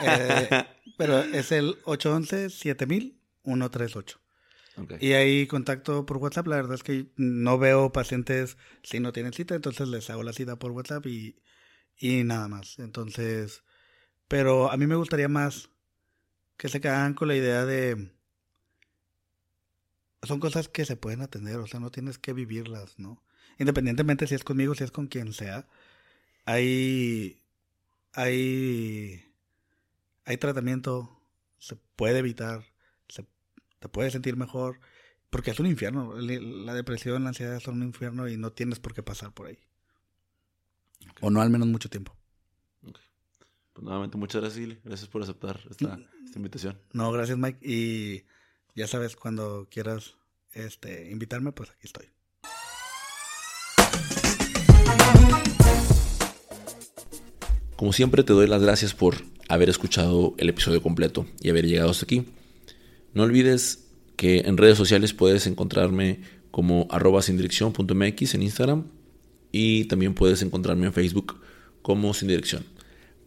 Eh, 0.06 0.64
pero 0.96 1.18
es 1.18 1.52
el 1.52 1.80
811-7000-138. 1.82 4.16
Y 5.00 5.12
ahí 5.12 5.46
contacto 5.46 6.04
por 6.04 6.16
WhatsApp. 6.16 6.48
La 6.48 6.56
verdad 6.56 6.74
es 6.74 6.82
que 6.82 7.06
no 7.16 7.58
veo 7.58 7.92
pacientes 7.92 8.56
si 8.82 9.00
no 9.00 9.12
tienen 9.12 9.32
cita, 9.32 9.54
entonces 9.54 9.88
les 9.88 10.10
hago 10.10 10.22
la 10.22 10.32
cita 10.32 10.58
por 10.58 10.72
WhatsApp 10.72 11.06
y, 11.06 11.36
y 11.96 12.24
nada 12.24 12.48
más. 12.48 12.78
Entonces, 12.78 13.62
pero 14.28 14.70
a 14.70 14.76
mí 14.76 14.86
me 14.86 14.96
gustaría 14.96 15.28
más 15.28 15.70
que 16.56 16.68
se 16.68 16.80
quedaran 16.80 17.14
con 17.14 17.28
la 17.28 17.36
idea 17.36 17.64
de... 17.64 18.12
Son 20.22 20.40
cosas 20.40 20.68
que 20.68 20.86
se 20.86 20.96
pueden 20.96 21.20
atender, 21.20 21.56
o 21.56 21.66
sea, 21.66 21.80
no 21.80 21.90
tienes 21.90 22.18
que 22.18 22.32
vivirlas, 22.32 22.98
¿no? 22.98 23.22
Independientemente 23.58 24.26
si 24.26 24.34
es 24.34 24.44
conmigo, 24.44 24.74
si 24.74 24.84
es 24.84 24.90
con 24.90 25.06
quien 25.06 25.32
sea, 25.32 25.66
hay, 26.44 27.40
hay, 28.12 29.24
hay 30.24 30.36
tratamiento, 30.36 31.20
se 31.58 31.76
puede 31.96 32.18
evitar, 32.18 32.64
se 33.08 33.24
te 33.78 33.88
puede 33.88 34.10
sentir 34.10 34.36
mejor, 34.36 34.80
porque 35.30 35.50
es 35.50 35.60
un 35.60 35.66
infierno. 35.66 36.14
La 36.16 36.74
depresión, 36.74 37.22
la 37.24 37.30
ansiedad 37.30 37.60
son 37.60 37.76
un 37.76 37.84
infierno 37.84 38.28
y 38.28 38.36
no 38.36 38.52
tienes 38.52 38.80
por 38.80 38.94
qué 38.94 39.02
pasar 39.02 39.32
por 39.32 39.46
ahí. 39.46 39.58
O 41.20 41.30
no 41.30 41.40
al 41.40 41.50
menos 41.50 41.68
mucho 41.68 41.88
tiempo. 41.88 42.16
Pues 43.74 43.84
nuevamente 43.84 44.16
muchas 44.16 44.40
gracias, 44.40 44.78
Gracias 44.84 45.08
por 45.08 45.22
aceptar 45.22 45.60
esta, 45.68 45.98
esta, 46.24 46.38
invitación. 46.38 46.78
No, 46.92 47.10
gracias 47.10 47.36
Mike. 47.36 47.58
Y 47.60 48.24
ya 48.76 48.86
sabes, 48.86 49.16
cuando 49.16 49.68
quieras 49.68 50.16
este, 50.52 51.10
invitarme, 51.10 51.50
pues 51.50 51.70
aquí 51.70 51.80
estoy. 51.82 52.06
Como 57.76 57.92
siempre 57.92 58.22
te 58.22 58.32
doy 58.32 58.46
las 58.46 58.62
gracias 58.62 58.94
por 58.94 59.16
haber 59.48 59.68
escuchado 59.68 60.34
el 60.38 60.48
episodio 60.48 60.80
completo 60.80 61.26
y 61.42 61.50
haber 61.50 61.66
llegado 61.66 61.90
hasta 61.90 62.04
aquí. 62.04 62.24
No 63.14 63.24
olvides 63.24 63.86
que 64.16 64.40
en 64.40 64.56
redes 64.56 64.78
sociales 64.78 65.12
puedes 65.12 65.46
encontrarme 65.48 66.20
como 66.52 66.86
arroba 66.90 67.20
sin 67.20 67.36
en 67.36 68.42
Instagram 68.42 68.84
y 69.50 69.84
también 69.86 70.14
puedes 70.14 70.42
encontrarme 70.42 70.86
en 70.86 70.92
Facebook 70.92 71.40
como 71.82 72.14
sin 72.14 72.28
dirección. 72.28 72.64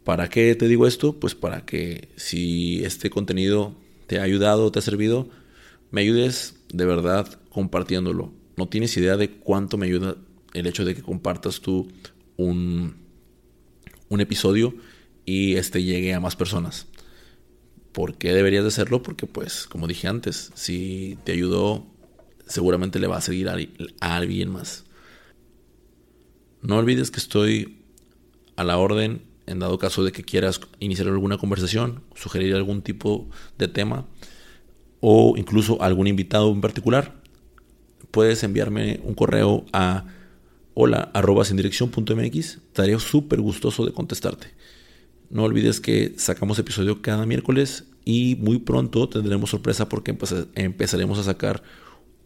¿Para 0.05 0.29
qué 0.29 0.55
te 0.55 0.69
digo 0.69 0.87
esto? 0.87 1.19
Pues 1.19 1.35
para 1.35 1.65
que 1.65 2.07
si 2.15 2.85
este 2.85 3.09
contenido 3.09 3.75
te 4.07 4.19
ha 4.19 4.23
ayudado, 4.23 4.71
te 4.71 4.79
ha 4.79 4.81
servido, 4.81 5.27
me 5.91 6.01
ayudes 6.01 6.55
de 6.71 6.85
verdad 6.85 7.27
compartiéndolo. 7.49 8.31
No 8.55 8.69
tienes 8.69 8.95
idea 8.95 9.17
de 9.17 9.29
cuánto 9.29 9.77
me 9.77 9.87
ayuda 9.87 10.15
el 10.53 10.67
hecho 10.67 10.85
de 10.85 10.95
que 10.95 11.01
compartas 11.01 11.59
tú 11.59 11.89
un, 12.37 13.06
un 14.09 14.21
episodio 14.21 14.75
y 15.25 15.55
este 15.55 15.83
llegue 15.83 16.13
a 16.13 16.19
más 16.19 16.35
personas. 16.35 16.87
¿Por 17.91 18.17
qué 18.17 18.33
deberías 18.33 18.63
de 18.63 18.69
hacerlo? 18.69 19.01
Porque 19.01 19.25
pues, 19.25 19.65
como 19.67 19.87
dije 19.87 20.07
antes, 20.07 20.51
si 20.55 21.17
te 21.23 21.31
ayudó, 21.31 21.85
seguramente 22.45 22.99
le 22.99 23.07
va 23.07 23.17
a 23.17 23.21
seguir 23.21 23.49
a, 23.49 23.57
alguien 23.99 24.51
más. 24.51 24.85
No 26.61 26.77
olvides 26.77 27.11
que 27.11 27.19
estoy 27.19 27.79
a 28.55 28.63
la 28.63 28.77
orden 28.77 29.23
en 29.45 29.59
dado 29.59 29.79
caso 29.79 30.03
de 30.03 30.11
que 30.11 30.23
quieras 30.23 30.59
iniciar 30.79 31.07
alguna 31.07 31.37
conversación, 31.37 32.03
sugerir 32.15 32.55
algún 32.55 32.81
tipo 32.81 33.29
de 33.57 33.67
tema 33.67 34.05
o 34.99 35.35
incluso 35.37 35.81
algún 35.81 36.07
invitado 36.07 36.51
en 36.51 36.61
particular. 36.61 37.21
Puedes 38.11 38.43
enviarme 38.43 38.99
un 39.03 39.13
correo 39.13 39.65
a 39.73 40.05
hola 40.79 41.09
arroba 41.15 41.43
sin 41.43 41.57
dirección 41.57 41.89
punto 41.89 42.15
mx. 42.15 42.57
Estaré 42.67 42.99
súper 42.99 43.41
gustoso 43.41 43.83
de 43.83 43.93
contestarte. 43.93 44.49
No 45.31 45.41
olvides 45.41 45.79
que 45.79 46.13
sacamos 46.17 46.59
episodio 46.59 47.01
cada 47.01 47.25
miércoles 47.25 47.85
y 48.05 48.35
muy 48.35 48.59
pronto 48.59 49.09
tendremos 49.09 49.49
sorpresa 49.49 49.89
porque 49.89 50.15
empezaremos 50.53 51.17
a 51.17 51.23
sacar 51.23 51.63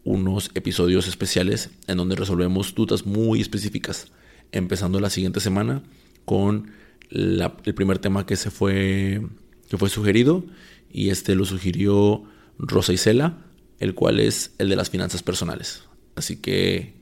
unos 0.04 0.50
episodios 0.52 1.08
especiales 1.08 1.70
en 1.86 1.96
donde 1.96 2.14
resolvemos 2.14 2.74
dudas 2.74 3.06
muy 3.06 3.40
específicas. 3.40 4.12
Empezando 4.52 5.00
la 5.00 5.08
siguiente 5.08 5.40
semana 5.40 5.82
con 6.26 6.72
el 7.08 7.74
primer 7.74 8.00
tema 8.00 8.26
que 8.26 8.36
se 8.36 8.50
fue 8.50 9.22
que 9.70 9.78
fue 9.78 9.88
sugerido 9.88 10.44
y 10.92 11.08
este 11.08 11.36
lo 11.36 11.46
sugirió 11.46 12.24
Rosa 12.58 12.92
Isela, 12.92 13.46
el 13.78 13.94
cual 13.94 14.20
es 14.20 14.52
el 14.58 14.68
de 14.68 14.76
las 14.76 14.90
finanzas 14.90 15.22
personales. 15.22 15.84
Así 16.16 16.36
que 16.36 17.00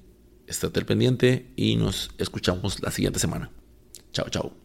estate 0.50 0.80
al 0.80 0.86
pendiente 0.86 1.52
y 1.56 1.76
nos 1.76 2.10
escuchamos 2.18 2.82
la 2.82 2.90
siguiente 2.90 3.18
semana. 3.18 3.50
Chao, 4.12 4.28
chao. 4.28 4.59